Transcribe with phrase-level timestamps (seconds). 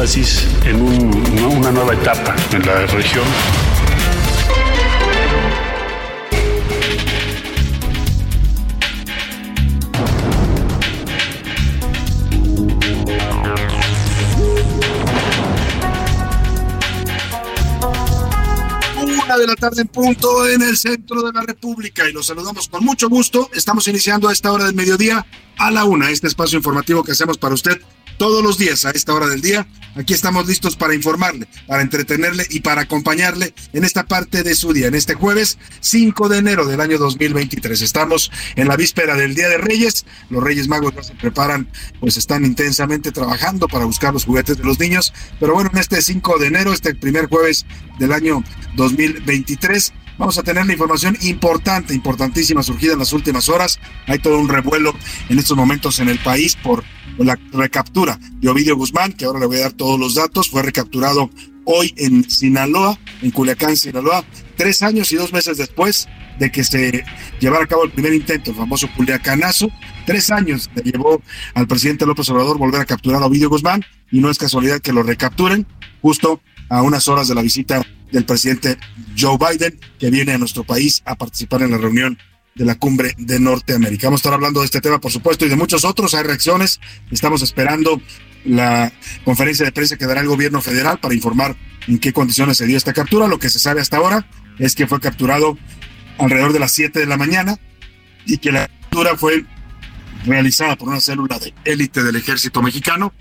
[0.00, 0.80] En
[1.44, 3.24] una nueva etapa en la región.
[19.02, 22.68] Una de la tarde en punto en el centro de la República y los saludamos
[22.68, 23.50] con mucho gusto.
[23.52, 25.26] Estamos iniciando a esta hora del mediodía
[25.58, 27.80] a la una, este espacio informativo que hacemos para usted
[28.18, 29.66] todos los días a esta hora del día.
[29.94, 34.72] Aquí estamos listos para informarle, para entretenerle y para acompañarle en esta parte de su
[34.72, 37.80] día, en este jueves 5 de enero del año 2023.
[37.80, 40.04] Estamos en la víspera del Día de Reyes.
[40.30, 41.68] Los Reyes Magos ya se preparan,
[42.00, 45.12] pues están intensamente trabajando para buscar los juguetes de los niños.
[45.40, 47.66] Pero bueno, en este 5 de enero, este primer jueves
[47.98, 48.44] del año
[48.76, 53.78] 2023, Vamos a tener la información importante, importantísima, surgida en las últimas horas.
[54.08, 54.92] Hay todo un revuelo
[55.28, 56.82] en estos momentos en el país por
[57.18, 60.50] la recaptura de Ovidio Guzmán, que ahora le voy a dar todos los datos.
[60.50, 61.30] Fue recapturado
[61.64, 64.24] hoy en Sinaloa, en Culiacán, Sinaloa,
[64.56, 66.08] tres años y dos meses después
[66.40, 67.04] de que se
[67.38, 69.70] llevara a cabo el primer intento, el famoso Culiacanazo.
[70.04, 71.22] Tres años le llevó
[71.54, 74.92] al presidente López Obrador volver a capturar a Ovidio Guzmán y no es casualidad que
[74.92, 75.64] lo recapturen
[76.02, 76.40] justo
[76.70, 78.78] a unas horas de la visita del presidente
[79.18, 82.18] Joe Biden, que viene a nuestro país a participar en la reunión
[82.54, 84.08] de la cumbre de Norteamérica.
[84.08, 86.14] Vamos a estar hablando de este tema, por supuesto, y de muchos otros.
[86.14, 86.80] Hay reacciones.
[87.10, 88.02] Estamos esperando
[88.44, 88.92] la
[89.24, 92.76] conferencia de prensa que dará el gobierno federal para informar en qué condiciones se dio
[92.76, 93.28] esta captura.
[93.28, 95.56] Lo que se sabe hasta ahora es que fue capturado
[96.18, 97.58] alrededor de las 7 de la mañana
[98.26, 99.44] y que la captura fue
[100.26, 103.12] realizada por una célula de élite del ejército mexicano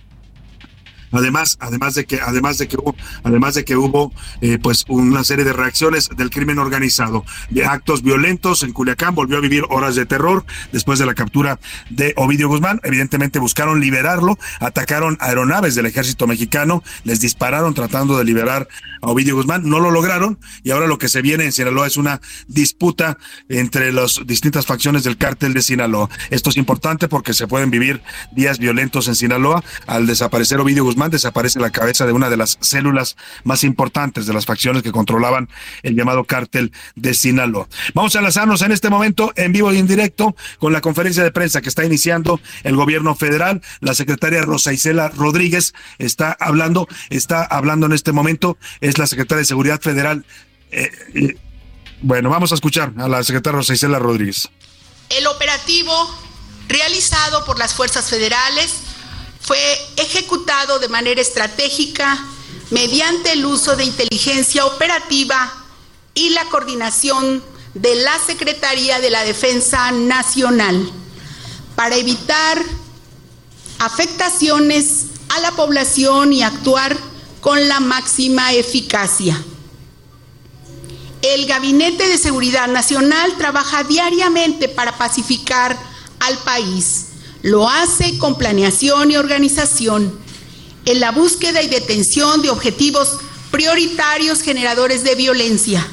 [1.11, 5.23] Además, además de que, además de que hubo, además de que hubo, eh, pues una
[5.23, 9.95] serie de reacciones del crimen organizado, de actos violentos en Culiacán, volvió a vivir horas
[9.95, 11.59] de terror después de la captura
[11.89, 12.79] de Ovidio Guzmán.
[12.83, 18.67] Evidentemente buscaron liberarlo, atacaron aeronaves del ejército mexicano, les dispararon tratando de liberar
[19.01, 21.97] a Ovidio Guzmán, no lo lograron y ahora lo que se viene en Sinaloa es
[21.97, 23.17] una disputa
[23.49, 26.09] entre las distintas facciones del cártel de Sinaloa.
[26.29, 28.01] Esto es importante porque se pueden vivir
[28.31, 29.63] días violentos en Sinaloa.
[29.85, 34.33] Al desaparecer Ovidio Guzmán, desaparece la cabeza de una de las células más importantes de
[34.33, 35.49] las facciones que controlaban
[35.83, 37.67] el llamado cártel de Sinaloa.
[37.93, 41.31] Vamos a enlazarnos en este momento en vivo y en directo con la conferencia de
[41.31, 43.61] prensa que está iniciando el gobierno federal.
[43.79, 49.39] La secretaria Rosa Isela Rodríguez está hablando, está hablando en este momento, es la secretaria
[49.39, 50.25] de Seguridad Federal.
[50.71, 51.37] Eh, eh,
[52.01, 54.49] bueno, vamos a escuchar a la secretaria Rosa Isela Rodríguez.
[55.09, 55.93] El operativo
[56.67, 58.86] realizado por las fuerzas federales
[59.47, 59.57] fue
[59.95, 62.21] ejecutado de manera estratégica
[62.69, 65.53] mediante el uso de inteligencia operativa
[66.13, 67.41] y la coordinación
[67.73, 70.91] de la Secretaría de la Defensa Nacional
[71.77, 72.61] para evitar
[73.79, 76.97] afectaciones a la población y actuar
[77.39, 79.41] con la máxima eficacia.
[81.21, 85.77] El Gabinete de Seguridad Nacional trabaja diariamente para pacificar
[86.19, 87.06] al país.
[87.47, 90.19] Lo hace con planeación y organización
[90.83, 93.19] en la búsqueda y detención de objetivos
[93.51, 95.87] prioritarios generadores de violencia.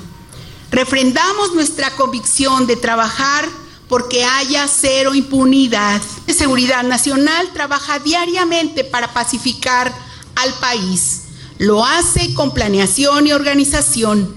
[0.72, 3.48] Refrendamos nuestra convicción de trabajar
[3.88, 6.02] porque haya cero impunidad.
[6.26, 9.94] La Seguridad Nacional trabaja diariamente para pacificar
[10.34, 11.20] al país.
[11.58, 14.34] Lo hace con planeación y organización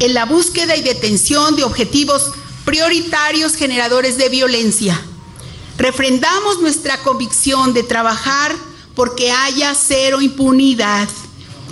[0.00, 2.30] en la búsqueda y detención de objetivos
[2.66, 5.02] prioritarios generadores de violencia.
[5.78, 8.54] Refrendamos nuestra convicción de trabajar
[8.94, 11.08] porque haya cero impunidad,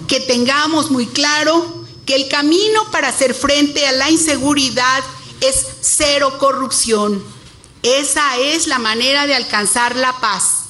[0.08, 5.04] que tengamos muy claro que el camino para hacer frente a la inseguridad
[5.40, 7.22] es cero corrupción.
[7.82, 10.64] Esa es la manera de alcanzar la paz.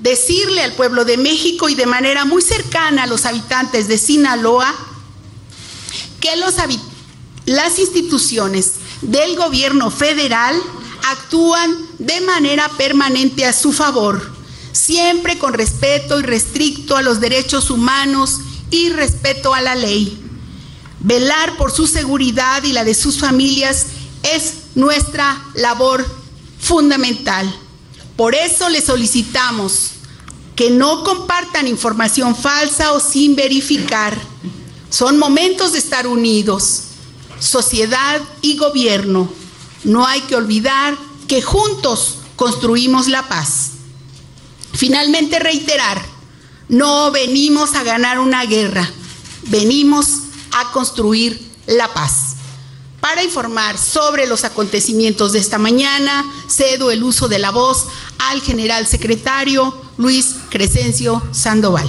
[0.00, 4.74] Decirle al pueblo de México y de manera muy cercana a los habitantes de Sinaloa
[6.20, 6.30] que
[7.46, 10.60] las instituciones del gobierno federal
[11.10, 14.32] actúan de manera permanente a su favor,
[14.72, 18.40] siempre con respeto y restricto a los derechos humanos
[18.70, 20.20] y respeto a la ley.
[21.00, 23.86] Velar por su seguridad y la de sus familias
[24.22, 26.04] es nuestra labor
[26.60, 27.52] fundamental.
[28.16, 29.90] Por eso le solicitamos
[30.56, 34.18] que no compartan información falsa o sin verificar.
[34.90, 36.82] Son momentos de estar unidos,
[37.38, 39.30] sociedad y gobierno.
[39.84, 40.96] No hay que olvidar
[41.26, 43.72] que juntos construimos la paz.
[44.72, 46.00] Finalmente reiterar,
[46.68, 48.88] no venimos a ganar una guerra,
[49.44, 50.08] venimos
[50.52, 52.36] a construir la paz.
[53.00, 57.86] Para informar sobre los acontecimientos de esta mañana, cedo el uso de la voz
[58.18, 61.88] al general secretario Luis Crescencio Sandoval.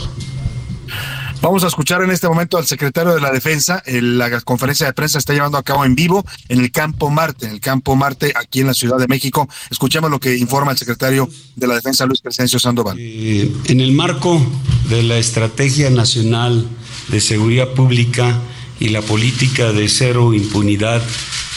[1.42, 3.82] Vamos a escuchar en este momento al secretario de la Defensa.
[3.86, 7.54] La conferencia de prensa está llevando a cabo en vivo en el Campo Marte, en
[7.54, 9.48] el Campo Marte aquí en la Ciudad de México.
[9.72, 12.98] Escuchemos lo que informa el secretario de la Defensa, Luis Crescencio Sandoval.
[13.00, 14.46] Eh, en el marco
[14.90, 16.68] de la Estrategia Nacional
[17.08, 18.38] de Seguridad Pública
[18.82, 21.02] y la política de cero impunidad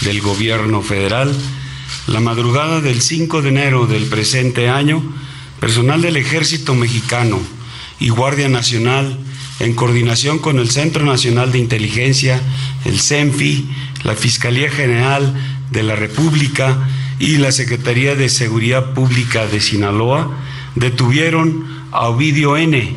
[0.02, 1.34] del gobierno federal,
[2.06, 5.02] la madrugada del 5 de enero del presente año,
[5.58, 7.40] personal del Ejército Mexicano
[7.99, 9.19] y Guardia Nacional,
[9.61, 12.41] en coordinación con el Centro Nacional de Inteligencia,
[12.85, 13.69] el CENFI,
[14.03, 15.35] la Fiscalía General
[15.71, 16.89] de la República
[17.19, 20.31] y la Secretaría de Seguridad Pública de Sinaloa,
[20.75, 22.95] detuvieron a Ovidio N.,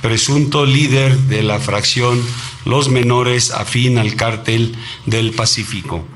[0.00, 2.22] presunto líder de la fracción
[2.64, 6.06] Los Menores afín al cártel del Pacífico.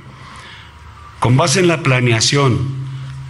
[1.19, 2.59] Con base en la planeación,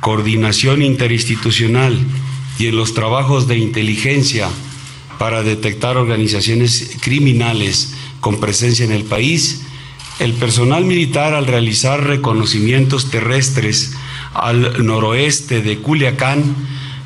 [0.01, 1.99] coordinación interinstitucional
[2.59, 4.49] y en los trabajos de inteligencia
[5.19, 9.63] para detectar organizaciones criminales con presencia en el país,
[10.19, 13.95] el personal militar al realizar reconocimientos terrestres
[14.35, 16.55] al noroeste de Culiacán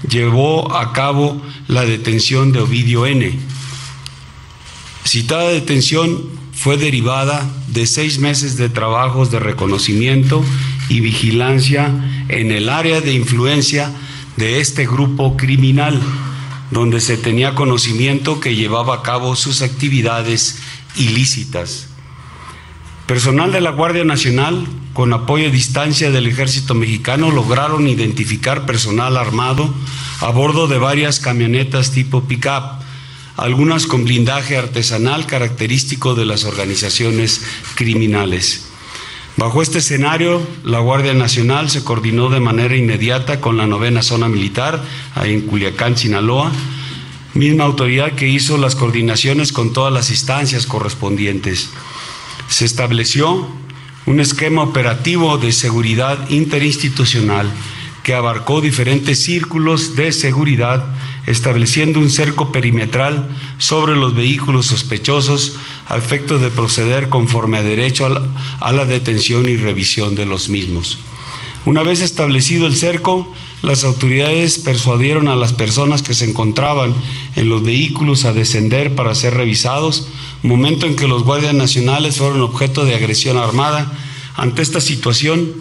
[0.09, 3.33] llevó a cabo la detención de Ovidio N.
[5.05, 10.45] Citada detención fue derivada de seis meses de trabajos de reconocimiento
[10.89, 11.93] y vigilancia
[12.29, 13.93] en el área de influencia
[14.37, 16.01] de este grupo criminal,
[16.71, 20.59] donde se tenía conocimiento que llevaba a cabo sus actividades
[20.97, 21.89] ilícitas.
[23.07, 29.17] Personal de la Guardia Nacional, con apoyo a distancia del Ejército Mexicano, lograron identificar personal
[29.17, 29.73] armado
[30.21, 32.83] a bordo de varias camionetas tipo pick-up,
[33.37, 37.43] algunas con blindaje artesanal característico de las organizaciones
[37.77, 38.66] criminales.
[39.37, 44.29] Bajo este escenario, la Guardia Nacional se coordinó de manera inmediata con la novena zona
[44.29, 44.83] militar,
[45.15, 46.51] ahí en Culiacán, Sinaloa,
[47.35, 51.69] misma autoridad que hizo las coordinaciones con todas las instancias correspondientes.
[52.49, 53.47] Se estableció
[54.07, 57.53] un esquema operativo de seguridad interinstitucional
[58.03, 60.96] que abarcó diferentes círculos de seguridad,
[61.27, 63.29] estableciendo un cerco perimetral
[63.59, 65.57] sobre los vehículos sospechosos
[65.89, 68.07] a efecto de proceder conforme a derecho
[68.61, 70.99] a la, detención y revisión de los mismos.
[71.65, 76.95] Una vez establecido el cerco, las autoridades persuadieron a las personas que se encontraban
[77.35, 80.09] en los vehículos a descender para ser revisados,
[80.43, 83.93] momento en que los guardias nacionales fueron objeto de agresión armada.
[84.37, 85.53] Ante esta situación,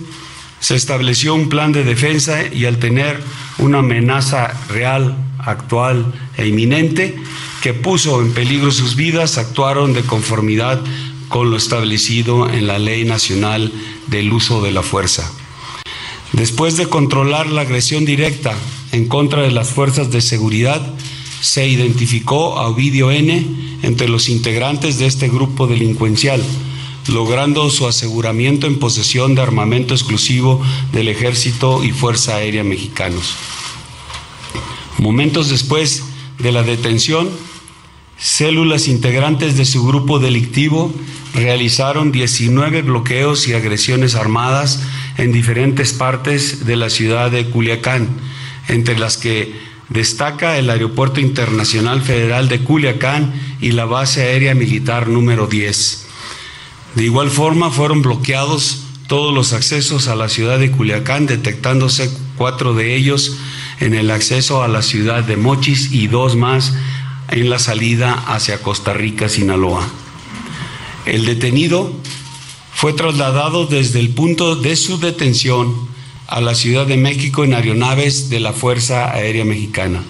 [0.59, 3.21] se estableció un plan de defensa y al tener
[3.57, 7.15] una amenaza real, actual e inminente
[7.61, 10.81] que puso en peligro sus vidas, actuaron de conformidad
[11.29, 13.71] con lo establecido en la Ley Nacional
[14.07, 15.31] del Uso de la Fuerza.
[16.33, 18.55] Después de controlar la agresión directa
[18.91, 20.85] en contra de las fuerzas de seguridad,
[21.41, 23.45] se identificó a Ovidio N.
[23.83, 26.43] entre los integrantes de este grupo delincuencial
[27.09, 30.61] logrando su aseguramiento en posesión de armamento exclusivo
[30.91, 33.35] del Ejército y Fuerza Aérea Mexicanos.
[34.97, 36.03] Momentos después
[36.39, 37.29] de la detención,
[38.17, 40.93] células integrantes de su grupo delictivo
[41.33, 44.81] realizaron 19 bloqueos y agresiones armadas
[45.17, 48.07] en diferentes partes de la ciudad de Culiacán,
[48.69, 49.53] entre las que
[49.89, 56.07] destaca el Aeropuerto Internacional Federal de Culiacán y la base aérea militar número 10.
[56.95, 62.73] De igual forma fueron bloqueados todos los accesos a la ciudad de Culiacán, detectándose cuatro
[62.73, 63.37] de ellos
[63.79, 66.73] en el acceso a la ciudad de Mochis y dos más
[67.29, 69.87] en la salida hacia Costa Rica, Sinaloa.
[71.05, 71.93] El detenido
[72.73, 75.73] fue trasladado desde el punto de su detención
[76.27, 80.03] a la Ciudad de México en aeronaves de la Fuerza Aérea Mexicana.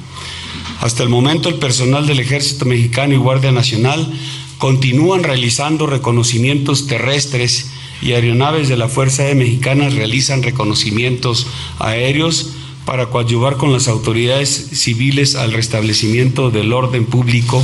[0.82, 4.12] Hasta el momento el personal del Ejército Mexicano y Guardia Nacional
[4.58, 11.48] continúan realizando reconocimientos terrestres y aeronaves de la Fuerza Aérea Mexicana realizan reconocimientos
[11.80, 12.52] aéreos
[12.86, 17.64] para coadyuvar con las autoridades civiles al restablecimiento del orden público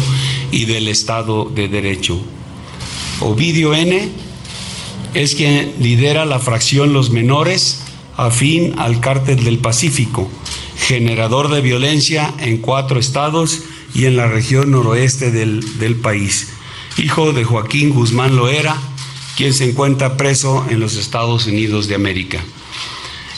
[0.51, 2.19] y del Estado de Derecho.
[3.19, 4.09] Ovidio N.
[5.13, 7.83] es quien lidera la fracción Los Menores
[8.17, 10.27] afín al cártel del Pacífico,
[10.75, 13.61] generador de violencia en cuatro estados
[13.93, 16.53] y en la región noroeste del, del país.
[16.97, 18.75] Hijo de Joaquín Guzmán Loera,
[19.37, 22.43] quien se encuentra preso en los Estados Unidos de América.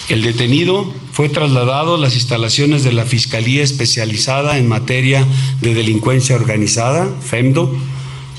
[0.10, 5.24] El detenido fue trasladado a las instalaciones de la Fiscalía Especializada en Materia
[5.62, 7.72] de Delincuencia Organizada, FEMDO,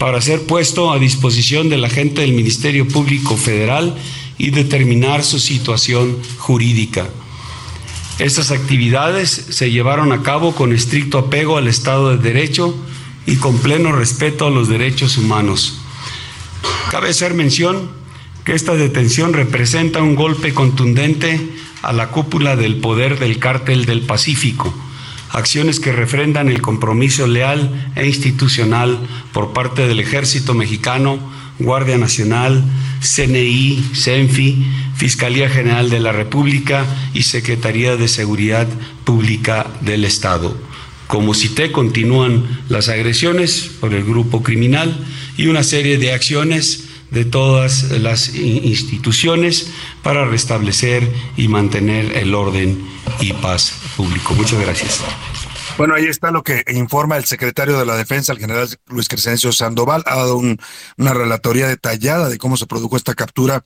[0.01, 3.95] para ser puesto a disposición del agente del Ministerio Público Federal
[4.39, 7.07] y determinar su situación jurídica.
[8.19, 12.75] Estas actividades se llevaron a cabo con estricto apego al Estado de Derecho
[13.25, 15.79] y con pleno respeto a los derechos humanos.
[16.91, 17.89] Cabe hacer mención
[18.45, 21.41] que esta detención representa un golpe contundente
[21.85, 24.75] a la cúpula del poder del cártel del Pacífico,
[25.31, 28.99] acciones que refrendan el compromiso leal e institucional
[29.33, 31.19] por parte del ejército mexicano,
[31.59, 32.65] Guardia Nacional,
[33.01, 38.67] CNI, CENFI, Fiscalía General de la República y Secretaría de Seguridad
[39.05, 40.57] Pública del Estado.
[41.07, 45.05] Como cité, continúan las agresiones por el grupo criminal
[45.37, 46.84] y una serie de acciones
[47.15, 52.85] de todas las instituciones para restablecer y mantener el orden
[53.21, 54.35] y paz público.
[54.35, 55.01] Muchas gracias.
[55.77, 59.51] Bueno, ahí está lo que informa el secretario de la Defensa, el general Luis Crescencio
[59.51, 60.05] Sandoval.
[60.07, 63.65] Ha dado una relatoría detallada de cómo se produjo esta captura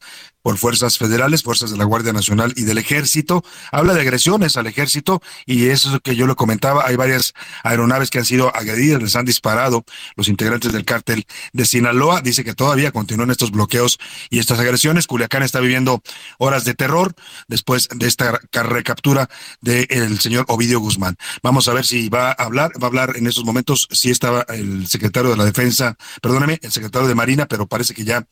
[0.49, 3.45] por fuerzas federales, fuerzas de la Guardia Nacional y del Ejército.
[3.71, 6.87] Habla de agresiones al Ejército y eso es que yo le comentaba.
[6.87, 9.85] Hay varias aeronaves que han sido agredidas, les han disparado
[10.17, 12.23] los integrantes del cártel de Sinaloa.
[12.23, 13.99] Dice que todavía continúan estos bloqueos
[14.31, 15.07] y estas agresiones.
[15.07, 16.01] Culiacán está viviendo
[16.39, 17.13] horas de terror
[17.47, 19.29] después de esta recaptura
[19.61, 21.19] del señor Ovidio Guzmán.
[21.43, 24.47] Vamos a ver si va a hablar, va a hablar en esos momentos si estaba
[24.49, 28.27] el secretario de la Defensa, perdóneme, el secretario de Marina, pero parece que ya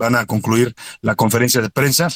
[0.00, 2.08] van a concluir la conferencia de prensa.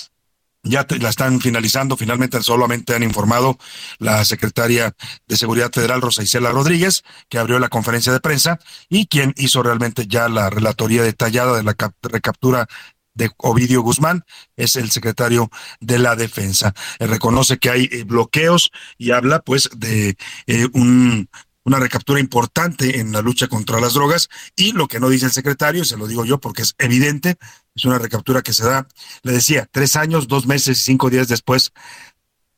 [0.67, 3.59] Ya la están finalizando, finalmente solamente han informado
[3.99, 4.97] la secretaria
[5.29, 9.63] de Seguridad Federal, Rosa Isela Rodríguez, que abrió la conferencia de prensa y quien hizo
[9.63, 12.67] realmente ya la relatoría detallada de la recaptura
[13.13, 14.25] de Ovidio Guzmán,
[14.57, 15.51] es el secretario
[15.81, 16.75] de la Defensa.
[16.99, 21.29] reconoce que hay eh, bloqueos y habla pues de eh, un
[21.65, 24.29] una recaptura importante en la lucha contra las drogas.
[24.57, 27.37] Y lo que no dice el secretario, se lo digo yo porque es evidente,
[27.75, 28.87] es una recaptura que se da,
[29.23, 31.73] le decía, tres años, dos meses y cinco días después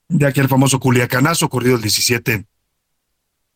[0.09, 2.47] de aquel famoso Culiacanazo ocurrido el 17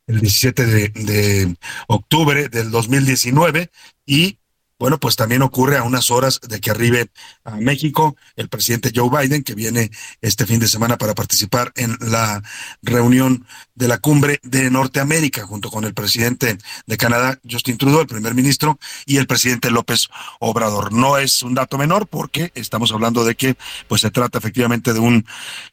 [0.06, 3.70] el 17 de, de octubre del 2019
[4.06, 4.39] y
[4.80, 7.10] bueno, pues también ocurre a unas horas de que arribe
[7.44, 9.90] a México el presidente Joe Biden, que viene
[10.22, 12.42] este fin de semana para participar en la
[12.80, 16.56] reunión de la cumbre de Norteamérica, junto con el presidente
[16.86, 20.08] de Canadá, Justin Trudeau, el primer ministro, y el presidente López
[20.38, 20.94] Obrador.
[20.94, 23.56] No es un dato menor porque estamos hablando de que
[23.86, 25.26] pues se trata efectivamente de un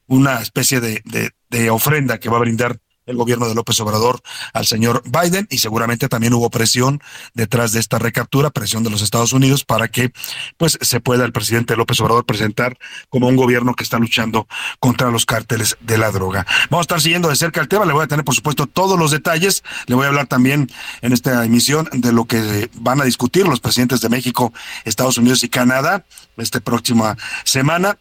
[0.08, 4.22] una especie de, de, de ofrenda que va a brindar el gobierno de López Obrador
[4.54, 7.02] al señor Biden y seguramente también hubo presión
[7.34, 10.12] detrás de esta recaptura, presión de los Estados Unidos para que
[10.58, 12.78] pues se pueda el presidente López Obrador presentar
[13.10, 14.48] como un gobierno que está luchando
[14.80, 16.46] contra los cárteles de la droga.
[16.70, 19.00] Vamos a estar siguiendo de cerca el tema, le voy a tener por supuesto todos
[19.00, 20.70] los detalles, le voy a hablar también
[21.02, 24.54] en esta emisión de lo que van a discutir los presidentes de México,
[24.86, 26.06] Estados Unidos y Canadá
[26.38, 27.98] esta próxima semana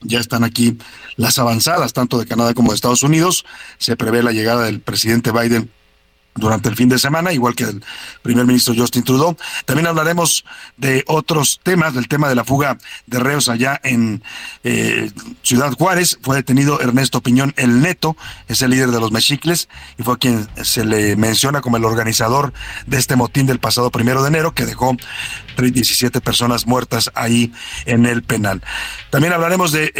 [0.00, 0.78] ya están aquí
[1.16, 3.44] las avanzadas, tanto de Canadá como de Estados Unidos.
[3.78, 5.70] Se prevé la llegada del presidente Biden
[6.38, 7.84] durante el fin de semana, igual que el
[8.22, 9.36] primer ministro Justin Trudeau.
[9.64, 10.44] También hablaremos
[10.76, 14.22] de otros temas, del tema de la fuga de reos allá en
[14.64, 15.10] eh,
[15.42, 16.18] Ciudad Juárez.
[16.22, 20.48] Fue detenido Ernesto Piñón el Neto, es el líder de los mexicles y fue quien
[20.62, 22.52] se le menciona como el organizador
[22.86, 24.96] de este motín del pasado primero de enero que dejó
[25.64, 27.52] 17 personas muertas ahí
[27.86, 28.62] en el penal.
[29.10, 29.92] También hablaremos de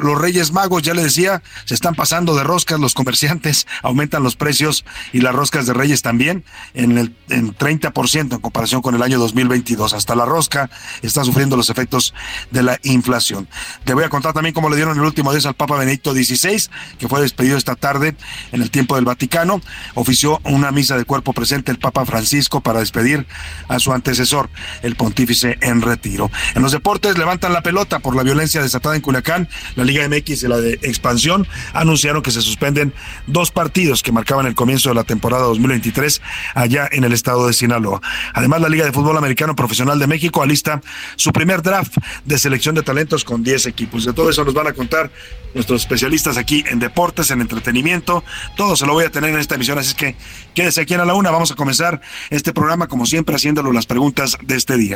[0.00, 4.36] los Reyes Magos, ya le decía, se están pasando de roscas los comerciantes, aumentan los
[4.36, 6.44] precios y las roscas de Reyes también
[6.74, 9.92] en el en 30% en comparación con el año 2022.
[9.92, 10.70] Hasta la rosca
[11.02, 12.14] está sufriendo los efectos
[12.50, 13.48] de la inflación.
[13.84, 16.68] Te voy a contar también cómo le dieron el último día al Papa Benedicto XVI,
[16.98, 18.16] que fue despedido esta tarde
[18.52, 19.60] en el tiempo del Vaticano.
[19.94, 23.26] Ofició una misa de cuerpo presente el Papa Francisco para despedir
[23.68, 24.48] a su antecesor,
[24.82, 26.32] el pontífice en retiro.
[26.56, 29.48] En los deportes levantan la pelota por la violencia desatada en Culiacán.
[29.76, 32.92] La Liga MX y la de Expansión anunciaron que se suspenden
[33.28, 36.20] dos partidos que marcaban el comienzo de la temporada 2023
[36.56, 38.00] allá en el estado de Sinaloa.
[38.34, 40.80] Además, la Liga de Fútbol Americano Profesional de México alista
[41.14, 44.06] su primer draft de selección de talentos con 10 equipos.
[44.06, 45.12] De todo eso nos van a contar
[45.54, 48.24] nuestros especialistas aquí en deportes, en entretenimiento.
[48.56, 50.16] Todo se lo voy a tener en esta emisión, así que
[50.52, 51.30] quédese aquí a la una.
[51.30, 54.95] Vamos a comenzar este programa, como siempre, haciéndolo las preguntas de este día.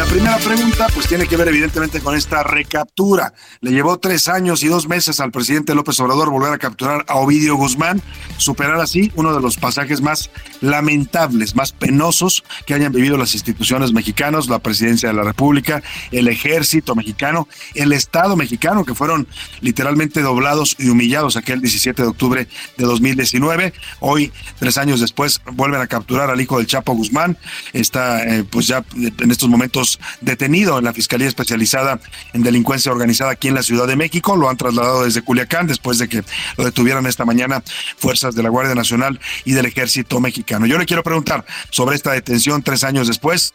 [0.00, 3.34] La primera pregunta pues tiene que ver evidentemente con esta recaptura.
[3.60, 7.16] Le llevó tres años y dos meses al presidente López Obrador volver a capturar a
[7.16, 8.00] Ovidio Guzmán,
[8.38, 10.30] superar así uno de los pasajes más
[10.62, 16.28] lamentables, más penosos que hayan vivido las instituciones mexicanas, la presidencia de la República, el
[16.28, 19.28] ejército mexicano, el Estado mexicano, que fueron
[19.60, 23.74] literalmente doblados y humillados aquel 17 de octubre de 2019.
[23.98, 27.36] Hoy, tres años después, vuelven a capturar al hijo del Chapo Guzmán.
[27.74, 29.89] Está eh, pues ya en estos momentos
[30.20, 31.98] detenido en la Fiscalía Especializada
[32.32, 34.36] en Delincuencia Organizada aquí en la Ciudad de México.
[34.36, 36.22] Lo han trasladado desde Culiacán después de que
[36.56, 37.62] lo detuvieran esta mañana
[37.96, 40.66] fuerzas de la Guardia Nacional y del Ejército Mexicano.
[40.66, 43.54] Yo le quiero preguntar sobre esta detención tres años después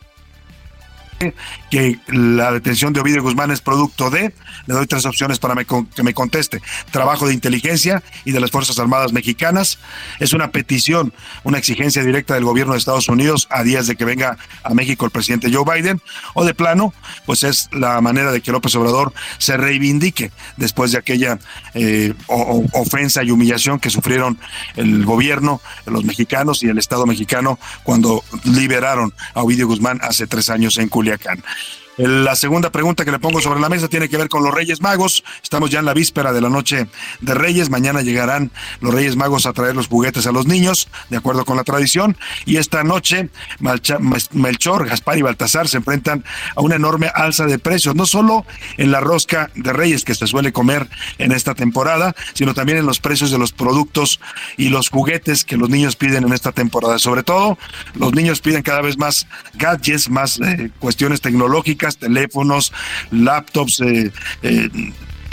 [1.70, 4.34] que la detención de Ovidio Guzmán es producto de,
[4.66, 8.80] le doy tres opciones para que me conteste, trabajo de inteligencia y de las Fuerzas
[8.80, 9.80] Armadas Mexicanas,
[10.20, 14.06] es una petición, una exigencia directa del gobierno de Estados Unidos a días de que
[14.06, 16.02] venga a México el presidente Joe Biden,
[16.34, 16.94] o de plano,
[17.26, 21.40] pues es la manera de que López Obrador se reivindique después de aquella
[21.74, 24.38] eh, ofensa y humillación que sufrieron
[24.76, 30.50] el gobierno, los mexicanos y el Estado mexicano cuando liberaron a Ovidio Guzmán hace tres
[30.50, 31.05] años en Culiacán.
[31.06, 31.44] Culiacán.
[31.98, 34.82] La segunda pregunta que le pongo sobre la mesa tiene que ver con los Reyes
[34.82, 35.24] Magos.
[35.42, 36.88] Estamos ya en la víspera de la noche
[37.22, 37.70] de Reyes.
[37.70, 41.56] Mañana llegarán los Reyes Magos a traer los juguetes a los niños, de acuerdo con
[41.56, 42.18] la tradición.
[42.46, 43.30] Y esta noche
[43.60, 46.26] Melchor, Gaspar y Baltasar se enfrentan
[46.58, 50.28] a una enorme alza de precios, no solo en la rosca de Reyes que se
[50.28, 54.20] suele comer en esta temporada, sino también en los precios de los productos
[54.58, 57.00] y los juguetes que los niños piden en esta temporada.
[57.00, 57.58] Sobre todo,
[57.94, 62.72] los niños piden cada vez más gadgets, más eh, cuestiones tecnológicas teléfonos,
[63.12, 64.12] laptops, eh,
[64.44, 64.70] eh,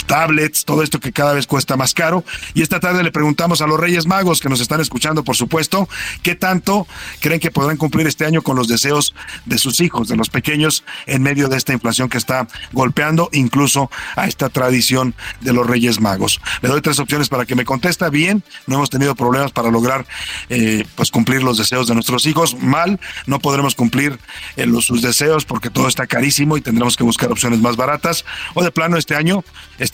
[0.03, 2.23] tablets, todo esto que cada vez cuesta más caro.
[2.53, 5.87] Y esta tarde le preguntamos a los Reyes Magos que nos están escuchando, por supuesto,
[6.21, 6.87] qué tanto
[7.19, 9.13] creen que podrán cumplir este año con los deseos
[9.45, 13.89] de sus hijos, de los pequeños, en medio de esta inflación que está golpeando incluso
[14.15, 16.41] a esta tradición de los Reyes Magos.
[16.61, 18.43] Le doy tres opciones para que me contesta bien.
[18.67, 20.05] No hemos tenido problemas para lograr
[20.49, 22.55] eh, pues cumplir los deseos de nuestros hijos.
[22.59, 24.19] Mal, no podremos cumplir
[24.55, 28.25] eh, los, sus deseos porque todo está carísimo y tendremos que buscar opciones más baratas.
[28.53, 29.43] O de plano este año,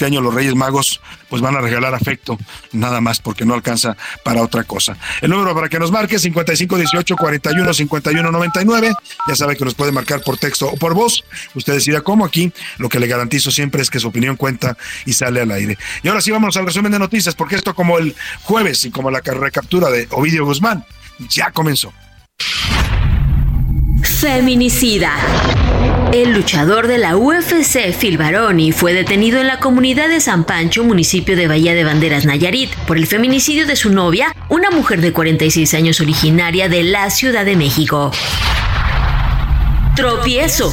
[0.05, 2.37] año los Reyes Magos pues van a regalar afecto,
[2.71, 4.97] nada más porque no alcanza para otra cosa.
[5.21, 8.93] El número para que nos marque 55 18 41 51 99.
[9.27, 11.23] Ya sabe que nos puede marcar por texto o por voz.
[11.55, 12.51] Usted decida cómo aquí.
[12.77, 15.77] Lo que le garantizo siempre es que su opinión cuenta y sale al aire.
[16.03, 19.11] Y ahora sí vamos al resumen de noticias, porque esto como el jueves y como
[19.11, 20.85] la recaptura de Ovidio Guzmán
[21.29, 21.93] ya comenzó.
[24.01, 25.13] Feminicida.
[26.13, 30.83] El luchador de la UFC, Phil Baroni, fue detenido en la comunidad de San Pancho,
[30.83, 35.13] municipio de Bahía de Banderas, Nayarit, por el feminicidio de su novia, una mujer de
[35.13, 38.11] 46 años originaria de la Ciudad de México.
[39.95, 40.71] Tropiezo.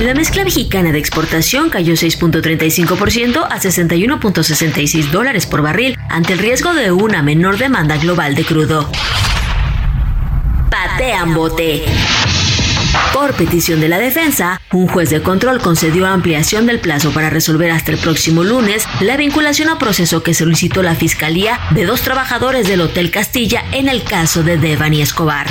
[0.00, 6.72] La mezcla mexicana de exportación cayó 6.35% a 61.66 dólares por barril ante el riesgo
[6.72, 8.90] de una menor demanda global de crudo.
[10.70, 11.84] Patean bote.
[13.12, 17.70] Por petición de la defensa, un juez de control concedió ampliación del plazo para resolver
[17.70, 22.68] hasta el próximo lunes la vinculación a proceso que solicitó la Fiscalía de dos trabajadores
[22.68, 25.46] del Hotel Castilla en el caso de Devani Escobar.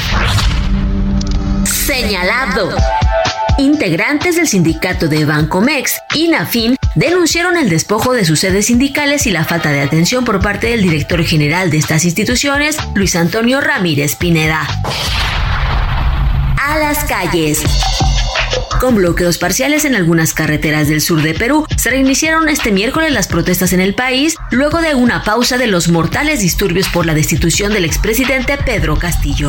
[1.66, 2.76] señalado.
[3.60, 9.46] Integrantes del sindicato de Bancomex, INAFIN, denunciaron el despojo de sus sedes sindicales y la
[9.46, 14.68] falta de atención por parte del director general de estas instituciones, Luis Antonio Ramírez Pineda.
[16.62, 17.64] A las calles.
[18.80, 23.28] Con bloqueos parciales en algunas carreteras del sur de Perú, se reiniciaron este miércoles las
[23.28, 27.74] protestas en el país luego de una pausa de los mortales disturbios por la destitución
[27.74, 29.48] del expresidente Pedro Castillo.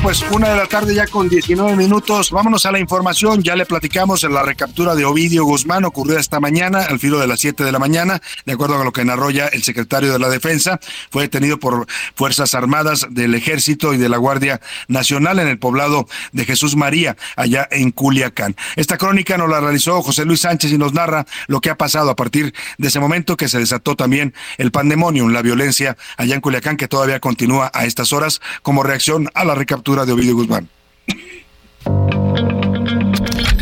[0.00, 2.30] Pues una de la tarde ya con 19 minutos.
[2.30, 3.42] Vámonos a la información.
[3.42, 7.26] Ya le platicamos en la recaptura de Ovidio Guzmán ocurrida esta mañana al filo de
[7.26, 8.20] las 7 de la mañana.
[8.46, 11.86] De acuerdo a lo que narró ya el secretario de la Defensa, fue detenido por
[12.14, 17.16] Fuerzas Armadas del Ejército y de la Guardia Nacional en el poblado de Jesús María,
[17.36, 18.56] allá en Culiacán.
[18.76, 22.10] Esta crónica nos la realizó José Luis Sánchez y nos narra lo que ha pasado
[22.10, 26.40] a partir de ese momento que se desató también el pandemonium, la violencia allá en
[26.40, 30.68] Culiacán que todavía continúa a estas horas como reacción a la de Ovidio Guzmán.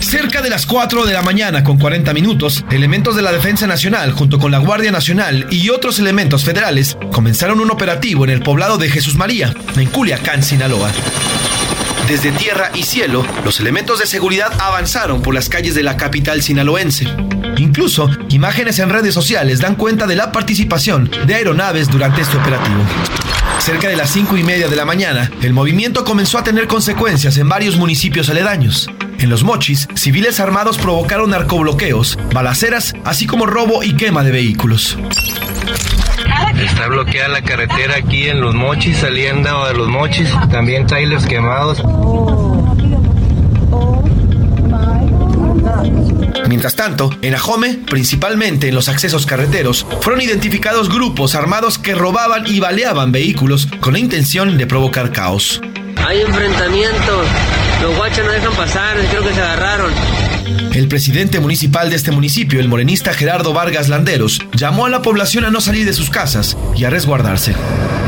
[0.01, 4.13] Cerca de las 4 de la mañana con 40 minutos, elementos de la Defensa Nacional
[4.13, 8.77] junto con la Guardia Nacional y otros elementos federales comenzaron un operativo en el poblado
[8.77, 10.91] de Jesús María, en Culiacán, Sinaloa.
[12.11, 16.43] Desde tierra y cielo, los elementos de seguridad avanzaron por las calles de la capital
[16.43, 17.07] sinaloense.
[17.57, 22.83] Incluso, imágenes en redes sociales dan cuenta de la participación de aeronaves durante este operativo.
[23.61, 27.37] Cerca de las cinco y media de la mañana, el movimiento comenzó a tener consecuencias
[27.37, 28.91] en varios municipios aledaños.
[29.21, 34.99] En los mochis, civiles armados provocaron narcobloqueos, balaceras, así como robo y quema de vehículos.
[36.63, 40.31] Está bloqueada la carretera aquí en Los Mochis, saliendo de Los Mochis.
[40.51, 41.83] También trailers quemados.
[46.49, 52.45] Mientras tanto, en Ajome, principalmente en los accesos carreteros, fueron identificados grupos armados que robaban
[52.47, 55.61] y baleaban vehículos con la intención de provocar caos.
[56.07, 57.27] Hay enfrentamientos,
[57.83, 59.93] los guachos no dejan pasar, creo que se agarraron.
[60.75, 65.45] El presidente municipal de este municipio, el morenista Gerardo Vargas Landeros, llamó a la población
[65.45, 67.55] a no salir de sus casas y a resguardarse.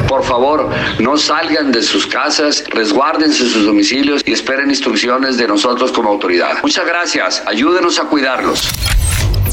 [0.07, 0.70] Por favor,
[1.01, 6.62] no salgan de sus casas, resguárdense sus domicilios y esperen instrucciones de nosotros como autoridad.
[6.62, 8.68] Muchas gracias, ayúdenos a cuidarlos.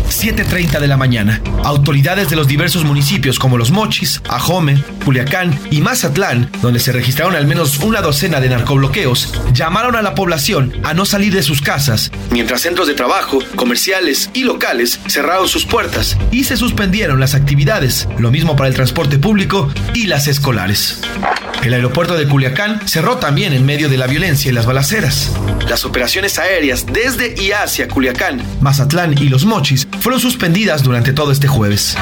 [0.09, 1.41] 7.30 de la mañana.
[1.63, 7.35] Autoridades de los diversos municipios como Los Mochis, Ajome, Culiacán y Mazatlán, donde se registraron
[7.35, 11.61] al menos una docena de narcobloqueos, llamaron a la población a no salir de sus
[11.61, 17.35] casas, mientras centros de trabajo, comerciales y locales cerraron sus puertas y se suspendieron las
[17.35, 21.01] actividades, lo mismo para el transporte público y las escolares.
[21.63, 25.31] El aeropuerto de Culiacán cerró también en medio de la violencia y las balaceras.
[25.67, 31.31] Las operaciones aéreas desde y hacia Culiacán, Mazatlán y Los Mochis fueron suspendidas durante todo
[31.31, 31.97] este jueves.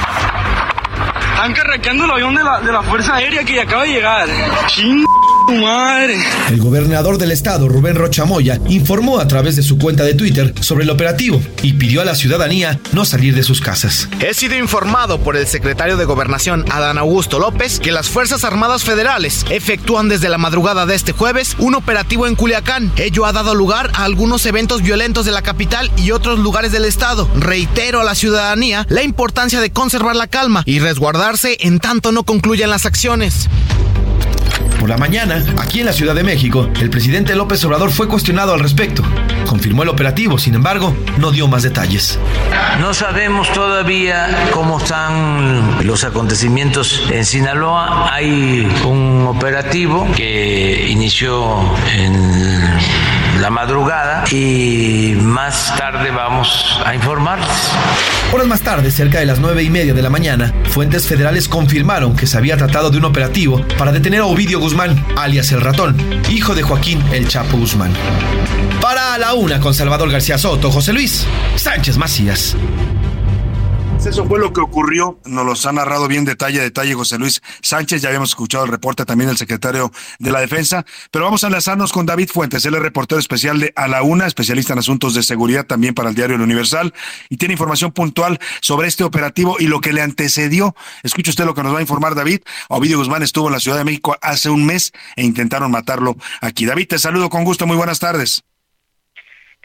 [1.33, 4.27] Están carraqueando el avión de la, de la Fuerza Aérea que acaba de llegar.
[4.67, 5.05] ¡Ching!
[5.47, 6.17] Madre.
[6.49, 10.83] El gobernador del estado, Rubén Rochamoya, informó a través de su cuenta de Twitter sobre
[10.83, 14.09] el operativo y pidió a la ciudadanía no salir de sus casas.
[14.19, 18.83] He sido informado por el secretario de Gobernación, Adán Augusto López, que las Fuerzas Armadas
[18.83, 22.91] Federales efectúan desde la madrugada de este jueves un operativo en Culiacán.
[22.97, 26.83] Ello ha dado lugar a algunos eventos violentos de la capital y otros lugares del
[26.83, 27.29] estado.
[27.35, 32.23] Reitero a la ciudadanía la importancia de conservar la calma y resguardarse en tanto no
[32.23, 33.47] concluyan las acciones.
[34.79, 38.53] Por la mañana, aquí en la Ciudad de México, el presidente López Obrador fue cuestionado
[38.53, 39.03] al respecto.
[39.47, 42.19] Confirmó el operativo, sin embargo, no dio más detalles.
[42.79, 48.13] No sabemos todavía cómo están los acontecimientos en Sinaloa.
[48.13, 51.59] Hay un operativo que inició
[51.95, 53.06] en
[53.39, 57.47] la madrugada y más tarde vamos a informarles.
[58.33, 62.15] Horas más tarde, cerca de las nueve y media de la mañana, fuentes federales confirmaron
[62.15, 65.95] que se había tratado de un operativo para detener a Ovidio Guzmán, alias el ratón,
[66.29, 67.93] hijo de Joaquín El Chapo Guzmán.
[68.81, 72.55] Para la una con Salvador García Soto, José Luis Sánchez Macías.
[74.05, 77.41] Eso fue lo que ocurrió, nos los ha narrado bien detalle a detalle José Luis
[77.61, 81.47] Sánchez, ya habíamos escuchado el reporte también del secretario de la Defensa, pero vamos a
[81.47, 85.13] enlazarnos con David Fuentes, él es reportero especial de A la Una, especialista en asuntos
[85.13, 86.93] de seguridad también para el diario El Universal,
[87.29, 90.73] y tiene información puntual sobre este operativo y lo que le antecedió.
[91.03, 92.39] Escuche usted lo que nos va a informar David.
[92.69, 96.65] Ovidio Guzmán estuvo en la Ciudad de México hace un mes e intentaron matarlo aquí.
[96.65, 98.43] David, te saludo con gusto, muy buenas tardes.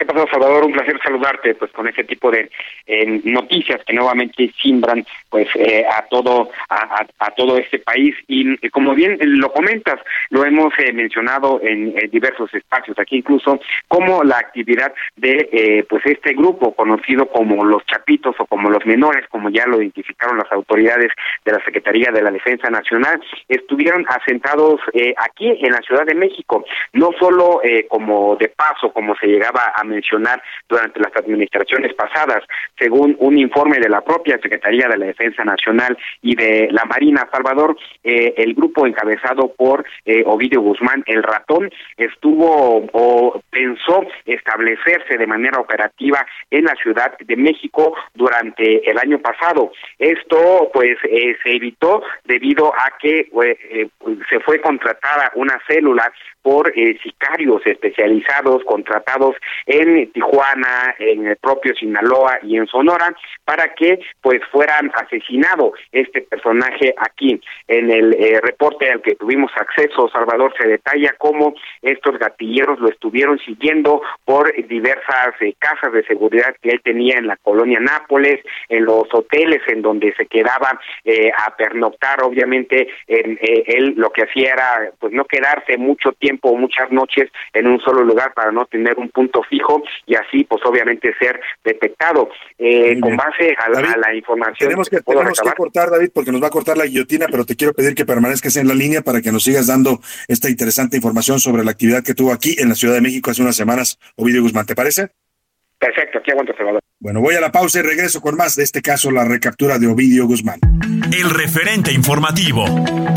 [0.03, 0.65] ¿Qué pasó, Salvador?
[0.65, 2.51] Un placer saludarte, pues, con ese tipo de
[2.89, 8.17] eh, noticias que nuevamente simbran, pues, eh, a todo a, todo este país.
[8.27, 14.25] Y como bien lo comentas, lo hemos eh, mencionado en, diversos espacios, aquí incluso, como
[14.25, 19.51] la actividad de, pues, este grupo conocido como los chapitos o como los menores, como
[19.51, 21.13] ya lo identificaron las autoridades
[21.45, 24.81] de la Secretaría de la Defensa Nacional, estuvieron asentados
[25.19, 29.85] aquí en la Ciudad de México, no solo como de paso, como se llegaba a
[29.93, 32.43] mencionar durante las administraciones pasadas.
[32.79, 37.29] Según un informe de la propia Secretaría de la Defensa Nacional y de la Marina
[37.31, 45.19] Salvador, eh, el grupo encabezado por eh, Ovidio Guzmán, el ratón, estuvo o pensó establecerse
[45.19, 49.73] de manera operativa en la Ciudad de México durante el año pasado.
[49.99, 53.29] Esto pues eh, se evitó debido a que
[54.31, 62.39] se fue contratada una célula por sicarios especializados contratados en Tijuana, en el propio Sinaloa
[62.43, 67.41] y en Sonora, para que pues fueran asesinado este personaje aquí.
[67.69, 72.89] En el eh, reporte al que tuvimos acceso, Salvador se detalla cómo estos gatilleros lo
[72.89, 78.41] estuvieron siguiendo por diversas eh, casas de seguridad que él tenía en la colonia Nápoles,
[78.69, 84.53] en los hoteles en donde se quedaba eh, a pernoctar, obviamente él lo que hacía
[84.53, 88.67] era pues no quedarse mucho tiempo o muchas noches en un solo lugar para no
[88.67, 92.31] tener un punto fijo y así pues obviamente ser detectado.
[92.59, 94.69] Eh, con base a la, información...
[94.69, 97.57] Tenemos que, tenemos que cortar, David, porque nos va a cortar la guillotina, pero te
[97.57, 101.41] quiero pedir que permanezcas en la línea para que nos sigas dando esta interesante información
[101.41, 104.43] sobre la actividad que tuvo aquí en la Ciudad de México hace unas semanas, Ovidio
[104.43, 105.09] Guzmán, ¿te parece?
[105.79, 106.81] Perfecto, aquí aguanto, Salvador.
[107.01, 109.89] Bueno, voy a la pausa y regreso con más de este caso, la recaptura de
[109.89, 110.61] Ovidio Guzmán.
[111.13, 112.65] El referente informativo,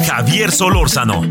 [0.07, 1.21] Javier Solórzano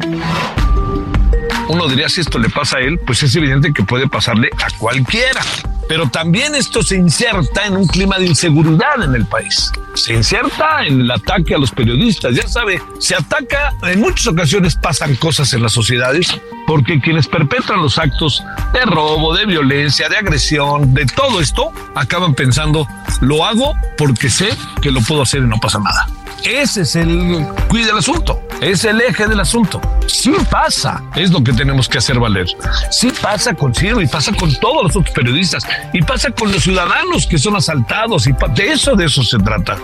[1.69, 4.77] uno diría si esto le pasa a él, pues es evidente que puede pasarle a
[4.79, 5.41] cualquiera.
[5.89, 9.71] Pero también esto se inserta en un clima de inseguridad en el país.
[9.95, 12.35] Se inserta en el ataque a los periodistas.
[12.35, 16.29] Ya sabe, se ataca, en muchas ocasiones pasan cosas en las sociedades
[16.67, 22.35] porque quienes perpetran los actos de robo, de violencia, de agresión, de todo esto, acaban
[22.35, 22.89] pensando,
[23.21, 24.49] lo hago porque sé
[24.81, 26.09] que lo puedo hacer y no pasa nada.
[26.45, 29.81] Ese es el cuide del asunto, es el eje del asunto.
[30.07, 32.47] Sí pasa, es lo que tenemos que hacer valer.
[32.91, 36.63] Sí pasa con Ciro y pasa con todos los otros periodistas y pasa con los
[36.63, 39.77] ciudadanos que son asaltados y de eso de eso se trata.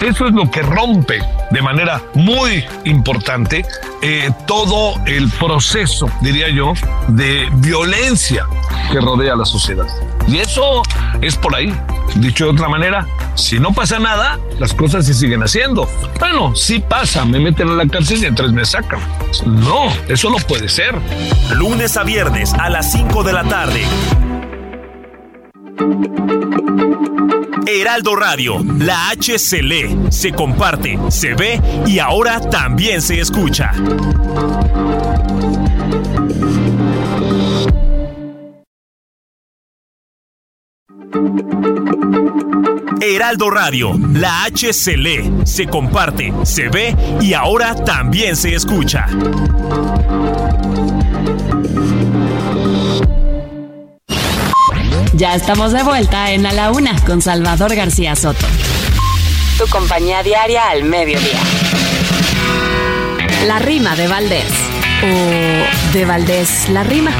[0.00, 1.20] Eso es lo que rompe
[1.50, 3.64] de manera muy importante
[4.02, 6.72] eh, todo el proceso, diría yo,
[7.08, 8.46] de violencia
[8.90, 9.86] que rodea a la sociedad.
[10.26, 10.82] Y eso
[11.20, 11.74] es por ahí.
[12.16, 15.88] Dicho de otra manera, si no pasa nada, las cosas se siguen haciendo.
[16.18, 19.00] Bueno, sí pasa, me meten a la cárcel y en me sacan.
[19.46, 20.94] No, eso no puede ser.
[21.54, 23.84] Lunes a viernes a las 5 de la tarde.
[27.66, 33.72] Heraldo Radio, la H se lee, se comparte, se ve y ahora también se escucha.
[43.02, 49.06] Heraldo Radio, la H se lee, se comparte, se ve y ahora también se escucha.
[55.14, 58.46] Ya estamos de vuelta en A la Una con Salvador García Soto.
[59.56, 61.40] Tu compañía diaria al mediodía.
[63.46, 64.52] La rima de Valdés.
[65.02, 67.12] O de Valdés la rima.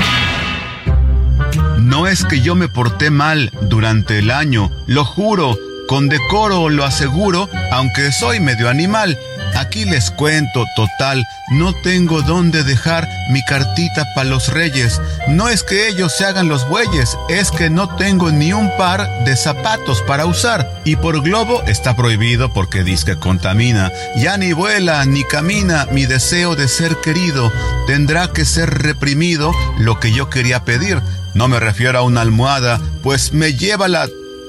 [1.79, 5.59] No es que yo me porté mal durante el año, lo juro,
[5.90, 9.18] con decoro lo aseguro, aunque soy medio animal.
[9.57, 15.03] Aquí les cuento, total, no tengo dónde dejar mi cartita para los reyes.
[15.26, 19.24] No es que ellos se hagan los bueyes, es que no tengo ni un par
[19.24, 20.81] de zapatos para usar.
[20.85, 23.90] Y por globo está prohibido porque dice que contamina.
[24.16, 27.53] Ya ni vuela ni camina mi deseo de ser querido.
[27.88, 29.50] Tendrá que ser reprimido
[29.81, 31.03] lo que yo quería pedir.
[31.35, 34.07] No me refiero a una almohada, pues me lleva la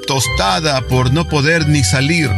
[0.07, 2.29] tostada por no poder ni salir.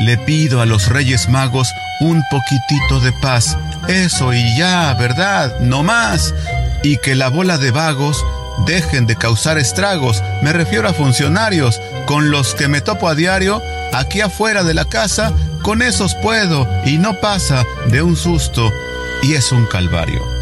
[0.00, 3.56] Le pido a los Reyes Magos un poquitito de paz.
[3.88, 5.60] Eso y ya, ¿verdad?
[5.60, 6.34] No más.
[6.82, 8.24] Y que la bola de vagos
[8.66, 10.22] dejen de causar estragos.
[10.42, 14.84] Me refiero a funcionarios con los que me topo a diario aquí afuera de la
[14.84, 15.32] casa.
[15.62, 18.70] Con esos puedo y no pasa de un susto.
[19.22, 20.41] Y es un calvario.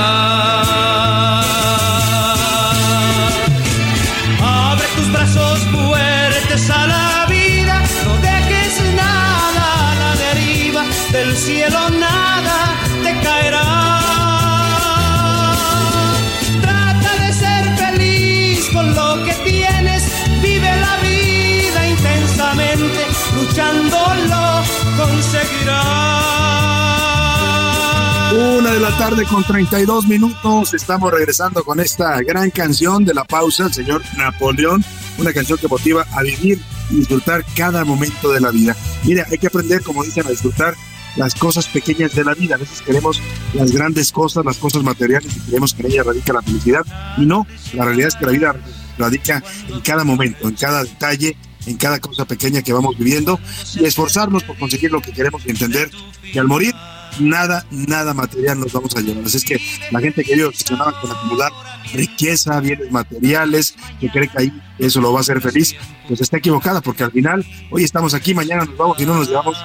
[28.33, 30.73] Una de la tarde con 32 minutos.
[30.73, 34.83] Estamos regresando con esta gran canción de la pausa, el señor Napoleón.
[35.17, 38.75] Una canción que motiva a vivir y disfrutar cada momento de la vida.
[39.03, 40.75] Mira, hay que aprender, como dicen, a disfrutar
[41.15, 42.55] las cosas pequeñas de la vida.
[42.55, 43.21] A veces queremos
[43.53, 46.85] las grandes cosas, las cosas materiales y creemos que en ellas radica la felicidad.
[47.17, 48.55] Y no, la realidad es que la vida
[48.97, 53.39] radica en cada momento, en cada detalle, en cada cosa pequeña que vamos viviendo
[53.75, 55.89] y esforzarnos por conseguir lo que queremos y entender
[56.31, 56.73] que al morir
[57.19, 59.25] nada, nada material nos vamos a llevar.
[59.25, 61.51] Así es que la gente que vive obsesionada con acumular
[61.93, 65.75] riqueza, bienes materiales, que cree que ahí eso lo va a hacer feliz,
[66.07, 69.27] pues está equivocada, porque al final, hoy estamos aquí, mañana nos vamos y no nos
[69.27, 69.57] llevamos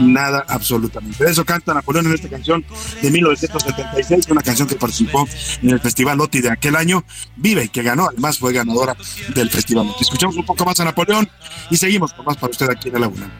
[0.00, 1.24] nada absolutamente.
[1.24, 2.64] De eso canta Napoleón en esta canción
[3.02, 5.28] de 1976, una canción que participó
[5.62, 7.04] en el Festival Loti de aquel año,
[7.36, 8.96] Vive, que ganó, además fue ganadora
[9.34, 10.04] del Festival Loti.
[10.04, 11.28] Escuchamos un poco más a Napoleón
[11.70, 13.30] y seguimos con más para usted aquí en la Laguna.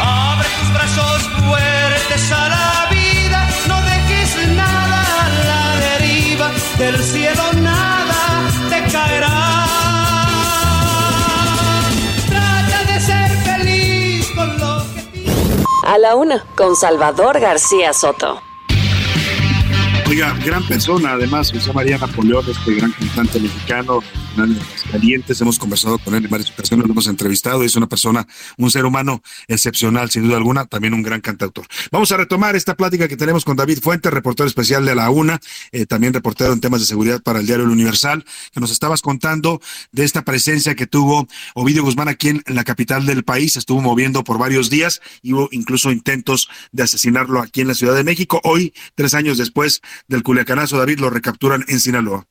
[0.00, 1.28] Abre tus brazos
[2.18, 9.66] fuertes a la vida, no dejes nada a la deriva, del cielo nada te caerá.
[12.28, 15.24] Trata de ser feliz con lo que
[15.86, 18.42] A la una, con Salvador García Soto.
[20.08, 24.00] Oiga, gran persona, además, José María Napoleón, este gran cantante mexicano,
[24.90, 28.70] calientes, hemos conversado con él en varias ocasiones, lo hemos entrevistado, es una persona, un
[28.70, 31.66] ser humano excepcional, sin duda alguna, también un gran cantautor.
[31.90, 35.40] Vamos a retomar esta plática que tenemos con David Fuentes, reportero especial de la UNA,
[35.72, 39.02] eh, también reportero en temas de seguridad para el diario El Universal, que nos estabas
[39.02, 39.60] contando
[39.92, 44.24] de esta presencia que tuvo Ovidio Guzmán aquí en, la capital del país, estuvo moviendo
[44.24, 48.40] por varios días hubo incluso intentos de asesinarlo aquí en la Ciudad de México.
[48.44, 52.26] Hoy, tres años después del Culiacanazo, David, lo recapturan en Sinaloa.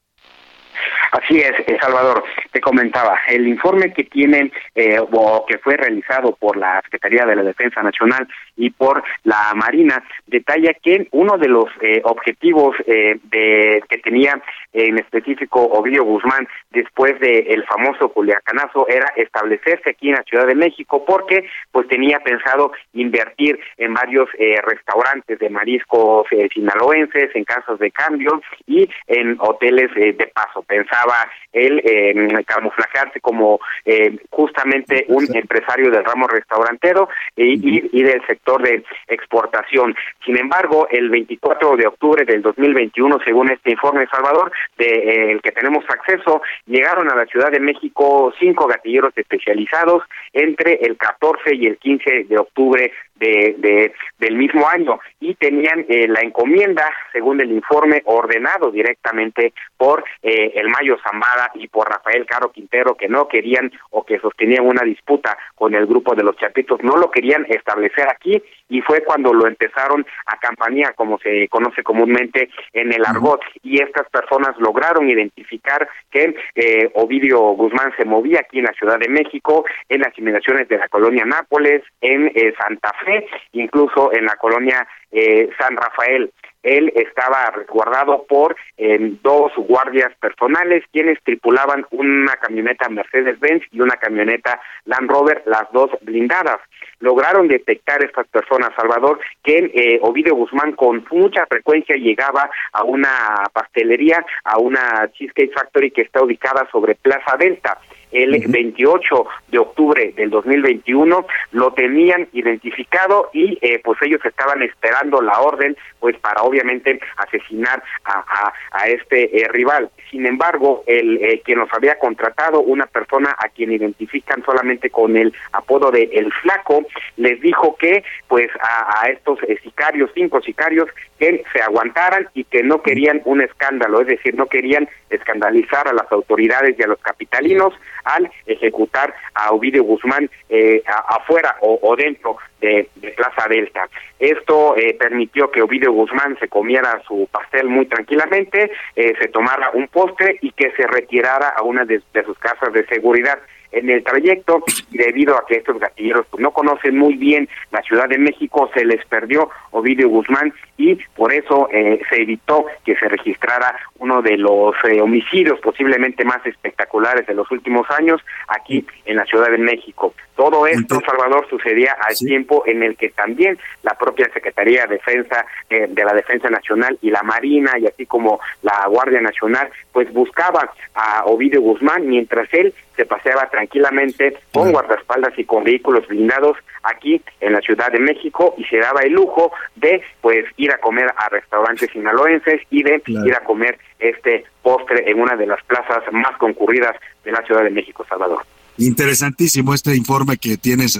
[1.11, 6.35] Así es, eh, Salvador, te comentaba, el informe que tiene eh, o que fue realizado
[6.35, 10.03] por la Secretaría de la Defensa Nacional y por la Marina.
[10.25, 14.41] Detalla que uno de los eh, objetivos eh, de, que tenía
[14.73, 20.55] en específico Ovidio Guzmán después del famoso Culiacanazo era establecerse aquí en la Ciudad de
[20.55, 27.43] México porque pues tenía pensado invertir en varios eh, restaurantes de mariscos eh, sinaloenses, en
[27.43, 30.63] casas de cambio y en hoteles eh, de paso.
[30.63, 38.03] Pensaba él eh, camuflajearse como eh, justamente un empresario del ramo restaurantero y, y, y
[38.03, 39.93] del sector de exportación.
[40.25, 45.51] Sin embargo, el 24 de octubre del 2021, según este informe Salvador, de eh, que
[45.51, 51.67] tenemos acceso, llegaron a la Ciudad de México cinco gatilleros especializados entre el 14 y
[51.67, 57.41] el 15 de octubre de, de, del mismo año y tenían eh, la encomienda, según
[57.41, 63.07] el informe, ordenado directamente por eh, el Mayo Zambada y por Rafael Caro Quintero, que
[63.07, 67.11] no querían o que sostenían una disputa con el grupo de los Chapitos, no lo
[67.11, 72.93] querían establecer aquí y fue cuando lo empezaron a campañar, como se conoce comúnmente en
[72.93, 78.65] el argot, y estas personas lograron identificar que eh, Ovidio Guzmán se movía aquí en
[78.65, 83.27] la Ciudad de México, en las inmediaciones de la colonia Nápoles, en eh, Santa Fe,
[83.53, 86.31] incluso en la colonia eh, San Rafael
[86.63, 93.95] él estaba resguardado por eh, dos guardias personales quienes tripulaban una camioneta Mercedes-Benz y una
[93.95, 96.59] camioneta Land Rover, las dos blindadas.
[96.99, 103.43] Lograron detectar estas personas, Salvador, que eh, Ovidio Guzmán con mucha frecuencia llegaba a una
[103.53, 107.77] pastelería, a una Cheesecake Factory que está ubicada sobre Plaza Delta.
[108.11, 115.21] El 28 de octubre del 2021 lo tenían identificado y eh, pues ellos estaban esperando
[115.21, 119.89] la orden pues para obviamente asesinar a, a, este eh, rival.
[120.11, 125.17] Sin embargo, el eh, quien los había contratado, una persona a quien identifican solamente con
[125.17, 126.85] el apodo de El Flaco,
[127.17, 130.89] les dijo que pues a, a estos sicarios, cinco sicarios,
[131.19, 135.93] que se aguantaran y que no querían un escándalo, es decir, no querían escandalizar a
[135.93, 142.37] las autoridades y a los capitalinos al ejecutar a Ovidio Guzmán eh, afuera o, dentro
[142.61, 143.87] de, Plaza Delta.
[144.19, 149.71] Esto eh, permitió que Ovidio Guzmán se comiera su pastel muy tranquilamente, eh, se tomara
[149.71, 153.39] un postre y que se retirara a una de sus casas de seguridad
[153.71, 158.07] en el trayecto debido a que estos gatilleros pues, no conocen muy bien la Ciudad
[158.09, 163.07] de México, se les perdió Ovidio Guzmán y por eso eh, se evitó que se
[163.07, 169.17] registrara uno de los eh, homicidios posiblemente más espectaculares de los últimos años aquí en
[169.17, 170.13] la Ciudad de México.
[170.37, 175.43] Todo esto, Salvador, sucedía al tiempo en el que también la propia Secretaría de Defensa
[175.67, 180.13] eh, de la Defensa Nacional y la Marina y así como la Guardia Nacional pues
[180.13, 186.55] buscaba a Ovidio Guzmán mientras él se paseaba tranquilamente con guardaespaldas y con vehículos blindados
[186.83, 190.77] aquí en la Ciudad de México y se daba el lujo de pues ir a
[190.77, 195.63] comer a restaurantes sinaloenses y de ir a comer este postre en una de las
[195.63, 198.43] plazas más concurridas de la Ciudad de México, Salvador.
[198.77, 200.99] Interesantísimo este informe que tienes,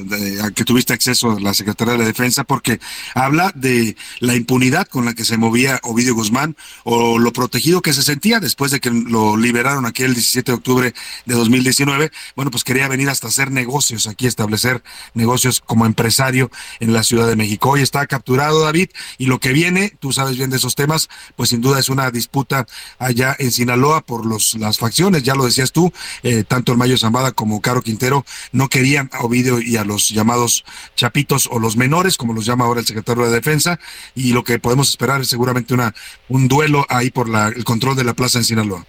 [0.56, 2.80] que tuviste acceso a la Secretaría de la Defensa, porque
[3.14, 7.94] habla de la impunidad con la que se movía Ovidio Guzmán o lo protegido que
[7.94, 10.94] se sentía después de que lo liberaron aquí el 17 de octubre
[11.26, 12.12] de 2019.
[12.36, 16.50] Bueno, pues quería venir hasta hacer negocios aquí, establecer negocios como empresario
[16.80, 17.70] en la Ciudad de México.
[17.70, 21.50] Hoy está capturado David y lo que viene, tú sabes bien de esos temas, pues
[21.50, 22.66] sin duda es una disputa
[22.98, 25.92] allá en Sinaloa por los, las facciones, ya lo decías tú,
[26.24, 30.08] eh, tanto el Mayo Zambada como Caro Quintero no querían a Ovidio y a los
[30.08, 30.64] llamados
[30.96, 33.78] chapitos o los menores, como los llama ahora el secretario de Defensa,
[34.16, 35.94] y lo que podemos esperar es seguramente una
[36.30, 38.86] un duelo ahí por la, el control de la plaza en Sinaloa.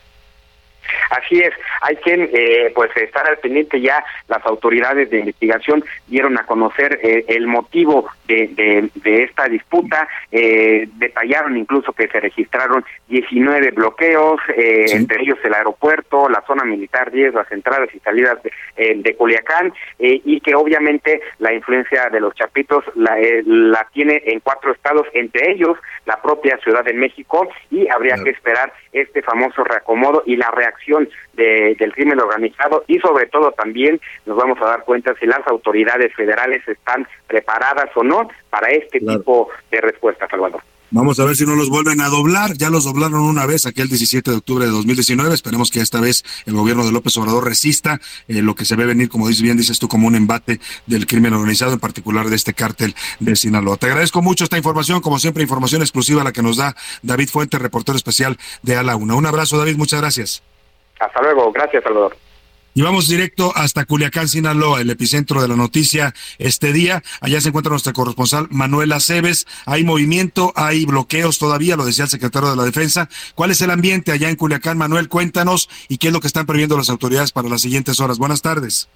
[1.11, 4.05] Así es, hay que eh, pues estar al pendiente ya.
[4.29, 10.87] Las autoridades de investigación dieron a conocer eh, el motivo de, de, esta disputa, eh,
[10.97, 17.11] detallaron incluso que se registraron 19 bloqueos, eh, entre ellos el aeropuerto, la zona militar
[17.11, 18.53] 10, las entradas y salidas de,
[18.97, 23.17] de Culiacán, y que obviamente la influencia de los chapitos la,
[23.47, 28.31] la tiene en cuatro estados, entre ellos la propia Ciudad de México, y habría que
[28.31, 30.78] esperar este famoso reacomodo y la reacción
[31.35, 35.47] de, del crimen organizado y sobre todo también nos vamos a dar cuenta si las
[35.47, 40.63] autoridades federales están preparadas o no para este tipo de respuesta, Salvador.
[40.91, 42.55] Vamos a ver si no los vuelven a doblar.
[42.57, 45.35] Ya los doblaron una vez aquel 17 de octubre de 2019.
[45.35, 48.87] Esperemos que esta vez el gobierno de López Obrador resista eh, lo que se ve
[48.87, 52.37] venir, como dices bien, dices tú, como un embate del crimen organizado, en particular de
[52.37, 53.77] este cártel de Sinaloa.
[53.77, 57.59] Te agradezco mucho esta información, como siempre, información exclusiva la que nos da David Fuente,
[57.59, 59.15] reportero especial de A la Una.
[59.15, 60.43] Un abrazo, David, muchas gracias.
[60.99, 62.17] Hasta luego, gracias, Salvador.
[62.75, 67.03] Y vamos directo hasta Culiacán, Sinaloa, el epicentro de la noticia este día.
[67.21, 69.49] Allá se encuentra nuestra corresponsal Manuela Cebes.
[69.67, 73.09] Hay movimiento, hay bloqueos todavía, lo decía el secretario de la Defensa.
[73.35, 74.79] ¿Cuál es el ambiente allá en Culiacán?
[74.79, 78.19] Manuel, cuéntanos y qué es lo que están previendo las autoridades para las siguientes horas.
[78.19, 78.89] Buenas tardes.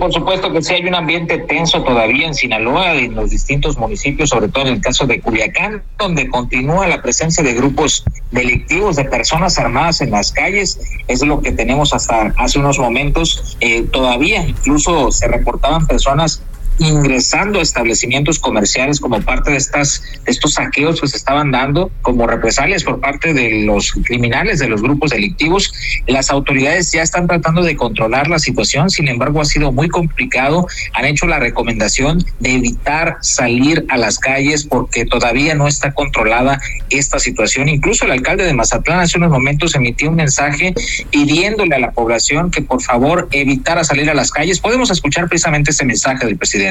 [0.00, 4.30] Por supuesto que sí hay un ambiente tenso todavía en Sinaloa, en los distintos municipios,
[4.30, 9.06] sobre todo en el caso de Culiacán, donde continúa la presencia de grupos delictivos, de
[9.06, 10.78] personas armadas en las calles.
[11.08, 13.56] Es lo que tenemos hasta hace unos momentos.
[13.58, 16.44] Eh, todavía incluso se reportaban personas
[16.78, 22.26] ingresando a establecimientos comerciales como parte de estas estos saqueos que se estaban dando como
[22.26, 25.72] represalias por parte de los criminales de los grupos delictivos.
[26.06, 30.66] Las autoridades ya están tratando de controlar la situación sin embargo ha sido muy complicado.
[30.94, 36.60] Han hecho la recomendación de evitar salir a las calles porque todavía no está controlada
[36.90, 37.68] esta situación.
[37.68, 40.74] Incluso el alcalde de Mazatlán hace unos momentos emitió un mensaje
[41.10, 44.60] pidiéndole a la población que por favor evitara salir a las calles.
[44.60, 46.67] Podemos escuchar precisamente ese mensaje del presidente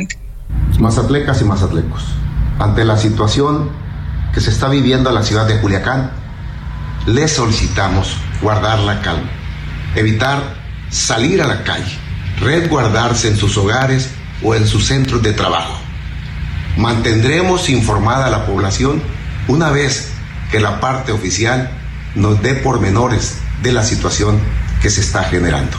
[0.80, 2.04] Mazatlecas y mazatlecos,
[2.60, 3.70] ante la situación
[4.34, 6.12] que se está viviendo en la ciudad de Culiacán,
[7.08, 9.30] les solicitamos guardar la calma,
[9.96, 10.56] evitar
[10.90, 11.98] salir a la calle,
[12.40, 14.12] resguardarse en sus hogares
[14.44, 15.80] o en sus centros de trabajo.
[16.78, 19.02] Mantendremos informada a la población
[19.48, 20.12] una vez
[20.52, 21.72] que la parte oficial
[22.14, 24.40] nos dé pormenores de la situación
[24.82, 25.78] que se está generando.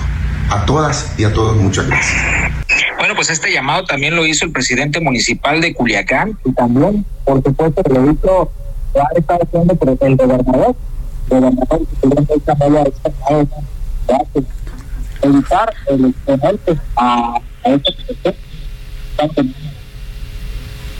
[0.50, 2.67] A todas y a todos muchas gracias.
[2.98, 7.42] Bueno, pues este llamado también lo hizo el presidente municipal de Culiacán y también, por
[7.42, 8.50] supuesto, lo hizo,
[8.94, 10.76] ha estado haciendo el gobernador,
[11.30, 12.34] el gobernador, presidente
[15.22, 16.14] evitar el
[16.96, 17.92] a, a esta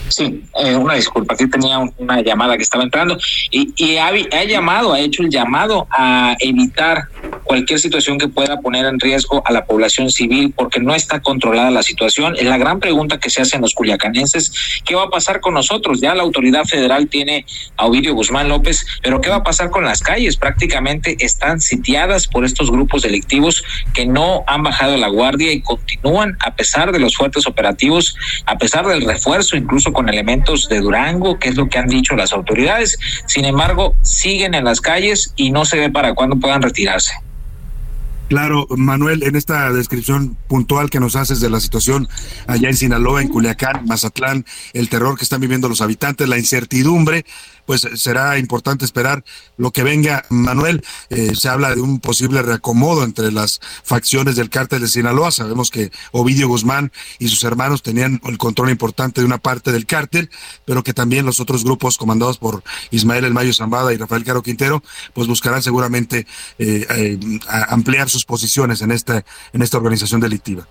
[0.09, 3.16] Sí, eh, una disculpa, aquí tenía una llamada que estaba entrando
[3.51, 7.09] y, y ha, llamado, ha hecho el llamado a evitar
[7.49, 11.70] cualquier situación que pueda poner en riesgo a la población civil porque no está controlada
[11.70, 12.34] la situación.
[12.38, 14.53] Es la gran pregunta que se hacen los culiacanenses,
[14.84, 16.01] ¿qué va a pasar con nosotros?
[16.01, 17.46] Ya la autoridad federal tiene
[17.76, 20.36] a Ovidio Guzmán López, pero ¿qué va a pasar con las calles?
[20.36, 26.36] Prácticamente están sitiadas por estos grupos delictivos que no han bajado la guardia y continúan
[26.44, 31.38] a pesar de los fuertes operativos, a pesar del refuerzo incluso con elementos de Durango,
[31.38, 32.99] que es lo que han dicho las autoridades.
[33.26, 37.12] Sin embargo, siguen en las calles y no se ve para cuándo puedan retirarse.
[38.29, 42.09] Claro, Manuel, en esta descripción puntual que nos haces de la situación
[42.47, 47.24] allá en Sinaloa, en Culiacán, Mazatlán, el terror que están viviendo los habitantes, la incertidumbre,
[47.68, 49.24] pues será importante esperar
[49.59, 50.24] lo que venga.
[50.31, 55.31] Manuel, eh, se habla de un posible reacomodo entre las facciones del cártel de Sinaloa.
[55.31, 59.85] Sabemos que Ovidio Guzmán y sus hermanos tenían el control importante de una parte del
[59.85, 60.31] cártel,
[60.64, 64.43] pero que también los otros grupos comandados por Ismael El Mayo Zambada y Rafael Caro
[64.43, 66.26] Quintero, pues buscarán seguramente
[66.59, 67.18] eh, eh,
[67.68, 70.66] ampliar sus posiciones en esta, en esta organización delictiva.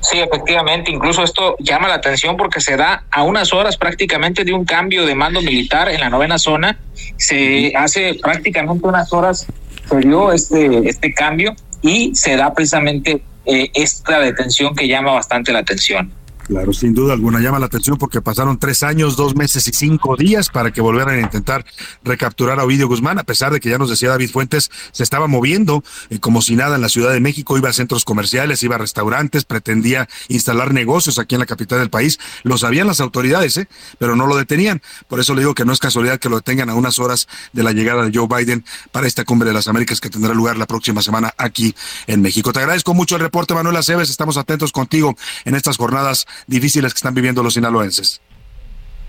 [0.00, 4.52] Sí, efectivamente, incluso esto llama la atención porque se da a unas horas prácticamente de
[4.52, 6.78] un cambio de mando militar en la novena zona.
[7.16, 9.46] Se hace prácticamente unas horas
[9.88, 15.52] se dio este, este cambio y se da precisamente eh, esta detención que llama bastante
[15.52, 16.12] la atención.
[16.46, 20.14] Claro, sin duda alguna llama la atención porque pasaron tres años, dos meses y cinco
[20.14, 21.64] días para que volvieran a intentar
[22.02, 25.26] recapturar a Ovidio Guzmán, a pesar de que ya nos decía David Fuentes, se estaba
[25.26, 28.74] moviendo eh, como si nada en la Ciudad de México, iba a centros comerciales, iba
[28.74, 32.18] a restaurantes, pretendía instalar negocios aquí en la capital del país.
[32.42, 33.68] Lo sabían las autoridades, ¿eh?
[33.98, 34.82] pero no lo detenían.
[35.08, 37.62] Por eso le digo que no es casualidad que lo detengan a unas horas de
[37.62, 40.66] la llegada de Joe Biden para esta cumbre de las Américas que tendrá lugar la
[40.66, 41.74] próxima semana aquí
[42.06, 42.52] en México.
[42.52, 44.10] Te agradezco mucho el reporte, Manuel Aceves.
[44.10, 45.16] Estamos atentos contigo
[45.46, 48.20] en estas jornadas difíciles que están viviendo los sinaloenses.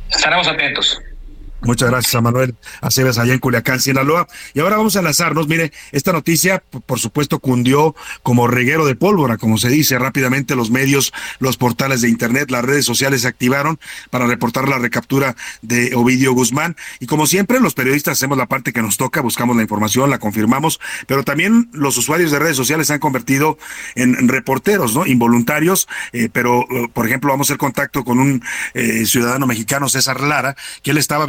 [0.09, 0.99] Estaremos atentos.
[1.61, 4.27] Muchas gracias a Manuel Aceves allá en Culiacán, Sinaloa.
[4.53, 5.47] Y ahora vamos a enlazarnos.
[5.47, 10.55] Mire, esta noticia, por supuesto, cundió como reguero de pólvora, como se dice rápidamente.
[10.55, 13.79] Los medios, los portales de Internet, las redes sociales se activaron
[14.11, 16.75] para reportar la recaptura de Ovidio Guzmán.
[16.99, 20.19] Y como siempre, los periodistas hacemos la parte que nos toca, buscamos la información, la
[20.19, 23.57] confirmamos, pero también los usuarios de redes sociales se han convertido
[23.95, 25.05] en reporteros, ¿no?
[25.05, 28.43] Involuntarios, eh, pero, eh, por ejemplo, vamos a hacer contacto con un
[28.73, 31.25] eh, ciudadano mexicano, César Lara, que él estaba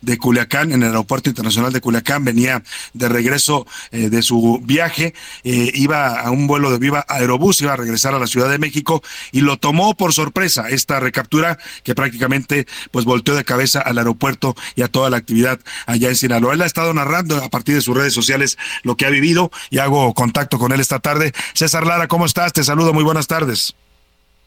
[0.00, 2.62] de Culiacán, en el aeropuerto internacional de Culiacán, venía
[2.94, 5.14] de regreso eh, de su viaje,
[5.44, 8.58] eh, iba a un vuelo de Viva Aerobús, iba a regresar a la Ciudad de
[8.58, 13.98] México y lo tomó por sorpresa esta recaptura que prácticamente pues volteó de cabeza al
[13.98, 16.54] aeropuerto y a toda la actividad allá en Sinaloa.
[16.54, 19.78] Él ha estado narrando a partir de sus redes sociales lo que ha vivido y
[19.78, 21.32] hago contacto con él esta tarde.
[21.54, 22.52] César Lara, ¿cómo estás?
[22.52, 23.74] Te saludo, muy buenas tardes.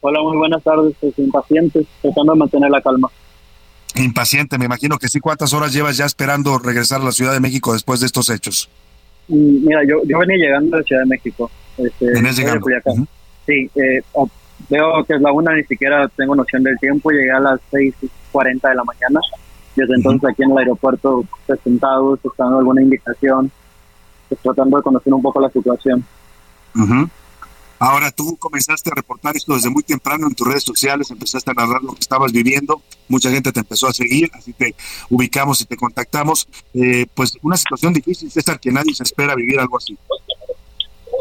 [0.02, 3.10] Hola, muy buenas tardes, pues, impacientes, tratando de mantener la calma.
[3.96, 5.20] Impaciente, me imagino que sí.
[5.20, 8.70] ¿Cuántas horas llevas ya esperando regresar a la Ciudad de México después de estos hechos?
[9.28, 11.50] Mira, yo, yo venía llegando a la Ciudad de México.
[11.78, 12.68] Este, llegando?
[13.46, 14.02] Sí, eh,
[14.70, 17.12] veo que es la una, ni siquiera tengo noción del tiempo.
[17.12, 19.20] Llegué a las 6.40 de la mañana.
[19.76, 23.52] Desde entonces aquí en el aeropuerto, pues, sentados, buscando alguna indicación,
[24.28, 26.04] pues, tratando de conocer un poco la situación.
[27.80, 31.54] Ahora tú comenzaste a reportar esto desde muy temprano en tus redes sociales, empezaste a
[31.54, 34.76] narrar lo que estabas viviendo, mucha gente te empezó a seguir, así te
[35.10, 36.48] ubicamos y te contactamos.
[36.74, 39.98] Eh, pues una situación difícil, César, que nadie se espera vivir algo así.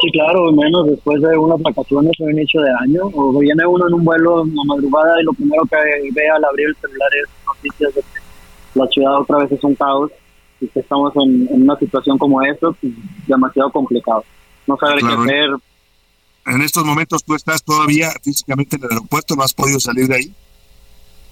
[0.01, 3.95] Sí, claro, menos después de unas vacaciones o inicio de año, o viene uno en
[3.95, 5.77] un vuelo en la madrugada y lo primero que
[6.13, 9.75] ve al abrir el celular es noticias de que la ciudad otra vez es un
[9.75, 10.11] caos
[10.61, 12.93] y que estamos en, una situación como esta, pues,
[13.27, 14.25] demasiado complicado.
[14.67, 15.51] No saber qué hacer,
[16.49, 20.17] en estos momentos tú estás todavía físicamente en el aeropuerto, no has podido salir de
[20.17, 20.33] ahí.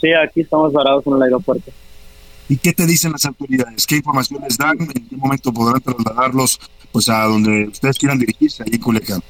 [0.00, 1.70] Sí, aquí estamos parados en el aeropuerto.
[2.48, 3.86] ¿Y qué te dicen las autoridades?
[3.86, 4.80] ¿Qué información les dan?
[4.80, 6.60] ¿En qué momento podrán trasladarlos
[6.92, 9.20] pues a donde ustedes quieran dirigirse, ahí en Culiacán?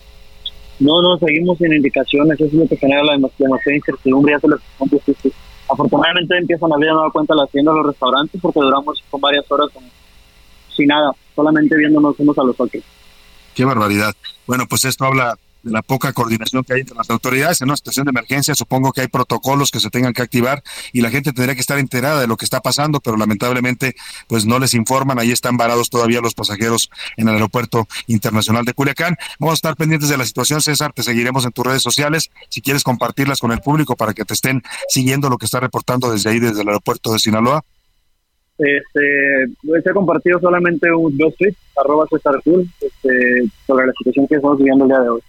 [0.78, 4.49] No, no, seguimos sin indicaciones, eso es lo que genera la demasiada incertidumbre, ya se
[4.49, 5.32] les
[5.68, 9.68] Afortunadamente empiezan a abrir nueva cuenta la hacienda los restaurantes porque duramos con varias horas
[10.76, 12.84] sin nada, solamente viéndonos unos a los otros.
[13.55, 14.14] Qué barbaridad.
[14.47, 15.37] Bueno, pues esto habla
[15.67, 17.61] de la poca coordinación que hay entre las autoridades.
[17.61, 20.62] En una situación de emergencia supongo que hay protocolos que se tengan que activar
[20.93, 23.97] y la gente tendría que estar enterada de lo que está pasando, pero lamentablemente
[24.29, 25.19] pues no les informan.
[25.19, 29.17] Ahí están varados todavía los pasajeros en el aeropuerto internacional de Culiacán.
[29.41, 30.93] Vamos a estar pendientes de la situación, César.
[30.93, 34.35] Te seguiremos en tus redes sociales si quieres compartirlas con el público para que te
[34.35, 37.64] estén siguiendo lo que está reportando desde ahí, desde el aeropuerto de Sinaloa.
[38.59, 44.27] Este, pues, he compartido solamente un, dos tweets, arroba César Cool, este, sobre la situación
[44.27, 45.21] que estamos viviendo el día de hoy.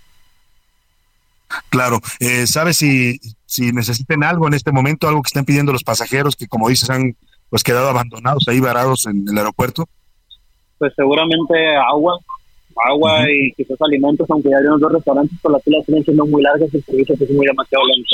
[1.70, 5.84] Claro, eh, ¿sabes si, si necesiten algo en este momento, algo que estén pidiendo los
[5.84, 7.16] pasajeros que como dices han
[7.50, 9.88] pues quedado abandonados ahí varados en el aeropuerto?
[10.78, 12.20] Pues seguramente agua,
[12.90, 16.26] agua y quizás alimentos, aunque ya hay unos dos restaurantes, por las filas siguen siendo
[16.26, 18.10] muy largas y el servicio es muy demasiado lento.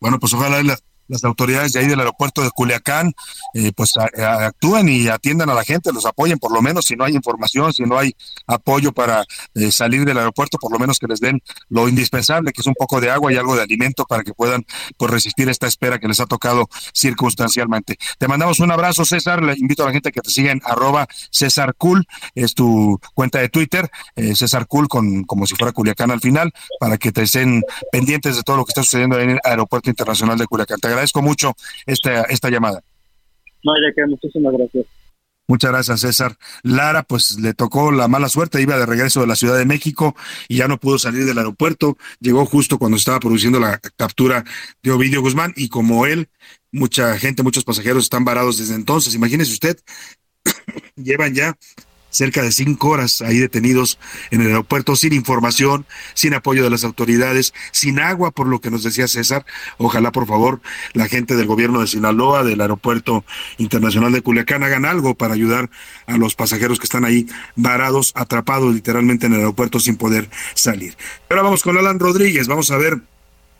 [0.00, 0.78] Bueno, pues ojalá la,
[1.08, 3.12] las autoridades de ahí del aeropuerto de Culiacán
[3.54, 7.04] eh, pues actúen y atiendan a la gente, los apoyen por lo menos si no
[7.04, 8.14] hay información, si no hay
[8.46, 12.60] apoyo para eh, salir del aeropuerto, por lo menos que les den lo indispensable, que
[12.60, 14.64] es un poco de agua y algo de alimento para que puedan
[14.96, 17.96] pues resistir esta espera que les ha tocado circunstancialmente.
[18.18, 21.06] Te mandamos un abrazo, César, le invito a la gente que te siga en arroba
[21.30, 26.10] César Cool, es tu cuenta de Twitter, eh, César Cool con como si fuera Culiacán
[26.10, 29.40] al final, para que te estén pendientes de todo lo que está sucediendo en el
[29.44, 31.54] Aeropuerto Internacional de Culiacán agradezco mucho
[31.86, 32.82] esta, esta llamada.
[33.62, 34.86] No, ya que muchísimas gracias.
[35.48, 36.36] Muchas gracias, César.
[36.64, 40.16] Lara, pues le tocó la mala suerte, iba de regreso de la Ciudad de México
[40.48, 41.96] y ya no pudo salir del aeropuerto.
[42.18, 44.44] Llegó justo cuando estaba produciendo la captura
[44.82, 46.28] de Ovidio Guzmán y como él,
[46.72, 49.14] mucha gente, muchos pasajeros están varados desde entonces.
[49.14, 49.78] Imagínese usted,
[50.96, 51.56] llevan ya
[52.10, 53.98] cerca de cinco horas ahí detenidos
[54.30, 58.70] en el aeropuerto sin información, sin apoyo de las autoridades, sin agua, por lo que
[58.70, 59.44] nos decía César.
[59.78, 60.60] Ojalá, por favor,
[60.92, 63.24] la gente del gobierno de Sinaloa, del aeropuerto
[63.58, 65.70] internacional de Culiacán, hagan algo para ayudar
[66.06, 70.96] a los pasajeros que están ahí varados, atrapados literalmente en el aeropuerto sin poder salir.
[71.28, 73.00] Ahora vamos con Alan Rodríguez, vamos a ver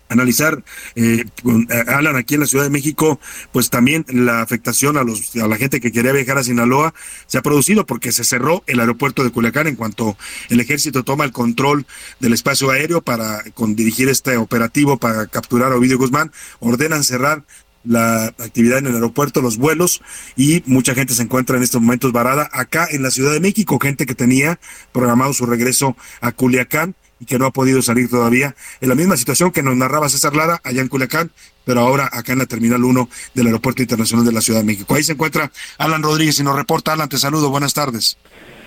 [0.09, 0.63] analizar,
[0.95, 3.21] eh, eh, Alan, aquí en la Ciudad de México,
[3.53, 6.95] pues también la afectación a, los, a la gente que quería viajar a Sinaloa
[7.27, 10.17] se ha producido porque se cerró el aeropuerto de Culiacán en cuanto
[10.49, 11.87] el ejército toma el control
[12.21, 17.45] del espacio aéreo para con, dirigir este operativo para capturar a Ovidio Guzmán, ordenan cerrar
[17.85, 20.03] la actividad en el aeropuerto, los vuelos
[20.37, 23.79] y mucha gente se encuentra en estos momentos varada acá en la Ciudad de México,
[23.79, 24.59] gente que tenía
[24.93, 28.55] programado su regreso a Culiacán y que no ha podido salir todavía.
[28.81, 31.31] En la misma situación que nos narraba César Lara allá en Culiacán,
[31.65, 34.95] pero ahora acá en la Terminal 1 del Aeropuerto Internacional de la Ciudad de México.
[34.95, 36.93] Ahí se encuentra Alan Rodríguez y nos reporta.
[36.93, 37.51] Alan, te saludo.
[37.51, 38.17] Buenas tardes.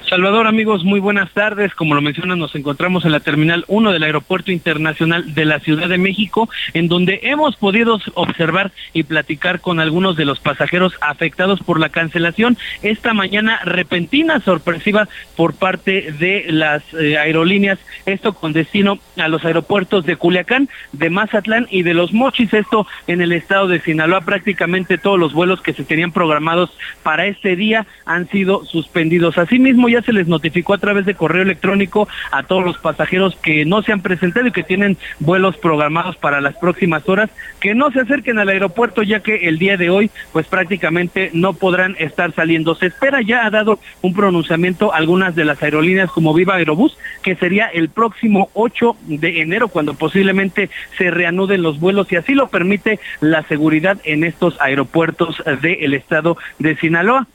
[0.10, 1.76] Salvador, amigos, muy buenas tardes.
[1.76, 5.88] Como lo mencionan, nos encontramos en la Terminal 1 del Aeropuerto Internacional de la Ciudad
[5.88, 11.60] de México, en donde hemos podido observar y platicar con algunos de los pasajeros afectados
[11.60, 18.52] por la cancelación esta mañana repentina, sorpresiva por parte de las eh, aerolíneas, esto con
[18.52, 23.32] destino a los aeropuertos de Culiacán, de Mazatlán y de Los Mochis, esto en el
[23.32, 24.22] estado de Sinaloa.
[24.22, 26.72] Prácticamente todos los vuelos que se tenían programados
[27.04, 29.38] para este día han sido suspendidos.
[29.38, 33.66] Asimismo, ya se les notificó a través de correo electrónico a todos los pasajeros que
[33.66, 37.30] no se han presentado y que tienen vuelos programados para las próximas horas
[37.60, 41.54] que no se acerquen al aeropuerto ya que el día de hoy pues prácticamente no
[41.54, 42.76] podrán estar saliendo.
[42.76, 47.36] Se espera ya ha dado un pronunciamiento algunas de las aerolíneas como Viva Aerobús que
[47.36, 52.48] sería el próximo 8 de enero cuando posiblemente se reanuden los vuelos y así lo
[52.48, 57.28] permite la seguridad en estos aeropuertos del estado de Sinaloa.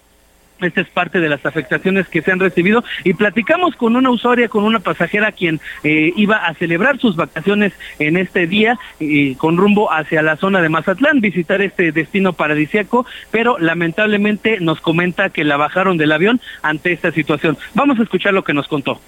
[0.65, 4.49] Esta es parte de las afectaciones que se han recibido y platicamos con una usuaria,
[4.49, 9.57] con una pasajera quien eh, iba a celebrar sus vacaciones en este día y con
[9.57, 15.45] rumbo hacia la zona de Mazatlán, visitar este destino paradisiaco, pero lamentablemente nos comenta que
[15.45, 17.57] la bajaron del avión ante esta situación.
[17.75, 19.01] Vamos a escuchar lo que nos contó.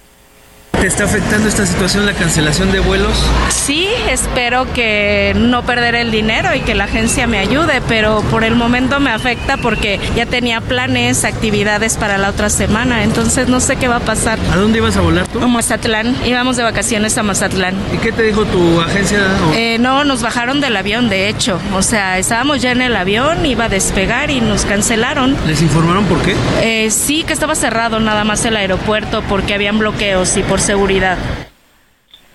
[0.79, 3.17] ¿Te está afectando esta situación la cancelación de vuelos?
[3.49, 8.43] Sí, espero que no perder el dinero y que la agencia me ayude, pero por
[8.43, 13.59] el momento me afecta porque ya tenía planes, actividades para la otra semana, entonces no
[13.59, 14.37] sé qué va a pasar.
[14.53, 15.41] ¿A dónde ibas a volar tú?
[15.41, 17.73] A Mazatlán, íbamos de vacaciones a Mazatlán.
[17.91, 19.17] ¿Y qué te dijo tu agencia?
[19.55, 21.59] Eh, no, nos bajaron del avión, de hecho.
[21.73, 25.35] O sea, estábamos ya en el avión, iba a despegar y nos cancelaron.
[25.47, 26.35] ¿Les informaron por qué?
[26.61, 31.17] Eh, sí, que estaba cerrado nada más el aeropuerto porque habían bloqueos y por seguridad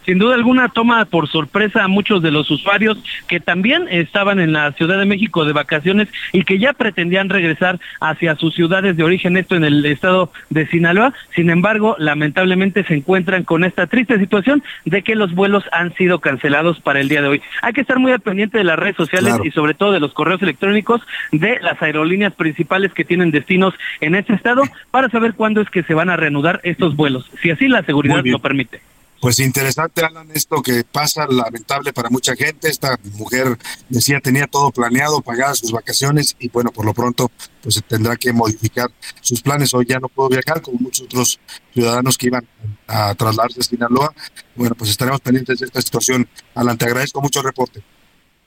[0.04, 2.98] sin duda alguna toma por sorpresa a muchos de los usuarios
[3.28, 7.78] que también estaban en la Ciudad de México de vacaciones y que ya pretendían regresar
[8.00, 11.12] hacia sus ciudades de origen, esto en el estado de Sinaloa.
[11.34, 16.20] Sin embargo, lamentablemente se encuentran con esta triste situación de que los vuelos han sido
[16.20, 17.42] cancelados para el día de hoy.
[17.62, 20.12] Hay que estar muy al pendiente de las redes sociales y sobre todo de los
[20.12, 21.00] correos electrónicos
[21.30, 25.82] de las aerolíneas principales que tienen destinos en este estado para saber cuándo es que
[25.82, 28.91] se van a reanudar estos vuelos, si así la seguridad lo permite.
[29.22, 32.68] Pues interesante, Alan, esto que pasa, lamentable para mucha gente.
[32.68, 33.56] Esta mujer
[33.88, 37.30] decía tenía todo planeado, pagadas sus vacaciones y bueno, por lo pronto
[37.62, 39.72] pues tendrá que modificar sus planes.
[39.74, 41.38] Hoy ya no puedo viajar como muchos otros
[41.72, 42.48] ciudadanos que iban
[42.88, 44.12] a trasladarse a Sinaloa.
[44.56, 46.28] Bueno, pues estaremos pendientes de esta situación.
[46.56, 47.80] Alan, te agradezco mucho el reporte.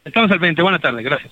[0.03, 0.61] Estamos al pendiente.
[0.61, 1.31] Buenas tardes, gracias.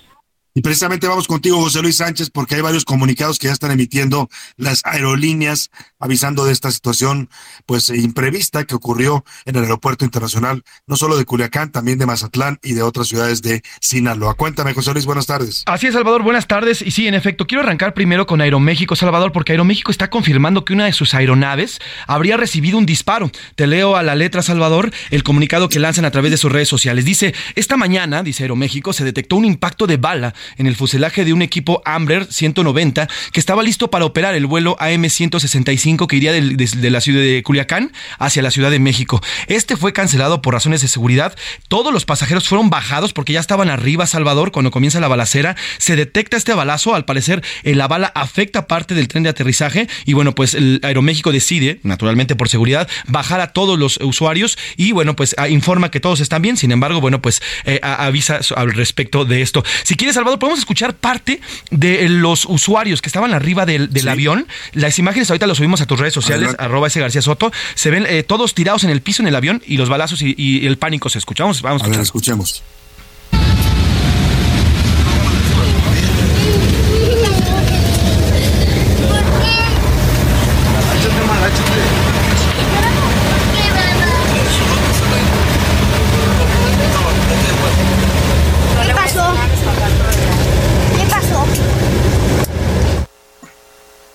[0.56, 4.28] Y precisamente vamos contigo, José Luis Sánchez, porque hay varios comunicados que ya están emitiendo
[4.56, 7.28] las aerolíneas avisando de esta situación
[7.66, 12.60] pues imprevista que ocurrió en el aeropuerto internacional, no solo de Culiacán, también de Mazatlán
[12.62, 14.34] y de otras ciudades de Sinaloa.
[14.34, 15.64] Cuéntame, José Luis, buenas tardes.
[15.66, 16.82] Así es, Salvador, buenas tardes.
[16.82, 20.72] Y sí, en efecto, quiero arrancar primero con Aeroméxico, Salvador, porque Aeroméxico está confirmando que
[20.72, 23.28] una de sus aeronaves habría recibido un disparo.
[23.56, 26.68] Te leo a la letra, Salvador, el comunicado que lanzan a través de sus redes
[26.68, 27.04] sociales.
[27.04, 31.32] Dice, esta mañana, dice Aeroméxico, se detectó un impacto de bala en el fuselaje de
[31.32, 36.90] un equipo Ambler 190 que estaba listo para operar el vuelo AM-165 que iría de,
[36.90, 39.20] la ciudad de Culiacán hacia la Ciudad de México.
[39.46, 41.36] Este fue cancelado por razones de seguridad.
[41.68, 45.56] Todos los pasajeros fueron bajados porque ya estaban arriba, Salvador, cuando comienza la balacera.
[45.78, 46.94] Se detecta este balazo.
[46.94, 49.88] Al parecer, eh, la bala afecta parte del tren de aterrizaje.
[50.04, 54.92] Y bueno, pues el Aeroméxico decide, naturalmente por seguridad, bajar a todos los usuarios y
[54.92, 56.56] bueno, pues informa que todos están bien.
[56.56, 59.64] Sin embargo, bueno, pues eh, avisa al respecto de esto.
[59.82, 64.46] Si quieres, Salvador, podemos escuchar parte de los usuarios que estaban arriba del, avión.
[64.72, 67.52] Las imágenes ahorita las subimos a tus redes sociales, arroba ese García Soto.
[67.74, 70.66] Se ven eh, todos tirados en el piso en el avión y los balazos y,
[70.66, 71.62] el pánico se escuchamos.
[71.62, 72.62] Vamos a, a ver, escuchemos.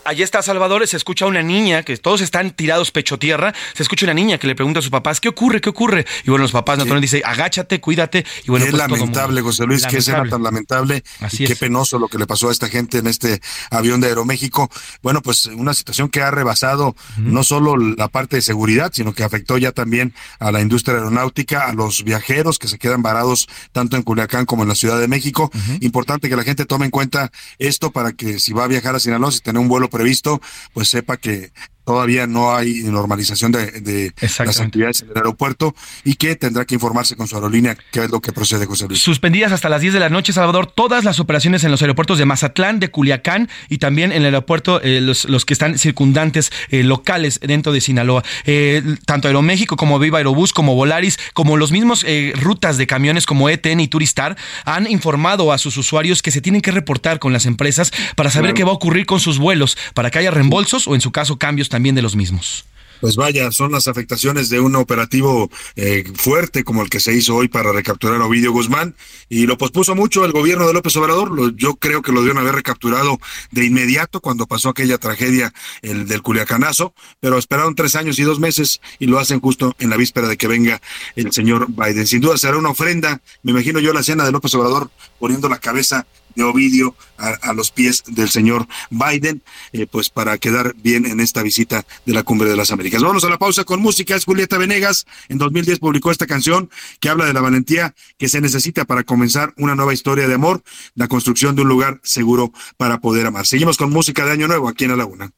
[0.09, 4.05] Allí está Salvador, se escucha una niña, que todos están tirados pecho tierra, se escucha
[4.05, 5.61] una niña que le pregunta a sus papás, ¿qué ocurre?
[5.61, 6.05] ¿Qué ocurre?
[6.23, 8.25] Y bueno, los papás naturalmente dicen, agáchate, cuídate.
[8.43, 12.07] Y bueno, es pues, lamentable, José Luis, qué escena tan lamentable y qué penoso lo
[12.07, 13.39] que le pasó a esta gente en este
[13.69, 14.69] avión de Aeroméxico.
[15.03, 19.23] Bueno, pues una situación que ha rebasado no solo la parte de seguridad, sino que
[19.23, 23.95] afectó ya también a la industria aeronáutica, a los viajeros que se quedan varados tanto
[23.95, 25.51] en Culiacán como en la Ciudad de México.
[25.81, 28.99] Importante que la gente tome en cuenta esto para que si va a viajar a
[28.99, 30.39] Sinaloa, si tiene un vuelo previsto,
[30.73, 31.51] pues sepa que
[31.89, 35.73] todavía no hay normalización de, las actividades en el aeropuerto
[36.03, 39.01] y que tendrá que informarse con su aerolínea qué es lo que procede, José Luis.
[39.01, 42.25] Suspendidas hasta las 10 de la noche, Salvador, todas las operaciones en los aeropuertos de
[42.25, 46.83] Mazatlán, de Culiacán y también en el aeropuerto, eh, los, los, que están circundantes eh,
[46.83, 48.23] locales dentro de Sinaloa.
[48.45, 53.49] Eh, tanto Aeroméxico como Viva Aerobús, como Volaris, como los mismos rutas de camiones como
[53.49, 57.47] ETN y Turistar han informado a sus usuarios que se tienen que reportar con las
[57.47, 60.93] empresas para saber qué va a ocurrir con sus vuelos, para que haya reembolsos o
[60.93, 62.65] en su caso cambios también también de los mismos.
[62.99, 67.37] Pues vaya, son las afectaciones de un operativo eh, fuerte como el que se hizo
[67.37, 68.93] hoy para recapturar a Ovidio Guzmán
[69.29, 71.55] y lo pospuso mucho el gobierno de López Obrador.
[71.55, 73.17] yo creo que lo debieron haber recapturado
[73.51, 78.41] de inmediato cuando pasó aquella tragedia el del Culiacanazo, pero esperaron tres años y dos
[78.41, 80.81] meses y lo hacen justo en la víspera de que venga
[81.15, 82.05] el señor Biden.
[82.05, 85.59] Sin duda será una ofrenda, me imagino yo la cena de López Obrador poniendo la
[85.59, 86.05] cabeza
[86.35, 89.41] de Ovidio a, los pies del señor Biden,
[89.73, 93.01] eh, pues para quedar bien en esta visita de la Cumbre de las Américas.
[93.01, 94.15] Vamos a la pausa con música.
[94.15, 95.05] Es Julieta Venegas.
[95.27, 96.69] En 2010 publicó esta canción
[96.99, 100.63] que habla de la valentía que se necesita para comenzar una nueva historia de amor,
[100.95, 103.45] la construcción de un lugar seguro para poder amar.
[103.45, 105.31] Seguimos con música de Año Nuevo aquí en la Laguna.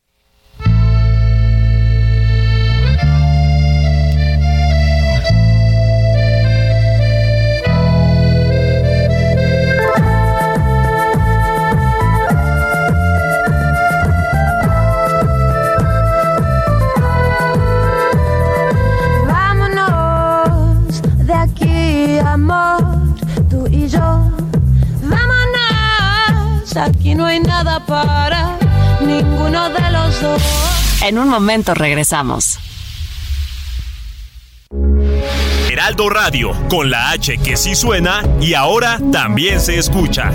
[31.04, 32.60] En un momento regresamos.
[35.72, 40.32] Heraldo Radio, con la H que sí suena y ahora también se escucha.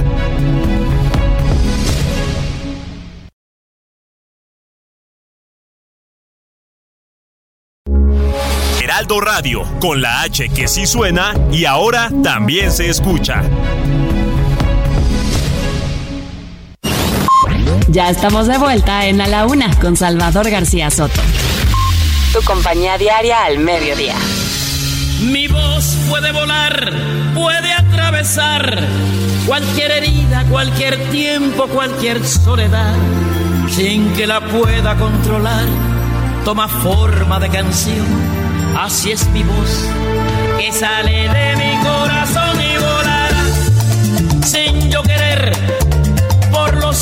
[8.83, 13.43] Heraldo Radio, con la H que sí suena y ahora también se escucha.
[17.97, 21.19] Ya estamos de vuelta en A la Una con Salvador García Soto.
[22.31, 24.15] Tu compañía diaria al mediodía.
[25.23, 26.93] Mi voz puede volar,
[27.35, 28.87] puede atravesar
[29.47, 32.95] cualquier herida, cualquier tiempo, cualquier soledad,
[33.71, 35.65] sin que la pueda controlar.
[36.45, 38.07] Toma forma de canción,
[38.79, 39.89] así es mi voz,
[40.59, 43.31] que sale de mi corazón y volará
[44.45, 45.76] sin yo querer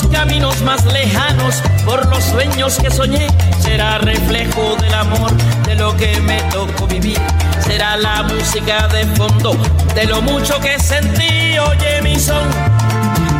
[0.02, 3.28] caminos más lejanos, por los sueños que soñé,
[3.60, 5.30] será reflejo del amor,
[5.66, 7.18] de lo que me tocó vivir.
[7.60, 9.56] Será la música de fondo,
[9.94, 12.48] de lo mucho que sentí, oye mi son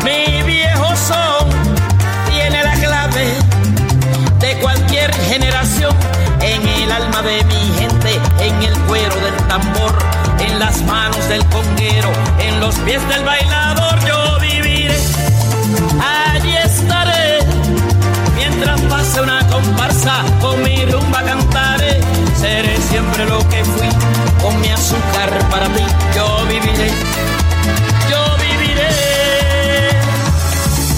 [0.03, 1.49] Mi viejo son
[2.29, 3.33] tiene la clave
[4.39, 5.93] de cualquier generación
[6.41, 9.95] en el alma de mi gente, en el cuero del tambor,
[10.39, 13.99] en las manos del conguero, en los pies del bailador.
[14.07, 14.24] Yo
[16.35, 17.39] allí estaré,
[18.35, 21.99] mientras pase una comparsa, con mi rumba cantaré,
[22.39, 23.87] seré siempre lo que fui,
[24.41, 25.83] con mi azúcar para ti.
[26.15, 26.91] Yo viviré,
[28.09, 28.89] yo viviré.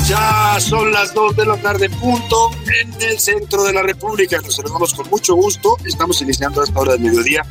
[0.08, 4.40] Ya son las 2 de la tarde, punto, en el centro de la República.
[4.42, 5.78] Nos saludamos con mucho gusto.
[5.86, 7.44] Estamos iniciando a esta hora del mediodía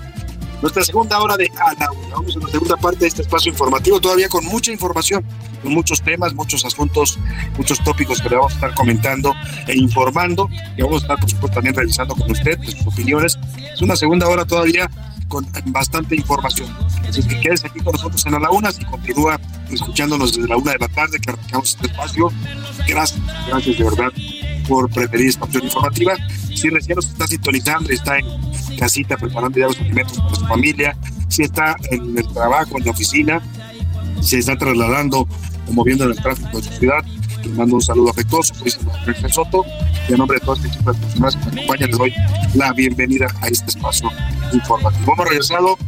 [0.62, 2.16] nuestra segunda hora de A la Una.
[2.16, 5.24] Vamos a la segunda parte de este espacio informativo, todavía con mucha información,
[5.63, 7.19] con muchos temas, muchos asuntos,
[7.57, 9.35] muchos tópicos que le vamos a estar comentando
[9.67, 10.49] e informando.
[10.77, 13.39] Y vamos a estar, por supuesto, también revisando con usted sus opiniones.
[13.73, 14.91] Es una segunda hora todavía
[15.29, 16.69] con bastante información.
[17.09, 19.41] Así que quédese aquí con nosotros en la una y continúa
[19.71, 22.31] escuchándonos desde la una de la tarde que arrancamos este espacio.
[22.87, 24.13] Gracias, gracias de verdad
[24.69, 26.15] por preferir esta opción informativa.
[26.55, 28.27] Si recién nos está sintonizando y está en
[28.77, 30.97] casita preparando ya los alimentos para su familia,
[31.29, 33.43] si está en el trabajo, en la oficina,
[34.21, 35.29] si está trasladando
[35.69, 37.05] o moviendo en el tráfico de su ciudad,
[37.43, 39.64] les mando un saludo afectuoso, soy Samuel Soto,
[40.09, 42.14] y en nombre de todo este equipo personas que me acompañan, les doy
[42.55, 44.11] la bienvenida a este espacio
[44.53, 45.12] informativo.
[45.12, 45.79] Hemos regresado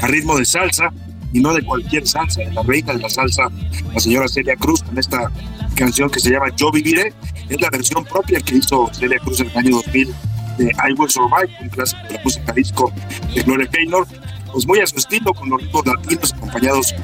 [0.00, 0.92] a ritmo de salsa,
[1.32, 3.48] y no de cualquier salsa, de la reina de la salsa,
[3.92, 5.30] la señora Celia Cruz, con esta
[5.74, 7.12] canción que se llama Yo Viviré.
[7.48, 10.14] Es la versión propia que hizo Celia Cruz en el año 2000
[10.58, 12.92] de I Will Survive, un clásico de la música disco
[13.34, 14.06] de Gloria Gaynor.
[14.52, 16.94] Pues muy a su estilo, con los ritmos latinos acompañados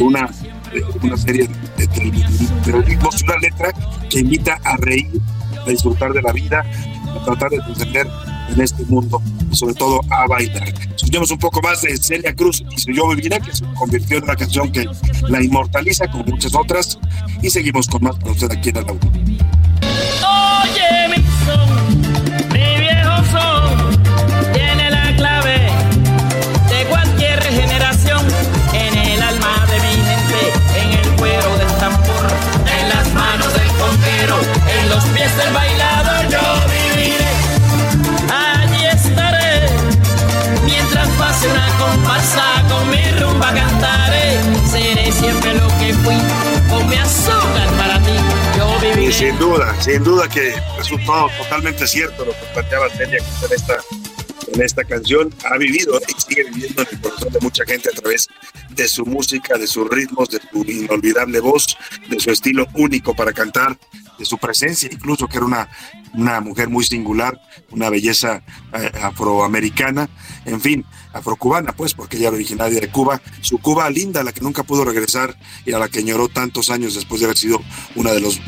[0.00, 0.28] una,
[0.72, 3.72] de una serie de, de, una letra
[4.08, 5.10] que invita a reír,
[5.66, 6.64] a disfrutar de la vida,
[7.14, 8.08] a tratar de trascender
[8.48, 10.68] en este mundo y sobre todo a bailar.
[10.94, 14.24] Escuchemos un poco más de Celia Cruz y su Yo Viviré, que se convirtió en
[14.24, 14.86] una canción que
[15.28, 16.98] la inmortaliza como muchas otras
[17.42, 18.84] y seguimos con más para usted aquí en la
[41.78, 42.02] con
[46.68, 46.90] con
[49.12, 53.76] sin duda, sin duda que resultó totalmente cierto lo que planteaba Celia en esta,
[54.52, 55.32] en esta canción.
[55.44, 58.28] Ha vivido y sigue viviendo en el corazón de mucha gente a través
[58.70, 61.76] de su música, de sus ritmos, de su inolvidable voz,
[62.08, 63.76] de su estilo único para cantar,
[64.18, 65.68] de su presencia, incluso que era una,
[66.14, 67.40] una mujer muy singular,
[67.70, 68.42] una belleza
[68.72, 70.08] eh, afroamericana,
[70.44, 74.40] en fin, afrocubana, pues, porque ella era originaria de Cuba, su Cuba linda, la que
[74.40, 77.60] nunca pudo regresar y a la que añoró tantos años después de haber sido
[77.94, 78.40] una de los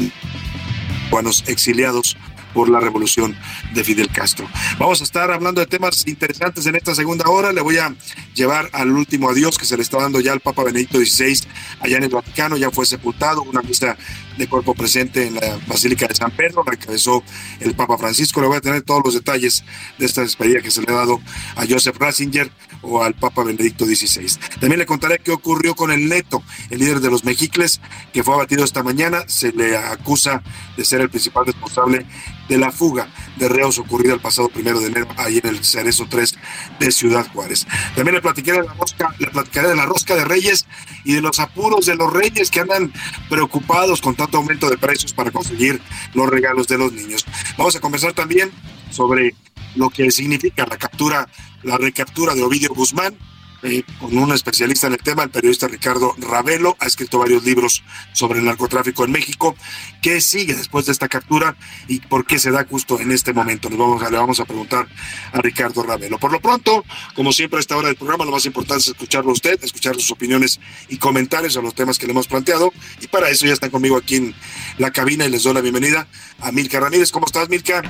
[1.11, 2.17] cubanos exiliados
[2.55, 3.37] por la revolución
[3.75, 4.49] de Fidel Castro.
[4.79, 7.53] Vamos a estar hablando de temas interesantes en esta segunda hora.
[7.53, 7.95] Le voy a
[8.35, 11.41] llevar al último adiós que se le está dando ya al Papa Benedicto XVI
[11.81, 12.57] allá en el Vaticano.
[12.57, 13.97] Ya fue sepultado, una misa
[14.37, 17.23] de cuerpo presente en la Basílica de San Pedro, la encabezó
[17.61, 18.41] el Papa Francisco.
[18.41, 19.65] Le voy a tener todos los detalles
[19.99, 21.21] de esta despedida que se le ha dado
[21.57, 22.51] a Joseph Ratzinger
[22.85, 24.39] o al Papa Benedicto XVI.
[24.61, 27.81] También le contaré qué ocurrió con el Neto, el líder de los Mejicles,
[28.13, 29.25] que fue abatido esta mañana.
[29.27, 30.43] Se le acusa
[30.77, 32.07] de ser el principal responsable
[32.49, 36.07] de la fuga de reos ocurrida el pasado primero de enero ahí en el Cerezo
[36.09, 36.35] 3
[36.79, 37.67] de Ciudad Juárez.
[37.95, 40.67] También le platicaré de la rosca, le platicaré de la rosca de Reyes
[41.05, 42.93] y de los apuros de los Reyes que andan
[43.29, 45.81] preocupados con tanto aumento de precios para conseguir
[46.15, 47.25] los regalos de los niños.
[47.57, 48.51] Vamos a conversar también
[48.91, 49.35] sobre
[49.75, 51.29] lo que significa la captura,
[51.63, 53.17] la recaptura de Ovidio Guzmán,
[53.65, 57.83] eh, con un especialista en el tema, el periodista Ricardo Ravelo, ha escrito varios libros
[58.13, 59.57] sobre el narcotráfico en México.
[60.03, 61.57] ¿Qué sigue después de esta captura
[61.89, 63.71] y por qué se da justo en este momento?
[63.71, 64.87] Nos vamos a, le vamos a preguntar
[65.33, 66.19] a Ricardo Ravelo.
[66.19, 66.85] Por lo pronto,
[67.15, 69.95] como siempre a esta hora del programa, lo más importante es escucharlo a usted, escuchar
[69.95, 70.61] sus opiniones
[70.91, 72.71] y comentarios a los temas que le hemos planteado.
[73.01, 74.35] Y para eso ya están conmigo aquí en
[74.77, 76.07] la cabina y les doy la bienvenida
[76.41, 77.11] a Milka Ramírez.
[77.11, 77.83] ¿Cómo estás, Milka?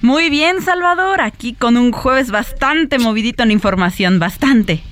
[0.00, 1.20] Muy bien, Salvador.
[1.20, 4.82] Aquí con un jueves bastante movidito en información, bastante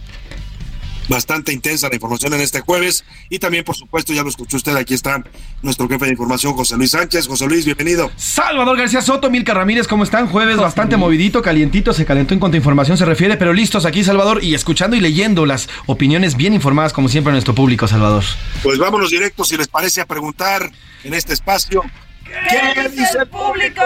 [1.09, 3.04] bastante intensa la información en este jueves.
[3.30, 5.22] Y también, por supuesto, ya lo escuchó usted, aquí está
[5.62, 7.26] nuestro jefe de información, José Luis Sánchez.
[7.26, 8.11] José Luis, bienvenido.
[8.16, 10.28] Salvador García Soto, Milka Ramírez, ¿cómo están?
[10.28, 14.04] Jueves bastante movidito, calientito, se calentó en cuanto a información se refiere, pero listos aquí,
[14.04, 18.24] Salvador, y escuchando y leyendo las opiniones bien informadas, como siempre, a nuestro público, Salvador.
[18.62, 20.70] Pues vámonos directos, si les parece, a preguntar
[21.04, 21.82] en este espacio.
[22.24, 23.82] ¿Qué, ¿Qué dice el público?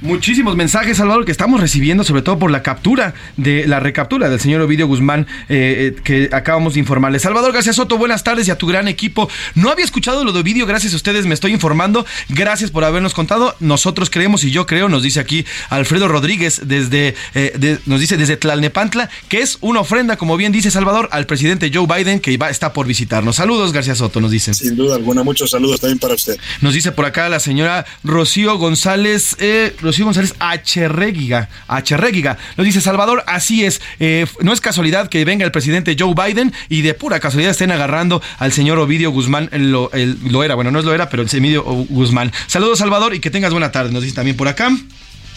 [0.00, 4.38] Muchísimos mensajes, Salvador, que estamos recibiendo, sobre todo por la captura de la recaptura del
[4.38, 7.18] señor Ovidio Guzmán, eh, eh, que acabamos de informarle.
[7.18, 9.28] Salvador García Soto, buenas tardes y a tu gran equipo.
[9.56, 12.06] No había escuchado lo de Ovidio, gracias a ustedes me estoy informando.
[12.28, 13.56] Gracias por habernos contado.
[13.58, 18.36] Nosotros creemos y yo creo, nos dice aquí Alfredo Rodríguez desde, eh, nos dice desde
[18.36, 22.50] Tlalnepantla, que es una ofrenda, como bien dice Salvador, al presidente Joe Biden, que va,
[22.50, 23.34] está por visitarnos.
[23.34, 24.54] Saludos, García Soto, nos dicen.
[24.54, 26.36] Sin duda alguna, muchos saludos también para usted.
[26.60, 29.34] Nos dice por acá la señora Rocío González.
[29.40, 31.48] Eh, Rocío González Acherreguiga.
[31.66, 32.36] Acherreguiga.
[32.56, 33.80] Lo dice Salvador, así es.
[34.00, 37.70] Eh, no es casualidad que venga el presidente Joe Biden y de pura casualidad estén
[37.70, 39.48] agarrando al señor Ovidio Guzmán.
[39.50, 39.90] Lo,
[40.28, 42.32] lo era, bueno, no es lo era, pero el Ovidio Guzmán.
[42.46, 43.90] Saludos, Salvador, y que tengas buena tarde.
[43.90, 44.70] Nos dice también por acá.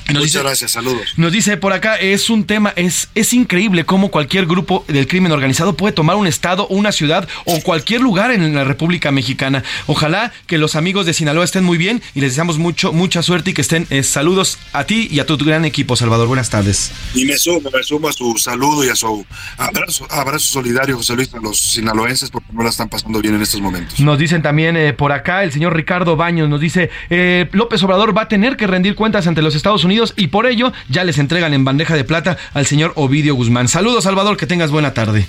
[0.09, 1.13] Muchas gracias, saludos.
[1.17, 5.31] Nos dice por acá, es un tema, es, es increíble cómo cualquier grupo del crimen
[5.31, 9.63] organizado puede tomar un estado, una ciudad o cualquier lugar en la República Mexicana.
[9.87, 13.51] Ojalá que los amigos de Sinaloa estén muy bien y les deseamos mucho, mucha suerte
[13.51, 16.27] y que estén eh, saludos a ti y a tu gran equipo, Salvador.
[16.27, 16.91] Buenas tardes.
[17.13, 19.25] Y me sumo, me sumo a su saludo y a su
[19.57, 23.41] abrazo, abrazo solidario, José Luis, a los sinaloenses porque no la están pasando bien en
[23.41, 23.99] estos momentos.
[23.99, 28.15] Nos dicen también eh, por acá el señor Ricardo Baños, nos dice, eh, López Obrador
[28.15, 31.17] va a tener que rendir cuentas ante los Estados Unidos y por ello ya les
[31.17, 33.67] entregan en bandeja de plata al señor Ovidio Guzmán.
[33.67, 35.27] Saludos, Salvador, que tengas buena tarde.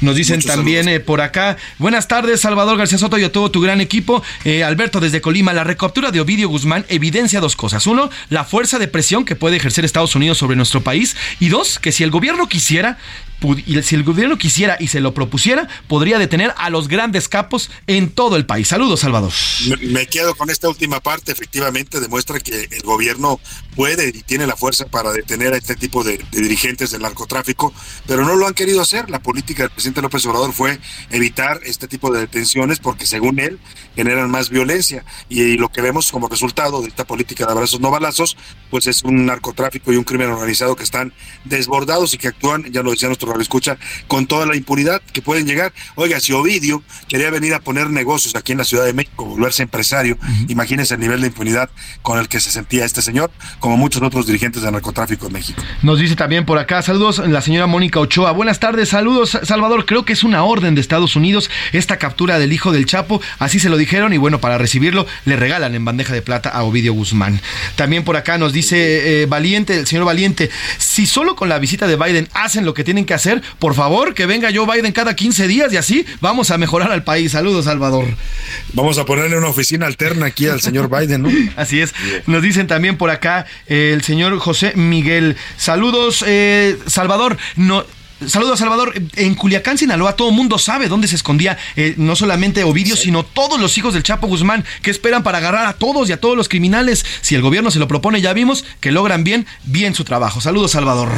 [0.00, 3.60] Nos dicen también eh, por acá, buenas tardes, Salvador García Soto y a todo tu
[3.60, 4.22] gran equipo.
[4.44, 7.86] Eh, Alberto, desde Colima, la recaptura de Ovidio Guzmán evidencia dos cosas.
[7.86, 11.16] Uno, la fuerza de presión que puede ejercer Estados Unidos sobre nuestro país.
[11.40, 12.98] Y dos, que si el gobierno quisiera,
[13.40, 17.70] y si el gobierno quisiera y se lo propusiera, podría detener a los grandes capos
[17.86, 18.68] en todo el país.
[18.68, 19.32] Saludos, Salvador.
[19.80, 21.32] Me, quedo con esta última parte.
[21.32, 23.40] Efectivamente, demuestra que el gobierno
[23.76, 27.72] puede y tiene la fuerza para detener a este tipo de, dirigentes del narcotráfico,
[28.06, 29.08] pero no lo han querido hacer.
[29.08, 30.78] La política del presidente López Obrador fue
[31.10, 33.58] evitar este tipo de detenciones porque, según él,
[33.98, 35.04] generan más violencia.
[35.28, 38.36] Y, lo que vemos como resultado de esta política de abrazos no balazos,
[38.70, 41.12] pues es un narcotráfico y un crimen organizado que están
[41.44, 43.76] desbordados y que actúan, ya lo decía nuestro lo escucha,
[44.06, 45.72] con toda la impunidad que pueden llegar.
[45.96, 49.64] Oiga, si Ovidio quería venir a poner negocios aquí en la Ciudad de México, volverse
[49.64, 51.68] empresario, imagínese el nivel de impunidad
[52.02, 55.60] con el que se sentía este señor, como muchos otros dirigentes de narcotráfico en México.
[55.82, 58.30] Nos dice también por acá, saludos la señora Mónica Ochoa.
[58.30, 59.86] Buenas tardes, saludos Salvador.
[59.86, 63.58] Creo que es una orden de Estados Unidos esta captura del hijo del Chapo, así
[63.58, 66.92] se lo dijeron y bueno, para recibirlo le regalan en bandeja de plata a Ovidio
[66.92, 67.40] Guzmán.
[67.74, 71.86] También por acá nos dice eh, Valiente, el señor Valiente, si solo con la visita
[71.86, 75.16] de Biden hacen lo que tienen que hacer, por favor, que venga Joe Biden cada
[75.16, 77.32] 15 días y así vamos a mejorar al país.
[77.32, 78.04] Saludos, Salvador.
[78.74, 81.30] Vamos a ponerle una oficina alterna aquí al señor Biden, ¿no?
[81.56, 81.94] Así es.
[82.26, 85.36] Nos dicen también por acá el señor José Miguel.
[85.56, 87.38] Saludos, eh, Salvador.
[87.56, 87.86] No,
[88.26, 88.94] Saludos, Salvador.
[89.14, 93.24] En Culiacán, Sinaloa, todo el mundo sabe dónde se escondía eh, no solamente Ovidio, sino
[93.24, 96.36] todos los hijos del Chapo Guzmán que esperan para agarrar a todos y a todos
[96.36, 97.04] los criminales.
[97.20, 100.40] Si el gobierno se lo propone, ya vimos que logran bien, bien su trabajo.
[100.40, 101.10] Saludos, Salvador.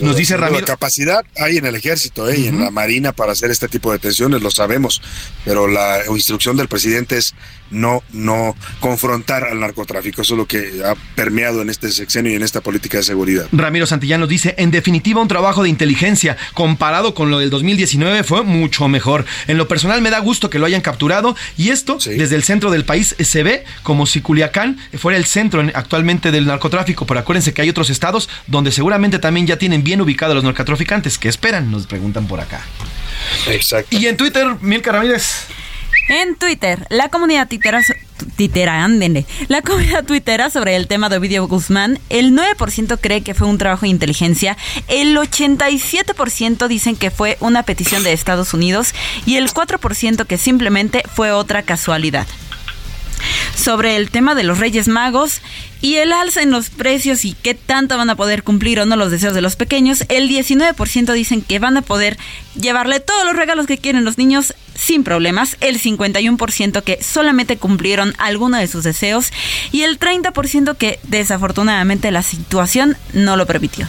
[0.00, 0.60] Nos dice Ramiro.
[0.60, 3.90] La capacidad hay en el ejército eh, y en la marina para hacer este tipo
[3.90, 5.00] de detenciones, lo sabemos,
[5.44, 7.34] pero la instrucción del presidente es
[7.70, 10.22] no, no confrontar al narcotráfico.
[10.22, 13.48] Eso es lo que ha permeado en este sexenio y en esta política de seguridad.
[13.52, 18.42] Ramiro Santillán dice, en definitiva, un trabajo de inteligencia comparado con lo del 2019 fue
[18.42, 19.24] mucho mejor.
[19.46, 22.70] En lo personal me da gusto que lo hayan capturado y esto desde el centro
[22.70, 27.52] del país se ve como si Culiacán fuera el centro actualmente del narcotráfico, pero acuérdense
[27.52, 31.18] que hay otros estados donde seguramente también ya tienen bien ubicados los narcotraficantes.
[31.18, 31.70] ¿Qué esperan?
[31.70, 32.64] Nos preguntan por acá.
[33.48, 33.96] Exacto.
[33.96, 35.46] Y en Twitter, Milka Ramírez.
[36.08, 37.82] En Twitter, la comunidad titera,
[38.36, 38.88] titera,
[39.48, 43.58] la comunidad tuitera sobre el tema de Ovidio Guzmán, el 9% cree que fue un
[43.58, 48.94] trabajo de inteligencia, el 87% dicen que fue una petición de Estados Unidos
[49.26, 52.26] y el 4% que simplemente fue otra casualidad
[53.56, 55.40] sobre el tema de los Reyes Magos
[55.80, 58.94] y el alza en los precios y qué tanto van a poder cumplir o no
[58.94, 60.04] los deseos de los pequeños.
[60.08, 62.16] El 19% dicen que van a poder
[62.54, 65.56] llevarle todos los regalos que quieren los niños sin problemas.
[65.60, 69.32] El 51% que solamente cumplieron alguno de sus deseos
[69.72, 73.86] y el 30% que desafortunadamente la situación no lo permitió.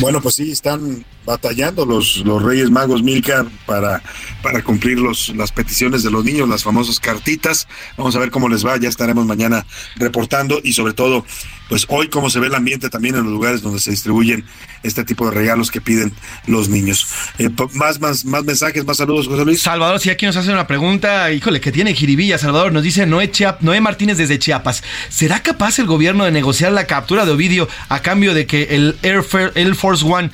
[0.00, 4.02] Bueno, pues sí, están batallando los, los Reyes Magos Milka para,
[4.42, 7.68] para cumplir los, las peticiones de los niños, las famosas cartitas.
[7.98, 9.66] Vamos a ver cómo les va, ya estaremos mañana
[9.96, 11.26] reportando y sobre todo,
[11.68, 14.46] pues hoy cómo se ve el ambiente también en los lugares donde se distribuyen
[14.82, 16.14] este tipo de regalos que piden
[16.46, 17.06] los niños.
[17.38, 19.60] Eh, más, más, más mensajes, más saludos, José Luis.
[19.60, 23.30] Salvador, si aquí nos hace una pregunta, híjole, que tiene jiribilla, Salvador, nos dice Noé,
[23.30, 24.82] Chiap, Noé Martínez desde Chiapas.
[25.10, 28.96] ¿Será capaz el gobierno de negociar la captura de Ovidio a cambio de que el
[29.02, 30.30] Air Force One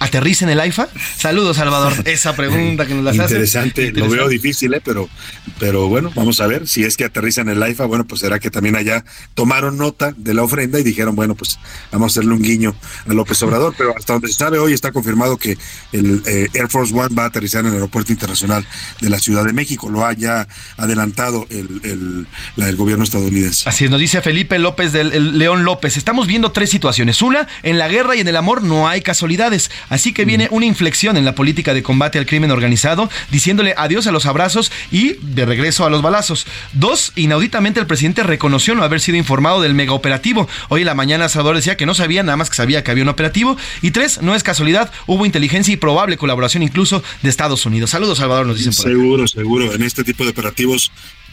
[0.00, 0.88] ¿Aterriza en el AIFA?
[1.18, 1.92] Saludos, Salvador.
[2.06, 3.20] Esa pregunta que nos la hace.
[3.20, 4.80] Interesante, lo veo difícil, ¿eh?
[4.82, 5.10] pero,
[5.58, 6.66] pero bueno, vamos a ver.
[6.66, 10.14] Si es que aterriza en el AIFA, bueno, pues será que también allá tomaron nota
[10.16, 11.58] de la ofrenda y dijeron, bueno, pues
[11.92, 12.74] vamos a hacerle un guiño
[13.06, 13.74] a López Obrador.
[13.76, 15.58] Pero hasta donde se sabe hoy está confirmado que
[15.92, 18.66] el eh, Air Force One va a aterrizar en el Aeropuerto Internacional
[19.02, 19.90] de la Ciudad de México.
[19.90, 20.48] Lo ha ya
[20.78, 22.26] adelantado el,
[22.56, 23.68] el, gobierno estadounidense.
[23.68, 25.98] Así es, nos dice Felipe López del León López.
[25.98, 27.20] Estamos viendo tres situaciones.
[27.20, 29.70] Una, en la guerra y en el amor no hay casualidades.
[29.90, 34.06] Así que viene una inflexión en la política de combate al crimen organizado, diciéndole adiós
[34.06, 36.46] a los abrazos y de regreso a los balazos.
[36.72, 40.48] Dos, inauditamente el presidente reconoció no haber sido informado del mega operativo.
[40.68, 43.02] Hoy en la mañana Salvador decía que no sabía, nada más que sabía que había
[43.02, 43.56] un operativo.
[43.82, 47.90] Y tres, no es casualidad, hubo inteligencia y probable colaboración incluso de Estados Unidos.
[47.90, 49.74] Saludos, Salvador, nos dicen por Seguro, seguro.
[49.74, 50.92] En este tipo de operativos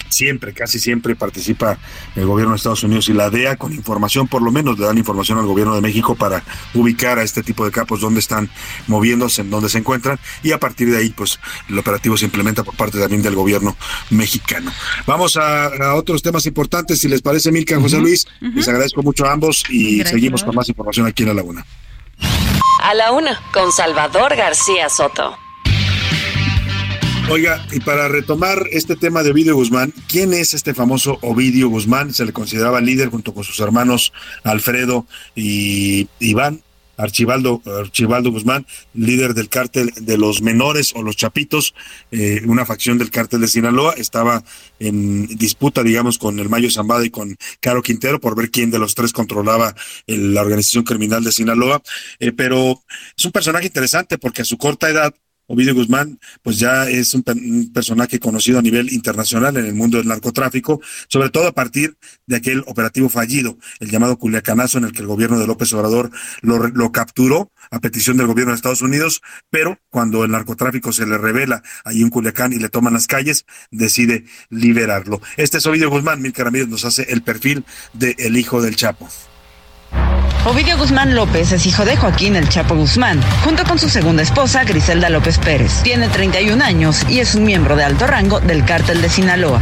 [0.09, 1.77] siempre, casi siempre participa
[2.15, 4.97] el gobierno de Estados Unidos y la DEA con información, por lo menos le dan
[4.97, 6.43] información al gobierno de México para
[6.73, 8.49] ubicar a este tipo de capos dónde están
[8.87, 11.39] moviéndose, en dónde se encuentran y a partir de ahí pues
[11.69, 13.75] el operativo se implementa por parte también del gobierno
[14.09, 14.71] mexicano.
[15.05, 19.31] Vamos a, otros temas importantes, si les parece Milka, José Luis, les agradezco mucho a
[19.31, 21.65] ambos y seguimos con más información aquí en La Laguna.
[22.83, 25.37] A la una, con Salvador García Soto.
[27.29, 32.13] Oiga, y para retomar este tema de Ovidio Guzmán, ¿quién es este famoso Ovidio Guzmán?
[32.13, 34.13] Se le consideraba líder junto con sus hermanos
[34.43, 35.05] Alfredo
[35.35, 36.61] y Iván.
[36.95, 38.65] Archibaldo, Archibaldo Guzmán,
[38.95, 41.75] líder del cártel de los menores o los chapitos,
[42.09, 44.43] eh, una facción del cártel de Sinaloa, estaba
[44.79, 48.79] en disputa, digamos, con el Mayo Zambada y con Caro Quintero por ver quién de
[48.79, 49.75] los tres controlaba
[50.07, 51.83] la organización criminal de Sinaloa.
[52.19, 52.81] Eh, pero
[53.15, 55.13] es un personaje interesante porque a su corta edad
[55.47, 57.23] Ovidio Guzmán, pues ya es un,
[57.73, 62.35] personaje conocido a nivel internacional en el mundo del narcotráfico, sobre todo a partir de
[62.35, 66.67] aquel operativo fallido, el llamado Culiacanazo, en el que el gobierno de López Obrador lo,
[66.67, 71.17] lo capturó a petición del gobierno de Estados Unidos, pero cuando el narcotráfico se le
[71.17, 75.21] revela ahí en Culiacán y le toman las calles, decide liberarlo.
[75.37, 79.09] Este es Ovidio Guzmán, Mil Ramírez nos hace el perfil del el hijo del Chapo.
[80.47, 84.63] Ovidio Guzmán López es hijo de Joaquín El Chapo Guzmán, junto con su segunda esposa
[84.63, 85.83] Griselda López Pérez.
[85.83, 89.61] Tiene 31 años y es un miembro de alto rango del cártel de Sinaloa.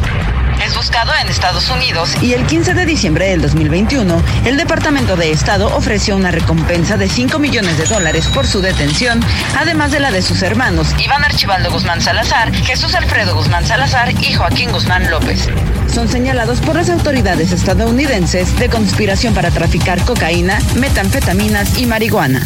[0.63, 5.31] Es buscado en Estados Unidos y el 15 de diciembre del 2021, el Departamento de
[5.31, 9.19] Estado ofreció una recompensa de 5 millones de dólares por su detención,
[9.57, 14.33] además de la de sus hermanos Iván Archibaldo Guzmán Salazar, Jesús Alfredo Guzmán Salazar y
[14.33, 15.47] Joaquín Guzmán López.
[15.93, 22.41] Son señalados por las autoridades estadounidenses de conspiración para traficar cocaína, metanfetaminas y marihuana.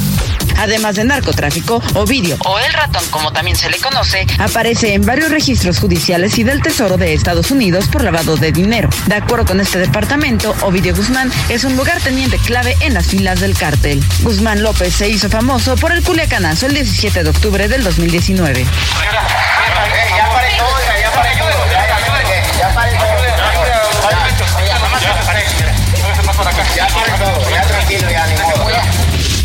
[0.57, 5.31] Además de narcotráfico, Ovidio, o el ratón como también se le conoce, aparece en varios
[5.31, 8.89] registros judiciales y del Tesoro de Estados Unidos por lavado de dinero.
[9.07, 13.39] De acuerdo con este departamento, Ovidio Guzmán es un lugar teniente clave en las filas
[13.39, 14.03] del cártel.
[14.21, 18.65] Guzmán López se hizo famoso por el Culiacanazo el 17 de octubre del 2019.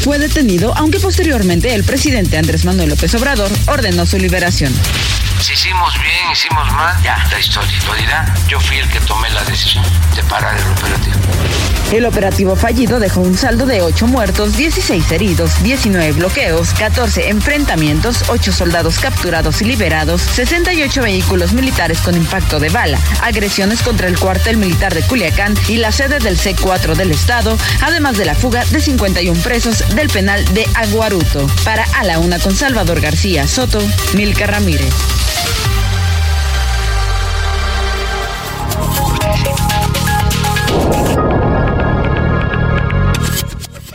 [0.05, 4.70] Fue detenido, aunque posteriormente el presidente Andrés Manuel López Obrador ordenó su liberación.
[5.45, 8.34] Si hicimos bien, hicimos mal, ya la historia lo dirá.
[8.49, 9.84] Yo fui el que tomé la decisión
[10.16, 11.16] de parar el operativo.
[11.92, 18.24] El operativo fallido dejó un saldo de 8 muertos, 16 heridos, 19 bloqueos, 14 enfrentamientos,
[18.28, 24.18] 8 soldados capturados y liberados, 68 vehículos militares con impacto de bala, agresiones contra el
[24.18, 28.64] cuartel militar de Culiacán y la sede del C4 del estado, además de la fuga
[28.64, 31.47] de 51 presos del penal de Aguaruto.
[31.64, 34.95] Para A la Una con Salvador García Soto, Milka Ramírez.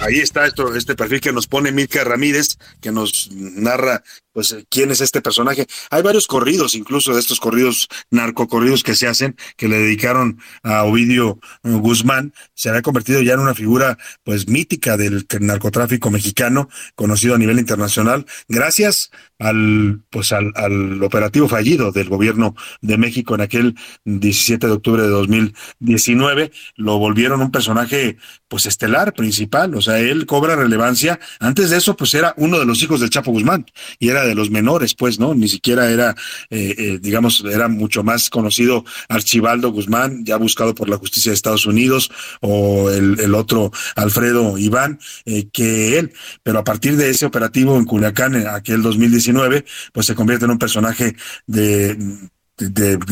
[0.09, 4.91] Ahí está esto, este perfil que nos pone Milka Ramírez, que nos narra pues quién
[4.91, 5.67] es este personaje.
[5.89, 10.83] Hay varios corridos, incluso de estos corridos narcocorridos que se hacen, que le dedicaron a
[10.83, 16.69] Ovidio eh, Guzmán, se ha convertido ya en una figura pues mítica del narcotráfico mexicano,
[16.95, 23.41] conocido a nivel internacional, gracias al pues al operativo fallido del gobierno de México en
[23.41, 29.98] aquel 17 de octubre de 2019, lo volvieron un personaje pues estelar principal, o sea,
[29.99, 31.19] él cobra relevancia.
[31.39, 33.65] Antes de eso pues era uno de los hijos del Chapo Guzmán
[33.99, 35.33] y era de los menores, pues, ¿no?
[35.33, 36.15] Ni siquiera era,
[36.49, 41.35] eh, eh, digamos, era mucho más conocido Archibaldo Guzmán, ya buscado por la justicia de
[41.35, 46.13] Estados Unidos, o el, otro Alfredo Iván, eh, que él.
[46.43, 50.51] Pero a partir de ese operativo en Culiacán, en aquel 2019, pues se convierte en
[50.51, 51.15] un personaje
[51.47, 51.97] de,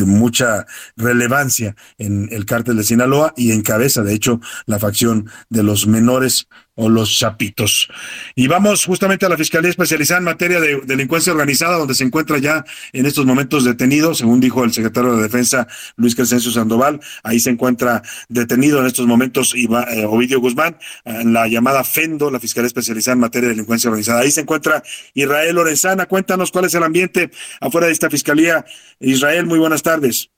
[0.04, 5.86] mucha relevancia en el cártel de Sinaloa y encabeza, de hecho, la facción de los
[5.86, 6.48] menores
[6.80, 7.88] o los chapitos.
[8.36, 12.38] Y vamos justamente a la Fiscalía Especializada en materia de delincuencia organizada, donde se encuentra
[12.38, 17.00] ya en estos momentos detenido, según dijo el secretario de Defensa Luis Crescencio Sandoval.
[17.24, 22.38] Ahí se encuentra detenido en estos momentos eh, Ovidio Guzmán, en la llamada FENDO, la
[22.38, 24.20] Fiscalía Especializada en materia de delincuencia organizada.
[24.20, 24.80] Ahí se encuentra
[25.14, 26.06] Israel Lorenzana.
[26.06, 28.64] Cuéntanos cuál es el ambiente afuera de esta Fiscalía.
[29.00, 30.30] Israel, muy buenas tardes.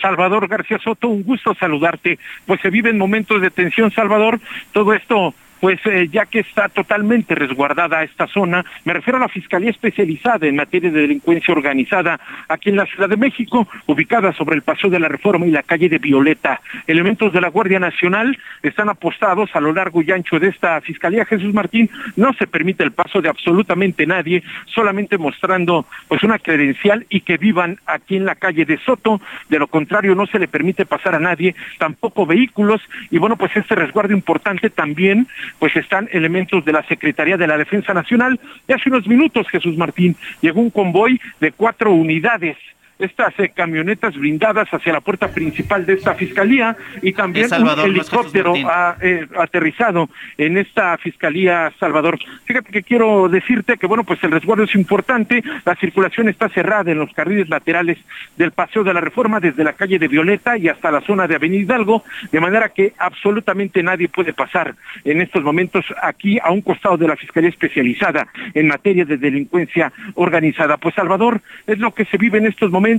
[0.00, 2.20] Salvador García Soto, un gusto saludarte.
[2.46, 4.40] Pues se viven momentos de tensión, Salvador.
[4.72, 9.28] Todo esto pues eh, ya que está totalmente resguardada esta zona, me refiero a la
[9.28, 12.18] Fiscalía Especializada en materia de delincuencia organizada
[12.48, 15.62] aquí en la Ciudad de México, ubicada sobre el Paso de la Reforma y la
[15.62, 16.60] calle de Violeta.
[16.86, 21.24] Elementos de la Guardia Nacional están apostados a lo largo y ancho de esta Fiscalía
[21.24, 21.90] Jesús Martín.
[22.16, 27.36] No se permite el paso de absolutamente nadie, solamente mostrando pues una credencial y que
[27.36, 29.20] vivan aquí en la calle de Soto.
[29.48, 32.80] De lo contrario, no se le permite pasar a nadie, tampoco vehículos.
[33.10, 35.26] Y bueno, pues este resguardo importante también
[35.58, 38.38] pues están elementos de la Secretaría de la Defensa Nacional.
[38.68, 42.56] Hace unos minutos, Jesús Martín, llegó un convoy de cuatro unidades
[43.00, 48.54] estas eh, camionetas blindadas hacia la puerta principal de esta fiscalía y también un helicóptero
[48.66, 52.18] ha, eh, aterrizado en esta fiscalía Salvador.
[52.44, 56.92] Fíjate que quiero decirte que bueno, pues el resguardo es importante, la circulación está cerrada
[56.92, 57.98] en los carriles laterales
[58.36, 61.36] del Paseo de la Reforma desde la calle de Violeta y hasta la zona de
[61.36, 64.74] Avenida Hidalgo, de manera que absolutamente nadie puede pasar
[65.04, 69.92] en estos momentos aquí a un costado de la Fiscalía Especializada en materia de delincuencia
[70.14, 70.76] organizada.
[70.76, 72.89] Pues Salvador, es lo que se vive en estos momentos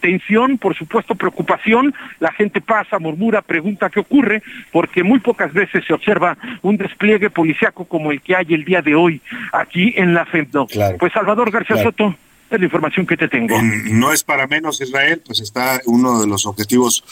[0.00, 4.42] tensión, por supuesto preocupación, la gente pasa, murmura, pregunta qué ocurre,
[4.72, 8.82] porque muy pocas veces se observa un despliegue policiaco como el que hay el día
[8.82, 9.20] de hoy
[9.52, 10.66] aquí en la FEMDO.
[10.98, 12.16] Pues Salvador García Soto,
[12.50, 13.60] es la información que te tengo.
[13.62, 17.04] No es para menos Israel, pues está uno de los objetivos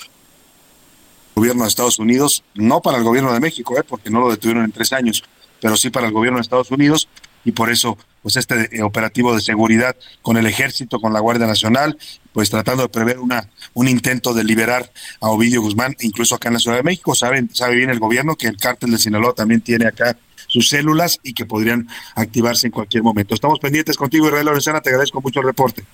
[1.34, 3.82] del gobierno de Estados Unidos, no para el gobierno de México, ¿eh?
[3.86, 5.24] porque no lo detuvieron en tres años,
[5.60, 7.08] pero sí para el gobierno de Estados Unidos,
[7.44, 11.46] y por eso pues este eh, operativo de seguridad con el ejército, con la Guardia
[11.46, 11.96] Nacional,
[12.32, 14.90] pues tratando de prever una un intento de liberar
[15.20, 17.14] a Ovidio Guzmán, incluso acá en la Ciudad de México.
[17.14, 20.16] Saben, sabe bien el gobierno que el cártel de Sinaloa también tiene acá
[20.48, 21.86] sus células y que podrían
[22.16, 23.32] activarse en cualquier momento.
[23.32, 25.84] Estamos pendientes contigo, Israel Lorenzana, te agradezco mucho el reporte.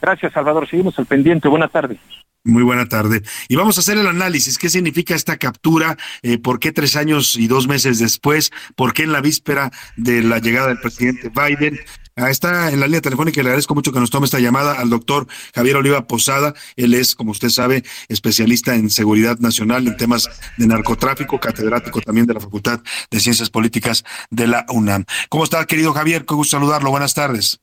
[0.00, 0.66] Gracias, Salvador.
[0.66, 1.46] Seguimos al pendiente.
[1.46, 1.98] Buenas tardes.
[2.46, 3.24] Muy buena tarde.
[3.48, 4.56] Y vamos a hacer el análisis.
[4.56, 5.96] ¿Qué significa esta captura?
[6.22, 8.52] Eh, ¿Por qué tres años y dos meses después?
[8.76, 11.80] ¿Por qué en la víspera de la llegada del presidente Biden?
[12.14, 14.74] Ah, está en la línea telefónica y le agradezco mucho que nos tome esta llamada
[14.74, 16.54] al doctor Javier Oliva Posada.
[16.76, 22.26] Él es, como usted sabe, especialista en seguridad nacional, en temas de narcotráfico, catedrático también
[22.26, 25.04] de la Facultad de Ciencias Políticas de la UNAM.
[25.30, 26.24] ¿Cómo está, querido Javier?
[26.24, 26.90] Qué gusto saludarlo.
[26.90, 27.60] Buenas tardes.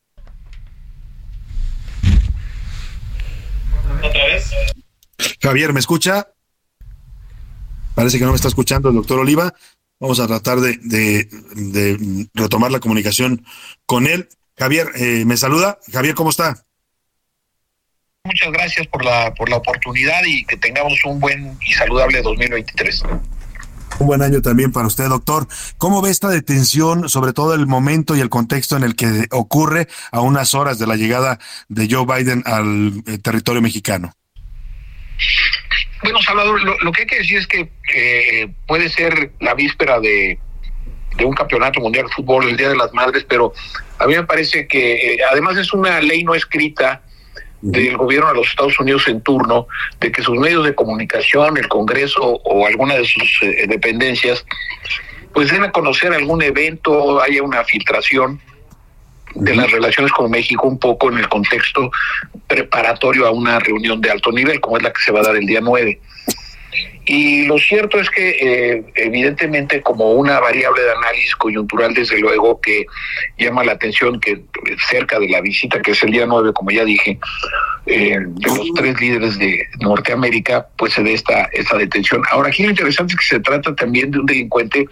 [4.04, 4.52] Otra vez.
[5.42, 6.28] Javier, ¿me escucha?
[7.96, 9.54] Parece que no me está escuchando el doctor Oliva.
[10.00, 11.28] Vamos a tratar de,
[12.34, 13.46] retomar la comunicación
[13.86, 14.28] con él.
[14.58, 15.80] Javier, eh, ¿me saluda?
[15.92, 16.66] Javier, ¿cómo está?
[18.26, 23.04] Muchas gracias por la, por la oportunidad y que tengamos un buen y saludable 2023.
[24.00, 25.48] Un buen año también para usted, doctor.
[25.78, 29.88] ¿Cómo ve esta detención, sobre todo el momento y el contexto en el que ocurre
[30.12, 31.40] a unas horas de la llegada
[31.70, 34.14] de Joe Biden al eh, territorio mexicano?
[36.04, 37.70] Bueno, Salvador, lo, que hay que decir es que
[38.68, 40.38] puede ser la víspera de,
[41.24, 43.54] un campeonato mundial de fútbol, el Día de las Madres, pero
[44.00, 47.02] a mí me parece que eh, además es una ley no escrita
[47.62, 49.68] del gobierno de los Estados Unidos en turno
[50.02, 54.46] de que sus medios de comunicación, el Congreso o alguna de sus eh, dependencias,
[55.34, 58.42] pues den a conocer algún evento, haya una filtración
[59.36, 61.92] de las relaciones con México un poco en el contexto
[62.48, 65.36] preparatorio a una reunión de alto nivel, como es la que se va a dar
[65.36, 66.00] el día 9.
[67.06, 72.62] Y lo cierto es que eh, evidentemente como una variable de análisis coyuntural, desde luego
[72.62, 72.86] que
[73.38, 74.42] llama la atención que
[74.90, 77.20] cerca de la visita, que es el día 9, como ya dije,
[77.88, 82.24] eh, de los tres líderes de Norteamérica, pues se dé esta, esta detención.
[82.32, 84.88] Ahora, aquí lo interesante es que se trata también de un delincuente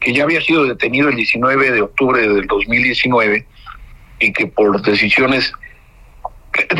[0.00, 3.46] que ya había sido detenido el 19 de octubre del 2019
[4.18, 5.52] y que por decisiones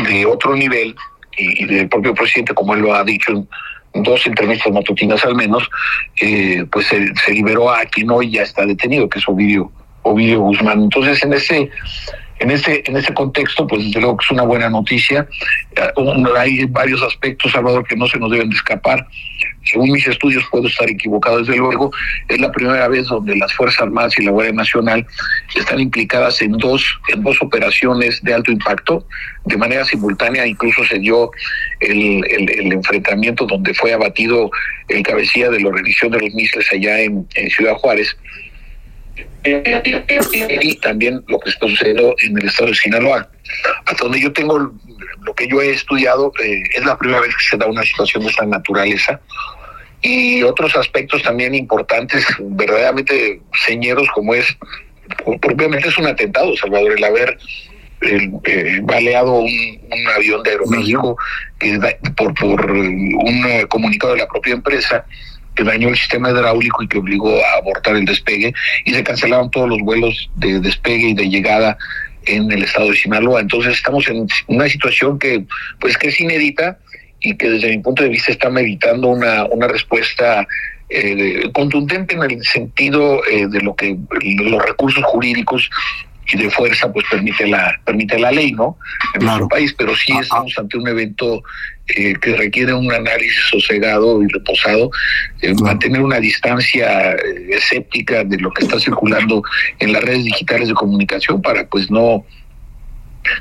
[0.09, 0.95] de otro nivel
[1.37, 3.33] y, del propio presidente, como él lo ha dicho
[3.95, 5.69] en dos entrevistas matutinas al menos,
[6.21, 9.71] eh, pues se, liberó a quien hoy ya está detenido, que es Ovidio,
[10.03, 10.83] Ovidio Guzmán.
[10.83, 11.71] Entonces, en ese
[12.41, 15.27] en ese, en ese contexto, pues desde luego que es una buena noticia.
[15.77, 15.93] Eh,
[16.37, 19.07] hay varios aspectos, Salvador, que no se nos deben de escapar.
[19.65, 21.91] Según mis estudios, puedo estar equivocado, desde luego,
[22.29, 25.07] es la primera vez donde las Fuerzas Armadas y la Guardia Nacional
[25.55, 29.07] están implicadas en dos, en dos operaciones de alto impacto.
[29.45, 31.31] De manera simultánea, incluso se dio
[31.81, 32.25] el,
[32.73, 34.51] enfrentamiento donde fue abatido
[34.89, 38.17] el cabecilla de la rendición de los misiles allá en Ciudad Juárez
[39.45, 43.29] y también lo que está sucediendo en el estado de Sinaloa.
[43.87, 47.43] Hasta donde yo tengo lo que yo he estudiado, eh, es la primera vez que
[47.51, 49.21] se da una situación de esta naturaleza
[50.03, 54.57] y otros aspectos también importantes, verdaderamente señeros, como es,
[55.41, 57.39] propiamente es un atentado, Salvador, el haber
[58.01, 59.81] eh, baleado un,
[60.15, 61.17] avión de Aeroméxico
[61.59, 61.79] que
[62.17, 65.05] por, por un comunicado de la propia empresa
[65.59, 68.55] que dañó el sistema hidráulico y que obligó a abortar el despegue
[68.85, 71.77] y se cancelaron todos los vuelos de despegue y de llegada
[72.27, 73.41] en el estado de Sinaloa.
[73.41, 75.45] Entonces estamos en una situación que
[75.81, 76.79] pues que es inédita
[77.19, 80.47] y que desde mi punto de vista está meditando una, una respuesta
[80.91, 85.69] eh, contundente en el sentido eh, de lo que los recursos jurídicos
[86.31, 88.77] y de fuerza pues permite la permite la ley no
[89.15, 91.43] en nuestro país pero sí estamos ante un evento
[91.97, 94.91] eh, que requiere un análisis sosegado y reposado
[95.41, 99.43] eh, mantener una distancia eh, escéptica de lo que está circulando
[99.79, 102.25] en las redes digitales de comunicación para pues no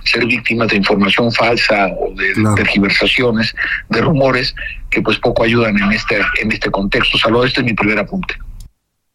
[0.04, 3.56] ser víctimas de información falsa o de tergiversaciones,
[3.90, 4.56] de rumores
[4.90, 7.18] que pues poco ayudan en este en este contexto.
[7.18, 8.36] Saludos, este es mi primer apunte.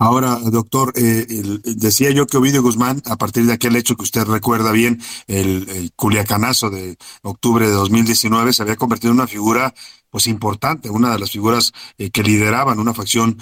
[0.02, 1.24] Ahora, doctor, eh,
[1.62, 5.68] decía yo que Ovidio Guzmán, a partir de aquel hecho que usted recuerda bien, el,
[5.68, 9.72] el culiacanazo de octubre de 2019, se había convertido en una figura
[10.12, 13.38] pues importante, una de las figuras eh, que lideraban una facción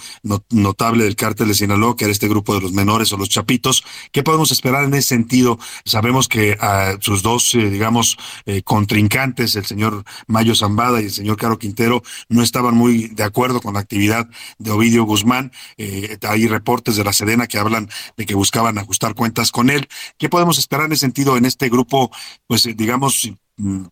[0.51, 3.83] notable del cártel de Sinaloa, que era este grupo de los menores o los chapitos.
[4.13, 5.59] ¿Qué podemos esperar en ese sentido?
[5.85, 8.17] Sabemos que a sus dos, eh, digamos,
[8.47, 13.25] eh, contrincantes, el señor Mayo Zambada y el señor Caro Quintero, no estaban muy de
[13.25, 14.29] acuerdo con la actividad
[14.59, 15.51] de Ovidio Guzmán.
[15.77, 19.89] hay reportes de la Sedena que hablan de que buscaban ajustar cuentas con él.
[20.19, 22.13] ¿Qué podemos esperar en ese sentido en este grupo,
[22.47, 23.29] pues digamos,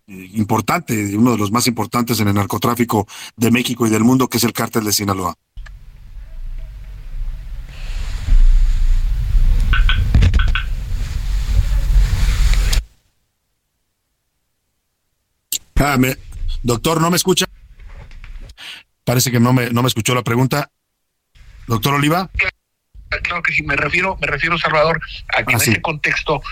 [0.07, 4.39] importante, uno de los más importantes en el narcotráfico de México y del mundo, que
[4.39, 5.35] es el cártel de Sinaloa.
[15.81, 15.97] Ah,
[16.62, 17.47] doctor, ¿no me escucha?
[19.05, 20.70] Parece que no me, no me escuchó la pregunta.
[21.69, 22.31] Doctor Oliva.
[23.09, 25.01] Claro que sí, me refiero, me refiero, Salvador,
[25.35, 26.43] a que en ese contexto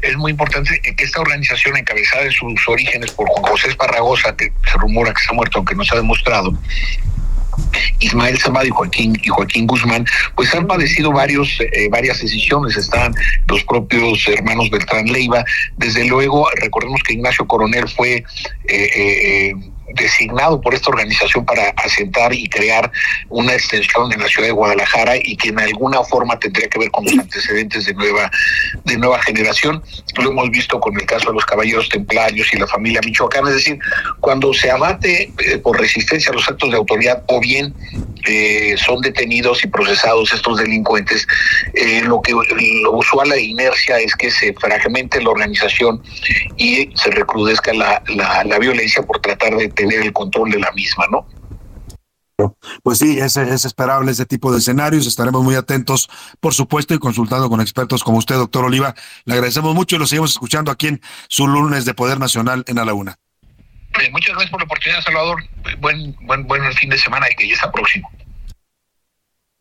[0.00, 4.52] es muy importante que esta organización encabezada en sus orígenes por Juan José Esparragosa, que
[4.70, 6.56] se rumora que está muerto, aunque no se ha demostrado,
[8.00, 12.76] Ismael Zamada y Joaquín y Joaquín Guzmán, pues han padecido varios eh, varias decisiones.
[12.76, 13.14] Están
[13.48, 15.44] los propios hermanos Beltrán Leiva.
[15.76, 18.24] Desde luego, recordemos que Ignacio Coronel fue eh,
[18.68, 19.54] eh,
[19.94, 22.90] designado por esta organización para asentar y crear
[23.28, 26.90] una extensión en la ciudad de Guadalajara y que en alguna forma tendría que ver
[26.90, 28.30] con los antecedentes de nueva
[28.84, 29.82] de nueva generación.
[30.16, 33.54] Lo hemos visto con el caso de los caballeros templarios y la familia Michoacán, es
[33.54, 33.78] decir,
[34.20, 37.74] cuando se abate eh, por resistencia a los actos de autoridad o bien
[38.26, 41.26] eh, son detenidos y procesados estos delincuentes,
[41.74, 42.32] eh, lo que
[42.82, 46.02] lo usual la inercia es que se fragmente la organización
[46.56, 50.72] y se recrudezca la, la, la violencia por tratar de tener el control de la
[50.72, 51.26] misma, ¿no?
[52.82, 55.06] Pues sí, es, es, esperable ese tipo de escenarios.
[55.06, 56.08] Estaremos muy atentos,
[56.40, 58.94] por supuesto, y consultando con expertos como usted, doctor Oliva.
[59.24, 62.78] Le agradecemos mucho y lo seguimos escuchando aquí en su lunes de Poder Nacional en
[62.78, 63.16] A la Una.
[64.00, 65.42] Eh, muchas gracias por la oportunidad, Salvador.
[65.78, 68.10] Buen, buen, buen fin de semana y que ya está próximo.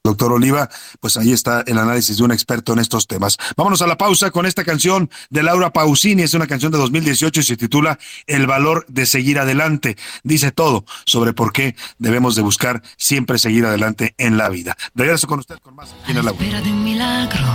[0.06, 0.70] Doctor Oliva,
[1.00, 3.38] pues ahí está el análisis de un experto en estos temas.
[3.58, 7.40] Vámonos a la pausa con esta canción de Laura Pausini, es una canción de 2018
[7.40, 9.98] y se titula El valor de seguir adelante.
[10.24, 14.78] Dice todo sobre por qué debemos de buscar siempre seguir adelante en la vida.
[14.94, 17.46] Regreso con usted con más aquí en Espera de un milagro,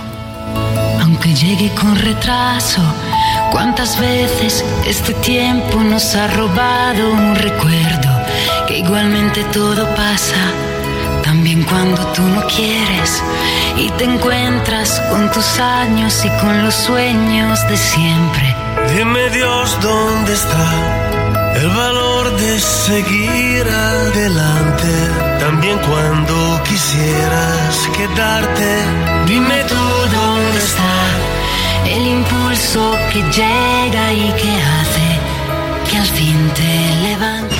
[1.01, 2.83] aunque llegue con retraso.
[3.53, 8.11] ¿Cuántas veces este tiempo nos ha robado un recuerdo
[8.67, 10.70] que igualmente todo pasa?
[11.31, 13.23] También cuando tú no quieres
[13.77, 18.57] y te encuentras con tus años y con los sueños de siempre.
[18.97, 24.93] Dime Dios dónde está el valor de seguir adelante.
[25.39, 28.71] También cuando quisieras quedarte.
[29.29, 29.85] Dime tú
[30.19, 30.95] dónde está
[31.95, 35.09] el impulso que llega y que hace
[35.89, 37.60] que al fin te levantes.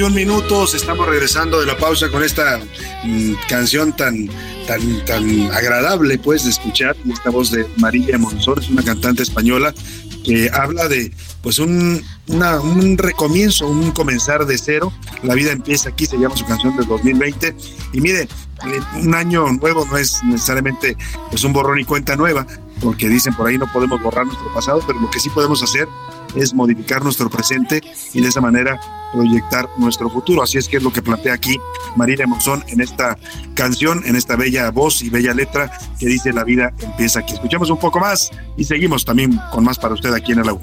[0.00, 0.74] 51 minutos.
[0.74, 2.58] Estamos regresando de la pausa con esta
[3.04, 4.30] mm, canción tan,
[4.66, 6.96] tan, tan agradable, pues, de escuchar.
[7.12, 9.74] Esta voz de María Monzón, es una cantante española
[10.24, 11.12] que habla de,
[11.42, 14.90] pues, un, una, un recomienzo, un comenzar de cero.
[15.22, 17.54] La vida empieza aquí, se llama su canción del 2020.
[17.92, 20.96] Y mire, eh, un año nuevo no es necesariamente
[21.28, 22.46] pues un borrón y cuenta nueva,
[22.80, 25.86] porque dicen por ahí no podemos borrar nuestro pasado, pero lo que sí podemos hacer
[26.34, 27.80] es modificar nuestro presente
[28.12, 28.80] y de esa manera
[29.12, 30.42] proyectar nuestro futuro.
[30.42, 31.58] Así es que es lo que plantea aquí
[31.96, 33.18] Marina Monzón en esta
[33.54, 37.34] canción, en esta bella voz y bella letra que dice La vida empieza aquí.
[37.34, 40.62] Escuchamos un poco más y seguimos también con más para usted aquí en el agua.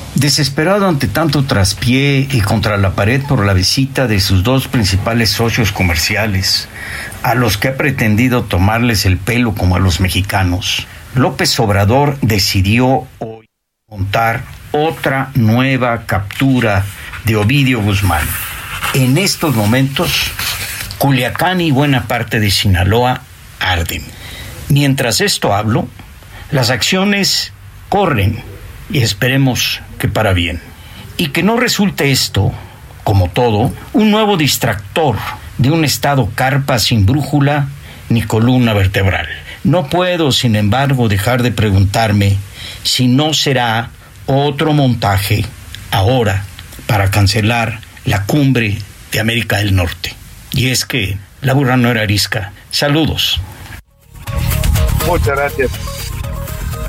[0.15, 5.29] Desesperado ante tanto traspié y contra la pared por la visita de sus dos principales
[5.29, 6.67] socios comerciales,
[7.23, 10.85] a los que ha pretendido tomarles el pelo como a los mexicanos,
[11.15, 13.47] López Obrador decidió hoy
[13.87, 16.83] montar otra nueva captura
[17.23, 18.25] de Ovidio Guzmán.
[18.93, 20.31] En estos momentos,
[20.97, 23.21] Culiacán y buena parte de Sinaloa
[23.59, 24.03] arden.
[24.69, 25.87] Mientras esto hablo,
[26.51, 27.53] las acciones
[27.89, 28.43] corren
[28.89, 30.59] y esperemos que para bien.
[31.15, 32.51] Y que no resulte esto,
[33.03, 35.15] como todo, un nuevo distractor
[35.59, 37.67] de un estado carpa sin brújula
[38.09, 39.27] ni columna vertebral.
[39.63, 42.35] No puedo, sin embargo, dejar de preguntarme
[42.83, 43.91] si no será
[44.25, 45.45] otro montaje
[45.91, 46.45] ahora
[46.87, 48.79] para cancelar la cumbre
[49.11, 50.15] de América del Norte.
[50.51, 52.53] Y es que la burra no era arisca.
[52.71, 53.39] Saludos.
[55.05, 55.71] Muchas gracias.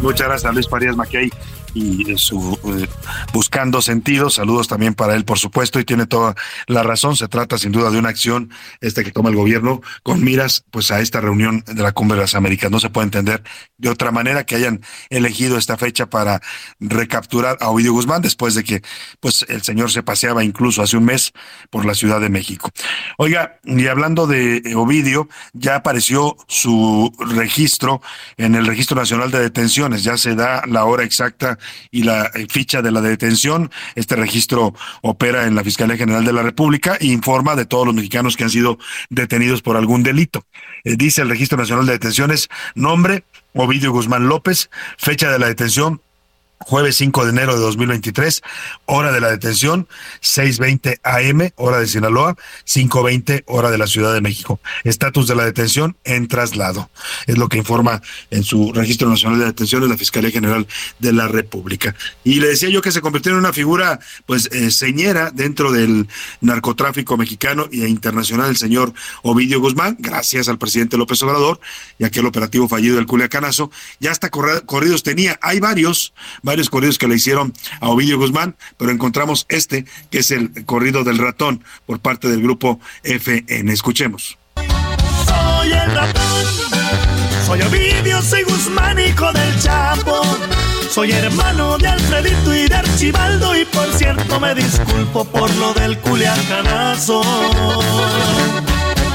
[0.00, 1.30] Muchas gracias Luis Farías Mackey
[1.74, 2.88] y su eh,
[3.32, 4.30] buscando sentido.
[4.30, 6.34] Saludos también para él, por supuesto, y tiene toda
[6.66, 7.16] la razón.
[7.16, 8.50] Se trata sin duda de una acción
[8.80, 12.22] este que toma el gobierno con miras pues a esta reunión de la Cumbre de
[12.22, 12.70] las Américas.
[12.70, 13.42] No se puede entender
[13.78, 16.40] de otra manera que hayan elegido esta fecha para
[16.80, 18.82] recapturar a Ovidio Guzmán después de que
[19.20, 21.32] pues el señor se paseaba incluso hace un mes
[21.70, 22.70] por la Ciudad de México.
[23.18, 28.02] Oiga, y hablando de Ovidio, ya apareció su registro
[28.36, 30.04] en el Registro Nacional de Detenciones.
[30.04, 31.58] Ya se da la hora exacta
[31.90, 33.70] y la eh, ficha de la detención.
[33.94, 37.94] Este registro opera en la Fiscalía General de la República e informa de todos los
[37.94, 38.78] mexicanos que han sido
[39.10, 40.44] detenidos por algún delito.
[40.84, 43.24] Eh, dice el Registro Nacional de Detenciones, nombre,
[43.54, 46.00] Ovidio Guzmán López, fecha de la detención,
[46.66, 48.42] jueves 5 de enero de 2023,
[48.86, 49.88] hora de la detención,
[50.22, 52.36] 6.20 AM, hora de Sinaloa,
[52.66, 54.60] 5.20 hora de la Ciudad de México.
[54.84, 56.90] Estatus de la detención en traslado.
[57.26, 60.66] Es lo que informa en su registro nacional de detenciones la Fiscalía General
[60.98, 61.94] de la República.
[62.24, 66.08] Y le decía yo que se convirtió en una figura, pues, eh, señera dentro del
[66.40, 71.60] narcotráfico mexicano e internacional, el señor Ovidio Guzmán, gracias al presidente López Obrador
[71.98, 73.70] y aquel operativo fallido del Culiacanazo.
[74.00, 76.12] Ya hasta corridos tenía, hay varios,
[76.42, 81.04] varios corridos que le hicieron a Ovidio Guzmán, pero encontramos este, que es el corrido
[81.04, 83.72] del ratón por parte del grupo FN.
[83.72, 84.38] Escuchemos.
[85.26, 86.46] Soy el ratón,
[87.46, 90.22] soy Ovidio, soy Guzmán, hijo del Chapo.
[90.90, 95.98] Soy hermano de Alfredito y de Archibaldo y por cierto me disculpo por lo del
[95.98, 97.22] culiacanazo.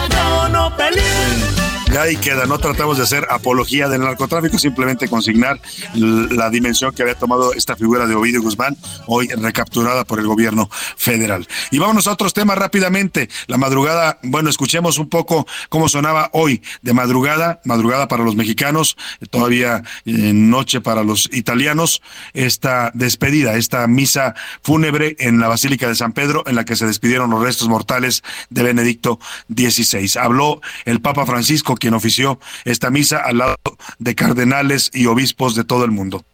[0.09, 1.56] No, no peleé
[1.91, 5.59] ya ahí queda, no tratamos de hacer apología del narcotráfico, simplemente consignar
[5.93, 10.69] la dimensión que había tomado esta figura de Ovidio Guzmán, hoy recapturada por el gobierno
[10.97, 11.47] federal.
[11.71, 13.29] Y vámonos a otros temas rápidamente.
[13.47, 18.97] La madrugada, bueno, escuchemos un poco cómo sonaba hoy de madrugada, madrugada para los mexicanos,
[19.29, 22.01] todavía noche para los italianos,
[22.33, 26.85] esta despedida, esta misa fúnebre en la Basílica de San Pedro, en la que se
[26.85, 29.19] despidieron los restos mortales de Benedicto
[29.49, 30.19] XVI.
[30.19, 33.55] Habló el Papa Francisco, quien ofició esta misa al lado
[33.97, 36.25] de cardenales y obispos de todo el mundo.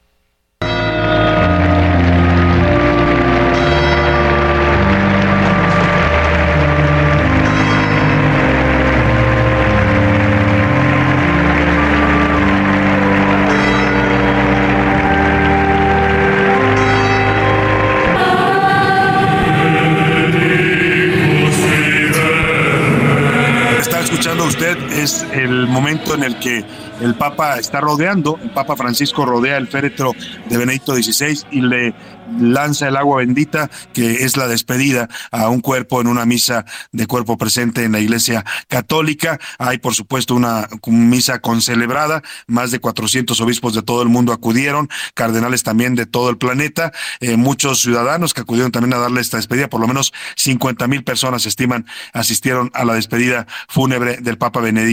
[25.04, 26.64] Es el momento en el que
[27.02, 30.14] el Papa está rodeando, el Papa Francisco rodea el féretro
[30.50, 31.94] de Benedicto XVI y le
[32.40, 37.06] lanza el agua bendita, que es la despedida a un cuerpo en una misa de
[37.06, 39.40] cuerpo presente en la Iglesia Católica.
[39.58, 44.90] Hay, por supuesto, una misa concelebrada, más de 400 obispos de todo el mundo acudieron,
[45.14, 49.38] cardenales también de todo el planeta, eh, muchos ciudadanos que acudieron también a darle esta
[49.38, 54.62] despedida, por lo menos 50 mil personas estiman asistieron a la despedida fúnebre del Papa
[54.62, 54.93] Benedicto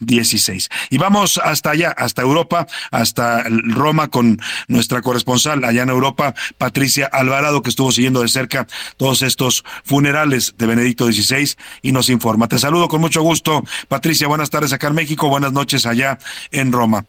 [0.00, 0.66] XVI.
[0.90, 7.06] Y vamos hasta allá, hasta Europa, hasta Roma con nuestra corresponsal allá en Europa, Patricia
[7.06, 8.66] Alvarado, que estuvo siguiendo de cerca
[8.96, 12.48] todos estos funerales de Benedicto XVI y nos informa.
[12.48, 13.64] Te saludo con mucho gusto.
[13.88, 16.18] Patricia, buenas tardes acá en México, buenas noches allá
[16.50, 17.04] en Roma.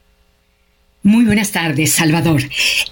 [1.05, 2.43] Muy buenas tardes, Salvador.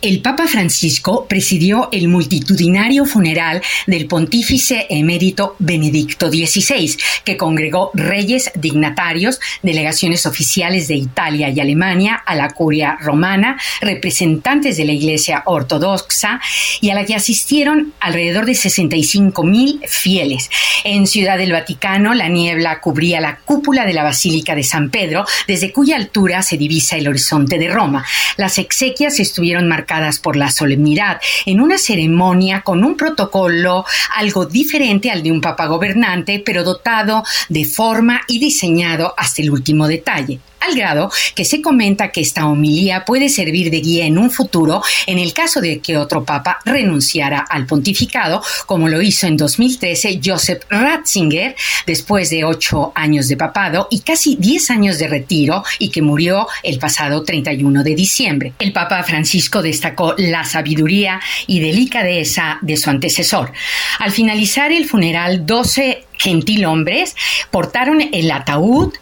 [0.02, 8.52] El Papa Francisco presidió el multitudinario funeral del pontífice emérito Benedicto XVI, que congregó reyes,
[8.56, 15.44] dignatarios, delegaciones oficiales de Italia y Alemania a la curia romana, representantes de la Iglesia
[15.46, 16.42] Ortodoxa
[16.82, 20.50] y a la que asistieron alrededor de 65 mil fieles.
[20.84, 25.26] En Ciudad del Vaticano, la niebla cubría la cúpula de la Basílica de San Pedro,
[25.48, 28.01] desde cuya altura se divisa el horizonte de Roma.
[28.38, 35.12] Las exequias estuvieron marcadas por la solemnidad, en una ceremonia con un protocolo algo diferente
[35.12, 40.40] al de un papa gobernante, pero dotado de forma y diseñado hasta el último detalle
[40.62, 44.82] al grado que se comenta que esta homilía puede servir de guía en un futuro
[45.08, 50.22] en el caso de que otro papa renunciara al pontificado, como lo hizo en 2013
[50.24, 51.56] Joseph Ratzinger,
[51.86, 56.48] después de ocho años de papado y casi diez años de retiro, y que murió
[56.64, 58.54] el pasado 31 de diciembre.
[58.60, 63.52] El Papa Francisco destacó la sabiduría y delicadeza de su antecesor.
[64.00, 67.16] Al finalizar el funeral, 12 gentilhombres
[67.50, 68.94] portaron el ataúd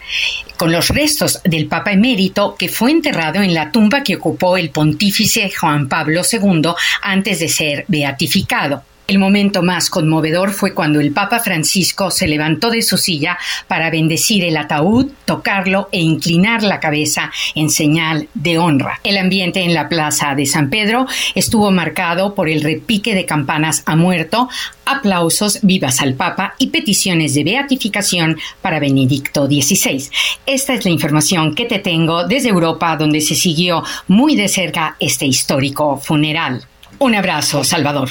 [0.60, 4.72] con los restos del Papa emérito que fue enterrado en la tumba que ocupó el
[4.72, 8.84] pontífice Juan Pablo II antes de ser beatificado.
[9.10, 13.90] El momento más conmovedor fue cuando el Papa Francisco se levantó de su silla para
[13.90, 19.00] bendecir el ataúd, tocarlo e inclinar la cabeza en señal de honra.
[19.04, 23.82] El ambiente en la plaza de San Pedro estuvo marcado por el repique de campanas
[23.88, 24.48] a muerto,
[24.86, 30.08] aplausos vivas al Papa y peticiones de beatificación para Benedicto XVI.
[30.46, 34.98] Esta es la información que te tengo desde Europa, donde se siguió muy de cerca
[35.00, 36.64] este histórico funeral.
[37.00, 38.10] Un abrazo, Salvador.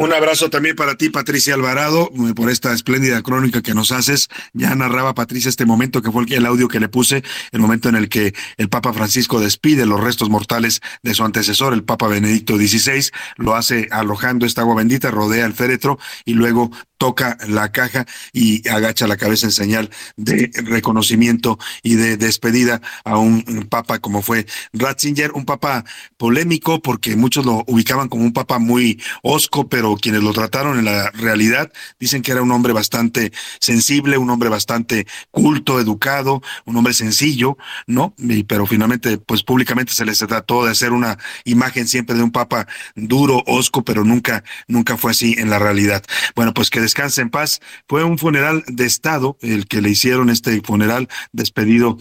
[0.00, 4.28] Un abrazo también para ti, Patricia Alvarado, eh, por esta espléndida crónica que nos haces.
[4.52, 7.96] Ya narraba Patricia este momento que fue el audio que le puse, el momento en
[7.96, 12.56] el que el Papa Francisco despide los restos mortales de su antecesor, el Papa Benedicto
[12.56, 18.06] XVI, lo hace arrojando esta agua bendita, rodea el féretro y luego toca la caja
[18.32, 24.20] y agacha la cabeza en señal de reconocimiento y de despedida a un papa como
[24.22, 25.84] fue Ratzinger, un papa
[26.16, 30.84] polémico porque muchos lo ubicaban como un papa muy osco, pero quienes lo trataron en
[30.84, 36.76] la realidad dicen que era un hombre bastante sensible, un hombre bastante culto, educado, un
[36.76, 37.56] hombre sencillo,
[37.86, 38.14] ¿no?
[38.18, 42.32] Y, pero finalmente, pues públicamente se les trató de hacer una imagen siempre de un
[42.32, 46.02] papa duro, osco, pero nunca, nunca fue así en la realidad.
[46.34, 47.60] Bueno, pues que descanse en paz.
[47.86, 51.98] Fue un funeral de Estado el que le hicieron este funeral despedido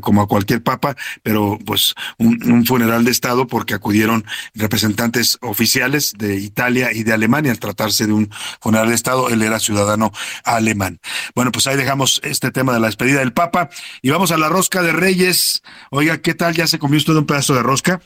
[0.00, 4.24] como a cualquier papa, pero pues un, funeral de Estado porque acudieron
[4.54, 9.28] representantes oficiales de Italia y de Alemania al tratarse de un funeral de Estado.
[9.28, 10.12] Él era ciudadano
[10.44, 11.00] alemán.
[11.34, 13.70] Bueno, pues ahí dejamos este tema de la despedida del Papa
[14.02, 15.62] y vamos a la rosca de Reyes.
[15.90, 16.54] Oiga, ¿qué tal?
[16.54, 18.00] ¿Ya se comió usted un pedazo de rosca?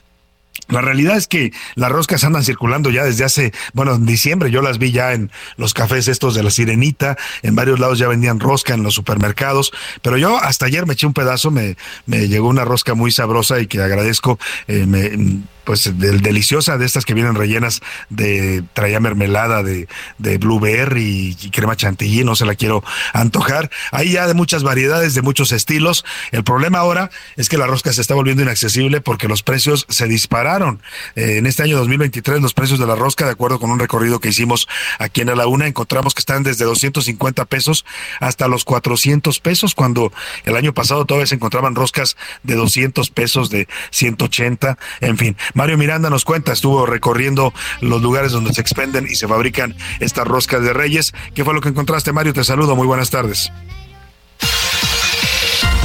[0.69, 4.51] La realidad es que las roscas andan circulando ya desde hace, bueno, en diciembre.
[4.51, 8.09] Yo las vi ya en los cafés estos de la Sirenita, en varios lados ya
[8.09, 9.73] vendían rosca en los supermercados,
[10.03, 11.77] pero yo hasta ayer me eché un pedazo, me,
[12.07, 16.87] me llegó una rosca muy sabrosa y que agradezco, eh, me, pues del deliciosa de
[16.87, 22.45] estas que vienen rellenas de traía mermelada de, de blueberry y, crema chantilly, no se
[22.45, 23.71] la quiero antojar.
[23.91, 26.05] Hay ya de muchas variedades, de muchos estilos.
[26.31, 30.07] El problema ahora es que la rosca se está volviendo inaccesible porque los precios se
[30.07, 30.83] dispararon.
[31.17, 34.21] Eh, en este año 2023 los precios de la rosca, de acuerdo con un recorrido
[34.21, 34.69] que hicimos
[34.99, 37.85] aquí en la una, encontramos que están desde 250 pesos
[38.21, 40.13] hasta los 400 pesos, cuando
[40.45, 45.37] el año pasado todavía se encontraban roscas de 200 pesos, de 180, en fin.
[45.55, 50.27] Mario Miranda nos cuenta, estuvo recorriendo los lugares donde se expenden y se fabrican estas
[50.27, 51.13] roscas de reyes.
[51.35, 52.33] ¿Qué fue lo que encontraste, Mario?
[52.33, 53.53] Te saludo, muy buenas tardes.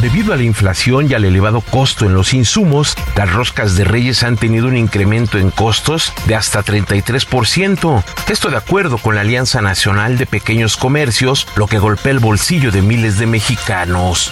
[0.02, 4.22] Debido a la inflación y al elevado costo en los insumos, las roscas de reyes
[4.22, 8.04] han tenido un incremento en costos de hasta 33%.
[8.30, 12.72] Esto de acuerdo con la Alianza Nacional de Pequeños Comercios, lo que golpea el bolsillo
[12.72, 14.32] de miles de mexicanos.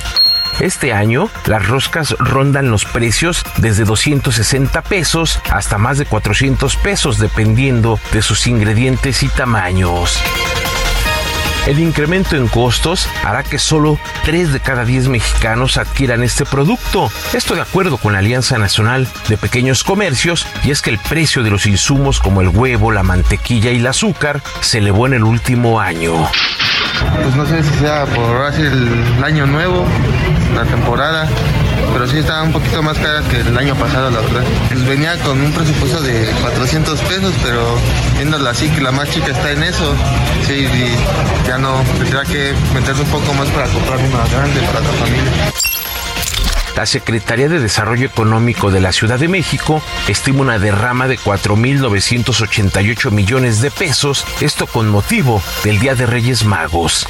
[0.60, 7.20] Este año, las roscas rondan los precios desde 260 pesos hasta más de 400 pesos
[7.20, 10.22] dependiendo de sus ingredientes y tamaños.
[11.68, 17.12] El incremento en costos hará que solo 3 de cada 10 mexicanos adquieran este producto.
[17.34, 21.42] Esto de acuerdo con la Alianza Nacional de Pequeños Comercios, y es que el precio
[21.42, 25.24] de los insumos como el huevo, la mantequilla y el azúcar se elevó en el
[25.24, 26.30] último año.
[27.22, 29.86] Pues no sé si sea por así el año nuevo,
[30.56, 31.28] la temporada,
[31.94, 34.44] pero sí estaba un poquito más cara que el año pasado, la verdad.
[34.70, 37.78] Pues venía con un presupuesto de 400 pesos, pero
[38.16, 39.94] viéndola así que la más chica está en eso,
[40.48, 40.68] sí,
[41.48, 45.52] ya no, tendría que meterse un poco más para comprar una grande para la familia.
[46.76, 53.12] La Secretaría de Desarrollo Económico de la Ciudad de México estima una derrama de 4.988
[53.12, 57.08] millones de pesos, esto con motivo del Día de Reyes Magos.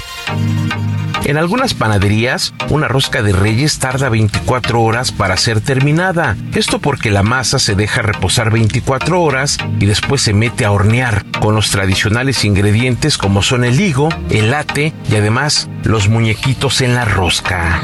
[1.25, 6.37] En algunas panaderías, una rosca de reyes tarda 24 horas para ser terminada.
[6.53, 11.25] Esto porque la masa se deja reposar 24 horas y después se mete a hornear
[11.39, 16.93] con los tradicionales ingredientes como son el higo, el late y además los muñequitos en
[16.93, 17.81] la rosca.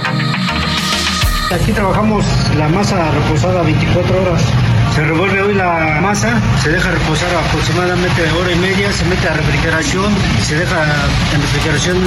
[1.54, 2.26] Aquí trabajamos
[2.58, 4.42] la masa reposada 24 horas.
[4.96, 9.34] Se revuelve hoy la masa, se deja reposar aproximadamente hora y media, se mete a
[9.34, 10.82] refrigeración, se deja
[11.34, 11.98] en refrigeración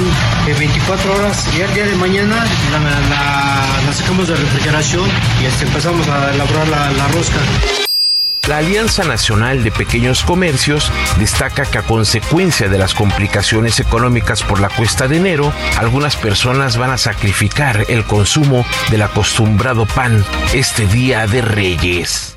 [0.47, 5.07] 24 horas y al día de mañana la, sacamos de refrigeración
[5.41, 7.84] y este, empezamos a elaborar la, la rosca.
[8.47, 14.59] La Alianza Nacional de Pequeños Comercios destaca que a consecuencia de las complicaciones económicas por
[14.59, 20.23] la cuesta de enero, algunas personas van a sacrificar el consumo del acostumbrado pan
[20.53, 22.35] este día de Reyes.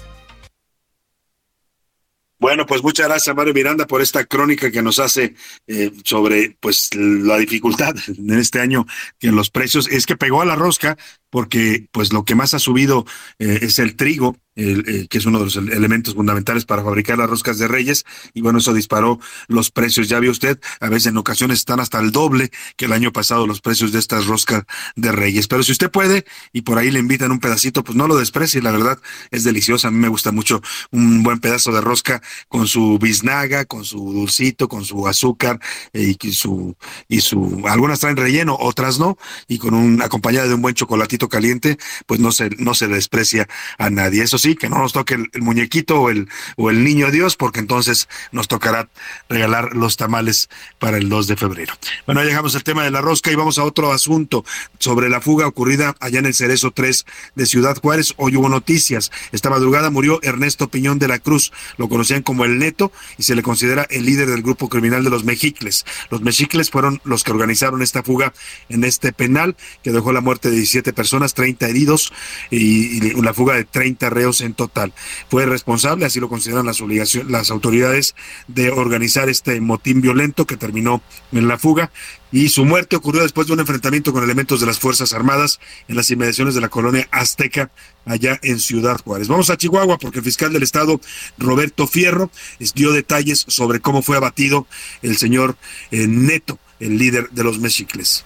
[2.40, 5.34] Bueno, pues muchas gracias Mario Miranda por esta crónica que nos hace
[5.66, 8.86] eh, sobre pues la dificultad en este año
[9.20, 9.88] en los precios.
[9.88, 10.96] Es que pegó a la rosca
[11.30, 13.04] porque pues lo que más ha subido
[13.38, 17.30] eh, es el trigo eh, que es uno de los elementos fundamentales para fabricar las
[17.30, 20.08] roscas de reyes, y bueno, eso disparó los precios.
[20.08, 23.46] Ya vio usted, a veces en ocasiones están hasta el doble que el año pasado
[23.46, 24.64] los precios de estas roscas
[24.96, 25.46] de reyes.
[25.46, 28.60] Pero si usted puede y por ahí le invitan un pedacito, pues no lo desprecie,
[28.60, 28.98] la verdad
[29.30, 29.88] es deliciosa.
[29.88, 30.60] A mí me gusta mucho
[30.90, 35.60] un buen pedazo de rosca con su biznaga, con su dulcito, con su azúcar
[35.92, 36.76] eh, y su,
[37.06, 41.17] y su, algunas traen relleno, otras no, y con un acompañado de un buen chocolatito
[41.26, 44.22] caliente, pues no se, no se desprecia a nadie.
[44.22, 47.58] Eso sí, que no nos toque el, muñequito o el, o el niño Dios, porque
[47.58, 48.88] entonces nos tocará
[49.28, 51.74] regalar los tamales para el 2 de febrero.
[52.06, 54.44] Bueno, ya llegamos al tema de la rosca y vamos a otro asunto
[54.78, 57.04] sobre la fuga ocurrida allá en el Cerezo 3
[57.34, 58.14] de Ciudad Juárez.
[58.16, 59.10] Hoy hubo noticias.
[59.32, 61.52] Esta madrugada murió Ernesto Piñón de la Cruz.
[61.76, 65.10] Lo conocían como el Neto y se le considera el líder del grupo criminal de
[65.10, 65.84] los Mexicles.
[66.10, 68.32] Los Mexicles fueron los que organizaron esta fuga
[68.68, 72.12] en este penal que dejó la muerte de 17 personas, 30 heridos
[72.50, 74.92] y, la fuga de 30 reos en total.
[75.28, 76.80] Fue responsable, así lo consideran las
[77.28, 78.14] las autoridades
[78.46, 81.02] de organizar este motín violento que terminó
[81.32, 81.90] en la fuga
[82.30, 85.96] y su muerte ocurrió después de un enfrentamiento con elementos de las Fuerzas Armadas en
[85.96, 87.70] las inmediaciones de la colonia Azteca,
[88.04, 89.28] allá en Ciudad Juárez.
[89.28, 91.00] Vamos a Chihuahua porque el fiscal del Estado,
[91.38, 92.30] Roberto Fierro,
[92.74, 94.66] dio detalles sobre cómo fue abatido
[95.02, 95.56] el señor
[95.90, 98.24] eh, Neto, el líder de los mexicles.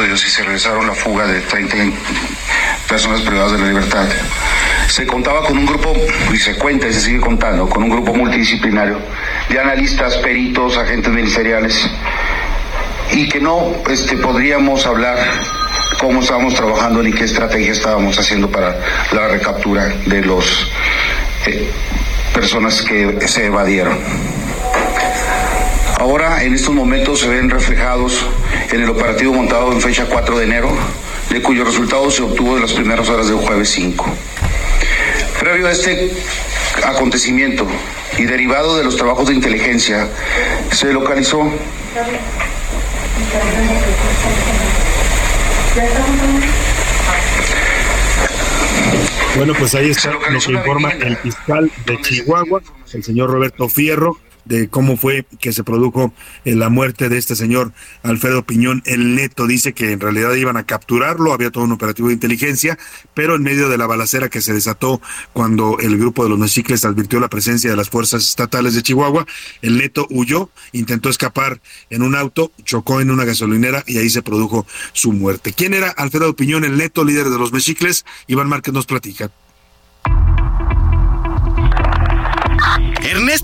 [0.00, 1.76] Y se realizaron la fuga de 30
[2.88, 4.04] personas privadas de la libertad.
[4.88, 5.94] Se contaba con un grupo,
[6.32, 8.98] y se cuenta y se sigue contando, con un grupo multidisciplinario
[9.50, 11.88] de analistas, peritos, agentes ministeriales,
[13.12, 15.18] y que no este, podríamos hablar
[16.00, 18.74] cómo estábamos trabajando ni qué estrategia estábamos haciendo para
[19.12, 20.72] la recaptura de los
[21.46, 21.70] eh,
[22.34, 24.41] personas que se evadieron.
[25.98, 28.26] Ahora, en estos momentos, se ven reflejados
[28.70, 30.70] en el operativo montado en fecha 4 de enero,
[31.30, 34.04] de cuyo resultado se obtuvo en las primeras horas del jueves 5.
[35.38, 36.12] Previo a este
[36.84, 37.66] acontecimiento
[38.18, 40.08] y derivado de los trabajos de inteligencia,
[40.70, 41.50] se localizó
[49.36, 52.60] bueno, pues ahí está lo que informa el fiscal de Chihuahua,
[52.92, 56.12] el señor Roberto Fierro, de cómo fue que se produjo
[56.44, 58.82] eh, la muerte de este señor Alfredo Piñón.
[58.86, 62.78] El neto dice que en realidad iban a capturarlo, había todo un operativo de inteligencia,
[63.14, 65.00] pero en medio de la balacera que se desató
[65.32, 69.26] cuando el grupo de los mexicles advirtió la presencia de las fuerzas estatales de Chihuahua,
[69.62, 71.60] el neto huyó, intentó escapar
[71.90, 75.52] en un auto, chocó en una gasolinera y ahí se produjo su muerte.
[75.52, 78.04] ¿Quién era Alfredo Piñón, el neto líder de los mexicles?
[78.26, 79.30] Iván Márquez nos platica.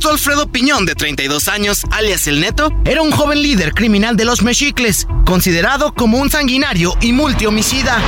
[0.06, 4.42] Alfredo Piñón, de 32 años, alias El Neto, era un joven líder criminal de los
[4.42, 7.98] mexicles, considerado como un sanguinario y multihomicida.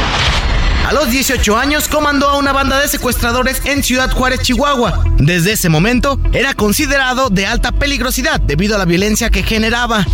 [0.86, 5.04] A los 18 años comandó a una banda de secuestradores en Ciudad Juárez, Chihuahua.
[5.18, 10.06] Desde ese momento era considerado de alta peligrosidad debido a la violencia que generaba.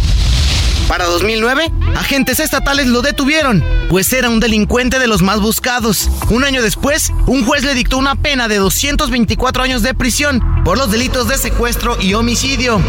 [0.89, 6.09] Para 2009, agentes estatales lo detuvieron, pues era un delincuente de los más buscados.
[6.31, 10.79] Un año después, un juez le dictó una pena de 224 años de prisión por
[10.79, 12.81] los delitos de secuestro y homicidio.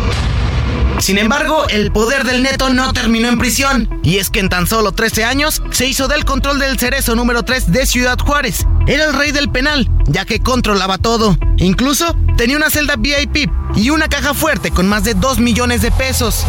[0.99, 4.67] Sin embargo, el poder del neto no terminó en prisión, y es que en tan
[4.67, 8.65] solo 13 años se hizo del control del cerezo número 3 de Ciudad Juárez.
[8.87, 11.37] Era el rey del penal, ya que controlaba todo.
[11.57, 15.91] Incluso tenía una celda VIP y una caja fuerte con más de 2 millones de
[15.91, 16.45] pesos.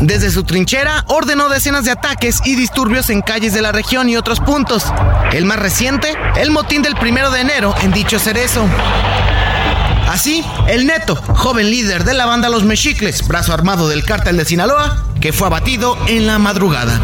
[0.00, 4.16] Desde su trinchera ordenó decenas de ataques y disturbios en calles de la región y
[4.16, 4.84] otros puntos.
[5.32, 8.64] El más reciente, el motín del primero de enero en dicho cerezo.
[10.08, 14.44] Así, el Neto, joven líder de la banda Los Mexicles, brazo armado del cártel de
[14.44, 17.00] Sinaloa, que fue abatido en la madrugada.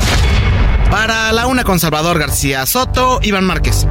[0.90, 3.86] Para la una con Salvador García Soto, Iván Márquez.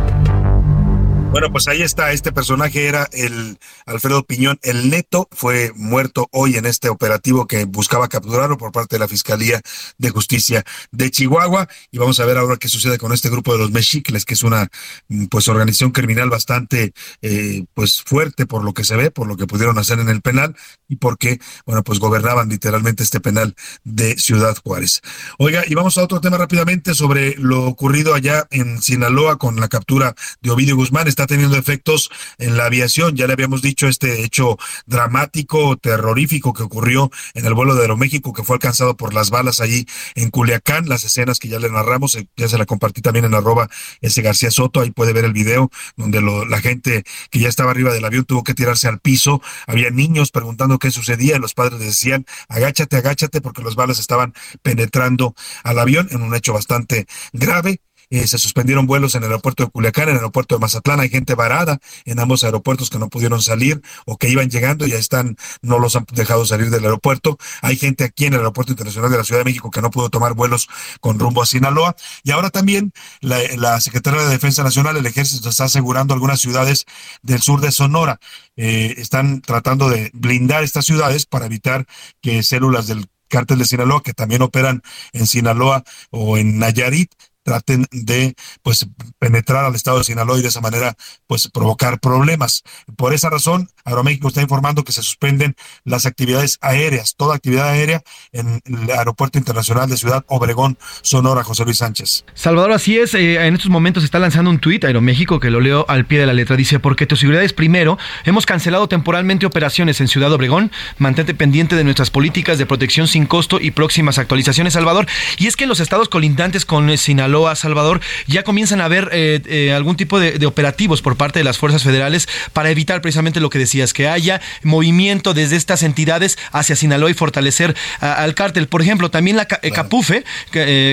[1.34, 3.58] Bueno, pues ahí está, este personaje era el
[3.88, 8.98] Alfredo Piñón, el neto, fue muerto hoy en este operativo que buscaba capturarlo por parte
[8.98, 9.60] de la Fiscalía
[9.98, 11.68] de Justicia de Chihuahua.
[11.90, 14.44] Y vamos a ver ahora qué sucede con este grupo de los Mexicles, que es
[14.44, 14.70] una
[15.08, 16.94] mm, pues organización criminal bastante
[17.24, 20.22] eh, pues fuerte por lo que se ve, por lo que pudieron hacer en el
[20.22, 20.56] penal
[20.88, 25.02] y porque, bueno, pues gobernaban literalmente este penal de Ciudad Juárez.
[25.40, 29.68] Oiga, y vamos a otro tema rápidamente sobre lo ocurrido allá en Sinaloa con la
[29.68, 31.08] captura de Ovidio Guzmán.
[31.08, 33.16] Está teniendo efectos en la aviación.
[33.16, 38.34] Ya le habíamos dicho este hecho dramático, terrorífico que ocurrió en el vuelo de Aeroméxico,
[38.34, 39.86] que fue alcanzado por las balas allí
[40.16, 40.88] en Culiacán.
[40.88, 43.70] Las escenas que ya le narramos, eh, ya se la compartí también en arroba
[44.02, 44.82] ese García Soto.
[44.82, 48.44] Ahí puede ver el video donde la gente que ya estaba arriba del avión tuvo
[48.44, 49.42] que tirarse al piso.
[49.68, 55.36] Había niños preguntando qué sucedía los padres decían, agáchate, agáchate, porque los balas estaban penetrando
[55.64, 57.82] al avión en un hecho bastante grave.
[58.14, 61.00] Eh, se suspendieron vuelos en el aeropuerto de Culiacán, en el aeropuerto de Mazatlán.
[61.00, 64.92] Hay gente varada en ambos aeropuertos que no pudieron salir o que iban llegando y
[64.92, 67.40] ya están, no los han dejado salir del aeropuerto.
[67.64, 70.12] Hay gente aquí en el aeropuerto internacional de la Ciudad de México que no pudo
[70.12, 70.68] tomar vuelos
[71.00, 71.96] con rumbo a Sinaloa.
[72.24, 76.86] Y ahora también la, la Secretaría de Defensa Nacional, el Ejército, está asegurando algunas ciudades
[77.24, 78.20] del sur de Sonora.
[78.56, 81.88] Eh, están tratando de blindar estas ciudades para evitar
[82.22, 84.84] que células del cártel de Sinaloa, que también operan
[85.14, 87.12] en Sinaloa o en Nayarit,
[87.44, 88.88] traten de pues
[89.20, 90.96] penetrar al estado de Sinaloa y de esa manera
[91.28, 92.64] pues provocar problemas.
[92.96, 98.02] Por esa razón, Aeroméxico está informando que se suspenden las actividades aéreas, toda actividad aérea
[98.32, 102.26] en el Aeropuerto Internacional de Ciudad Obregón, Sonora, José Luis Sánchez.
[102.34, 105.86] Salvador, así es, eh, en estos momentos está lanzando un tuit Aeroméxico que lo leo
[105.88, 106.56] al pie de la letra.
[106.56, 111.76] Dice, porque tu seguridad es primero, hemos cancelado temporalmente operaciones en Ciudad Obregón, mantente pendiente
[111.76, 115.08] de nuestras políticas de protección sin costo y próximas actualizaciones, Salvador.
[115.38, 116.98] Y es que en los estados colindantes con eh,
[117.34, 121.58] Sinaloa, Salvador, ya comienzan a haber eh, algún tipo de, operativos por parte de las
[121.58, 126.76] fuerzas federales para evitar precisamente lo que decías, que haya movimiento desde estas entidades hacia
[126.76, 128.68] Sinaloa y fortalecer al cártel.
[128.68, 130.24] Por ejemplo, también la Capufe,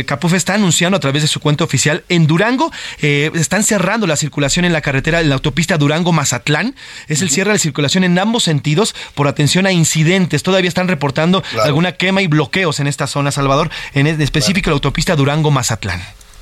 [0.06, 4.64] Capufe está anunciando a través de su cuenta oficial en Durango, están cerrando la circulación
[4.64, 6.74] en la carretera, en la autopista Durango-Mazatlán.
[7.08, 10.42] Es el cierre de circulación en ambos sentidos por atención a incidentes.
[10.42, 15.16] Todavía están reportando alguna quema y bloqueos en esta zona, Salvador, en específico la autopista
[15.16, 16.00] Durango-Mazatlán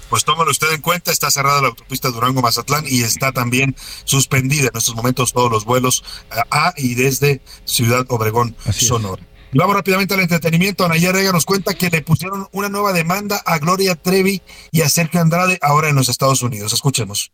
[0.09, 4.77] pues tómalo usted en cuenta, está cerrada la autopista Durango-Mazatlán y está también suspendida en
[4.77, 6.05] estos momentos todos los vuelos
[6.51, 9.23] a y desde Ciudad Obregón, Sonora.
[9.53, 10.85] vamos rápidamente al entretenimiento.
[10.85, 14.89] Anaya Rega nos cuenta que le pusieron una nueva demanda a Gloria Trevi y a
[14.89, 16.73] Sergio Andrade ahora en los Estados Unidos.
[16.73, 17.33] Escuchemos.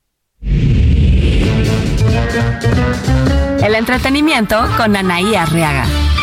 [3.62, 6.14] El entretenimiento con Anaí Arriaga.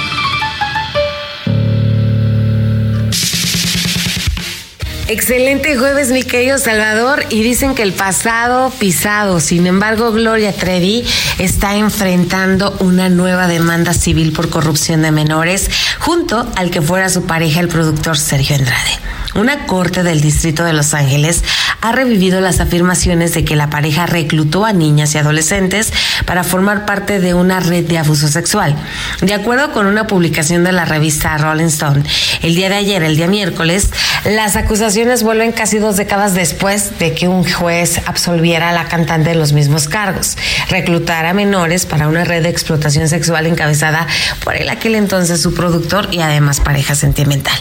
[5.11, 7.25] Excelente jueves, mi querido Salvador.
[7.29, 9.41] Y dicen que el pasado pisado.
[9.41, 11.05] Sin embargo, Gloria Trevi
[11.37, 15.69] está enfrentando una nueva demanda civil por corrupción de menores
[15.99, 19.20] junto al que fuera su pareja, el productor Sergio Andrade.
[19.33, 21.43] Una corte del Distrito de Los Ángeles
[21.79, 25.91] ha revivido las afirmaciones de que la pareja reclutó a niñas y adolescentes
[26.25, 28.75] para formar parte de una red de abuso sexual.
[29.21, 32.03] De acuerdo con una publicación de la revista Rolling Stone,
[32.41, 33.89] el día de ayer, el día miércoles,
[34.25, 39.29] las acusaciones vuelven casi dos décadas después de que un juez absolviera a la cantante
[39.31, 40.37] de los mismos cargos,
[40.69, 44.05] reclutar a menores para una red de explotación sexual encabezada
[44.43, 47.55] por el aquel entonces su productor y además pareja sentimental.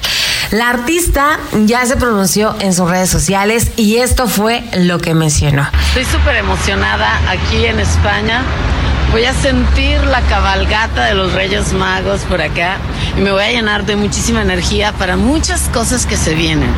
[0.51, 5.68] La artista ya se pronunció en sus redes sociales y esto fue lo que mencionó.
[5.89, 8.43] Estoy súper emocionada aquí en España.
[9.12, 12.78] Voy a sentir la cabalgata de los Reyes Magos por acá
[13.16, 16.70] y me voy a llenar de muchísima energía para muchas cosas que se vienen,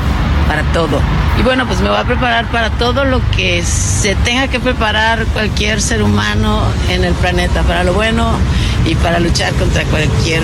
[0.49, 1.01] para todo.
[1.39, 5.25] Y bueno, pues me voy a preparar para todo lo que se tenga que preparar
[5.29, 8.35] cualquier ser humano en el planeta, para lo bueno
[8.85, 10.43] y para luchar contra cualquier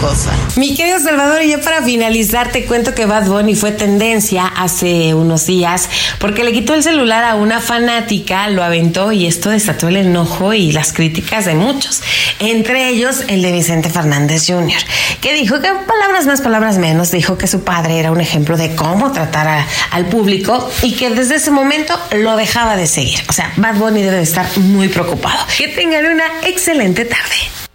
[0.00, 0.32] cosa.
[0.56, 5.14] Mi querido Salvador, y ya para finalizar te cuento que Bad Bunny fue tendencia hace
[5.14, 9.88] unos días porque le quitó el celular a una fanática, lo aventó y esto desató
[9.88, 12.02] el enojo y las críticas de muchos,
[12.38, 14.78] entre ellos el de Vicente Fernández Jr.,
[15.20, 18.74] que dijo que palabras más, palabras menos, dijo que su padre era un ejemplo de
[18.74, 23.20] cómo tratar al público y que desde ese momento lo dejaba de seguir.
[23.28, 25.38] O sea, Bad Bunny debe estar muy preocupado.
[25.56, 27.65] Que tengan una excelente tarde.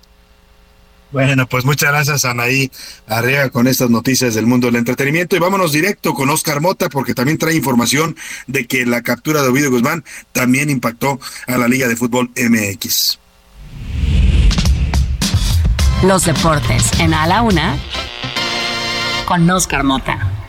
[1.11, 2.71] Bueno, pues muchas gracias Anaí
[3.07, 7.13] Arriaga con estas noticias del mundo del entretenimiento y vámonos directo con Oscar Mota porque
[7.13, 8.15] también trae información
[8.47, 13.19] de que la captura de Ovidio Guzmán también impactó a la Liga de Fútbol MX.
[16.03, 17.77] Los deportes en A la Una
[19.25, 20.40] con Oscar Mota.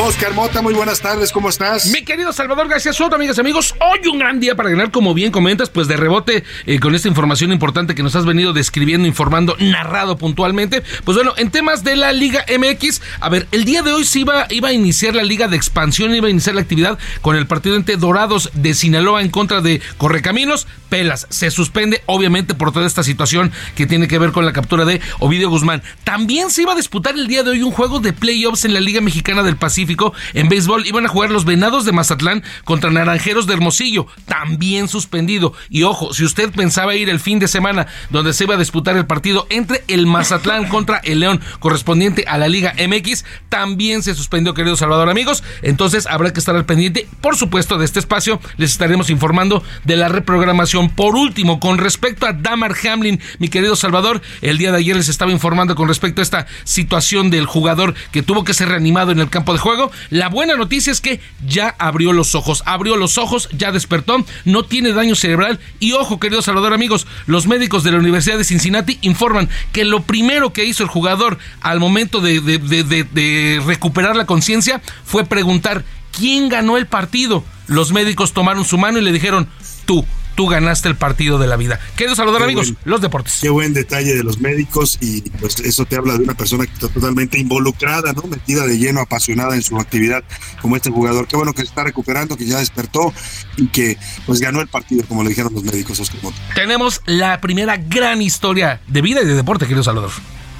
[0.00, 1.86] Oscar Mota, muy buenas tardes, ¿cómo estás?
[1.86, 5.14] Mi querido Salvador García Soto, amigas y amigos, hoy un gran día para ganar, como
[5.14, 9.06] bien comentas, pues de rebote eh, con esta información importante que nos has venido describiendo,
[9.06, 10.82] informando, narrado puntualmente.
[11.04, 14.20] Pues bueno, en temas de la Liga MX, a ver, el día de hoy se
[14.20, 17.46] iba, iba a iniciar la Liga de Expansión, iba a iniciar la actividad con el
[17.46, 20.66] partido entre Dorados de Sinaloa en contra de Correcaminos.
[20.88, 24.84] Pelas, se suspende, obviamente, por toda esta situación que tiene que ver con la captura
[24.84, 25.82] de Ovidio Guzmán.
[26.02, 28.80] También se iba a disputar el día de hoy un juego de playoffs en la
[28.80, 29.83] Liga Mexicana del Pacífico
[30.32, 35.52] en béisbol iban a jugar los Venados de Mazatlán contra Naranjeros de Hermosillo, también suspendido.
[35.68, 38.96] Y ojo, si usted pensaba ir el fin de semana donde se iba a disputar
[38.96, 44.14] el partido entre el Mazatlán contra el León correspondiente a la Liga MX, también se
[44.14, 45.42] suspendió, querido Salvador amigos.
[45.62, 48.40] Entonces habrá que estar al pendiente, por supuesto, de este espacio.
[48.56, 50.90] Les estaremos informando de la reprogramación.
[50.90, 55.08] Por último, con respecto a Damar Hamlin, mi querido Salvador, el día de ayer les
[55.08, 59.20] estaba informando con respecto a esta situación del jugador que tuvo que ser reanimado en
[59.20, 59.73] el campo de juego
[60.10, 64.64] la buena noticia es que ya abrió los ojos, abrió los ojos, ya despertó, no
[64.64, 65.60] tiene daño cerebral.
[65.80, 70.02] Y ojo, querido Salvador amigos, los médicos de la Universidad de Cincinnati informan que lo
[70.02, 75.84] primero que hizo el jugador al momento de, de recuperar la conciencia fue preguntar
[76.16, 77.44] quién ganó el partido.
[77.66, 79.48] Los médicos tomaron su mano y le dijeron,
[79.86, 80.04] tú
[80.34, 81.80] tú ganaste el partido de la vida.
[81.96, 83.38] Quiero saludar amigos, los deportes.
[83.40, 86.72] Qué buen detalle de los médicos y pues eso te habla de una persona que
[86.72, 88.22] está totalmente involucrada, ¿no?
[88.22, 90.24] Metida de lleno, apasionada en su actividad
[90.60, 91.26] como este jugador.
[91.26, 93.12] Qué bueno que se está recuperando, que ya despertó
[93.56, 93.96] y que
[94.26, 96.20] pues ganó el partido, como le dijeron los médicos, Oscar
[96.54, 100.10] Tenemos la primera gran historia de vida y de deporte, querido Salvador.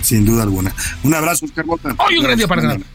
[0.02, 0.74] Sin duda alguna.
[1.02, 1.94] Un abrazo, Oscar Mota.
[1.98, 2.93] Hoy un gran día para ganar.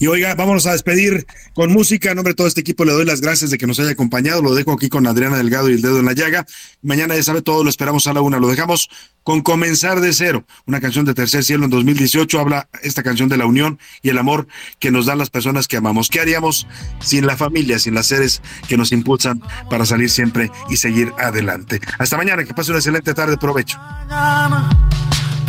[0.00, 2.10] Y oiga, vámonos a despedir con música.
[2.10, 4.42] En nombre de todo este equipo le doy las gracias de que nos haya acompañado.
[4.42, 6.46] Lo dejo aquí con Adriana Delgado y el dedo en la llaga.
[6.82, 8.38] Mañana ya sabe todo, lo esperamos a la una.
[8.38, 8.88] Lo dejamos
[9.24, 12.38] con Comenzar de Cero, una canción de Tercer Cielo en 2018.
[12.38, 14.46] Habla esta canción de la unión y el amor
[14.78, 16.08] que nos dan las personas que amamos.
[16.08, 16.68] ¿Qué haríamos
[17.00, 21.80] sin la familia, sin las seres que nos impulsan para salir siempre y seguir adelante?
[21.98, 23.36] Hasta mañana, que pase una excelente tarde.
[23.36, 23.78] Provecho.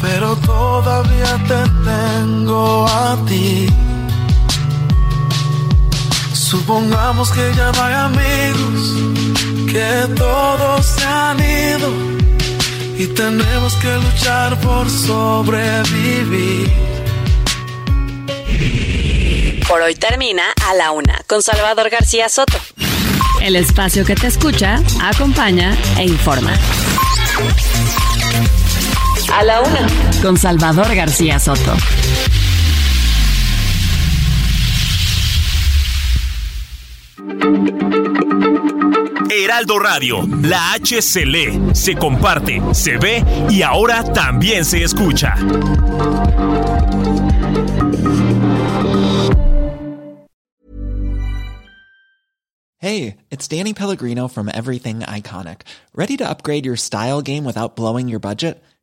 [0.02, 3.68] Pero todavía te tengo a ti
[6.50, 8.96] Supongamos que ya no hay amigos,
[9.72, 11.92] que todos se han ido
[12.98, 16.72] y tenemos que luchar por sobrevivir.
[19.68, 22.58] Por hoy termina A la Una con Salvador García Soto.
[23.42, 26.54] El espacio que te escucha, acompaña e informa.
[29.32, 29.88] A la Una
[30.24, 31.76] con Salvador García Soto.
[39.32, 45.36] Heraldo Radio, la H se lee, se comparte, se ve y ahora también se escucha.
[52.82, 55.62] Hey, it's Danny Pellegrino from Everything Iconic.
[55.94, 58.64] Ready to upgrade your style game without blowing your budget?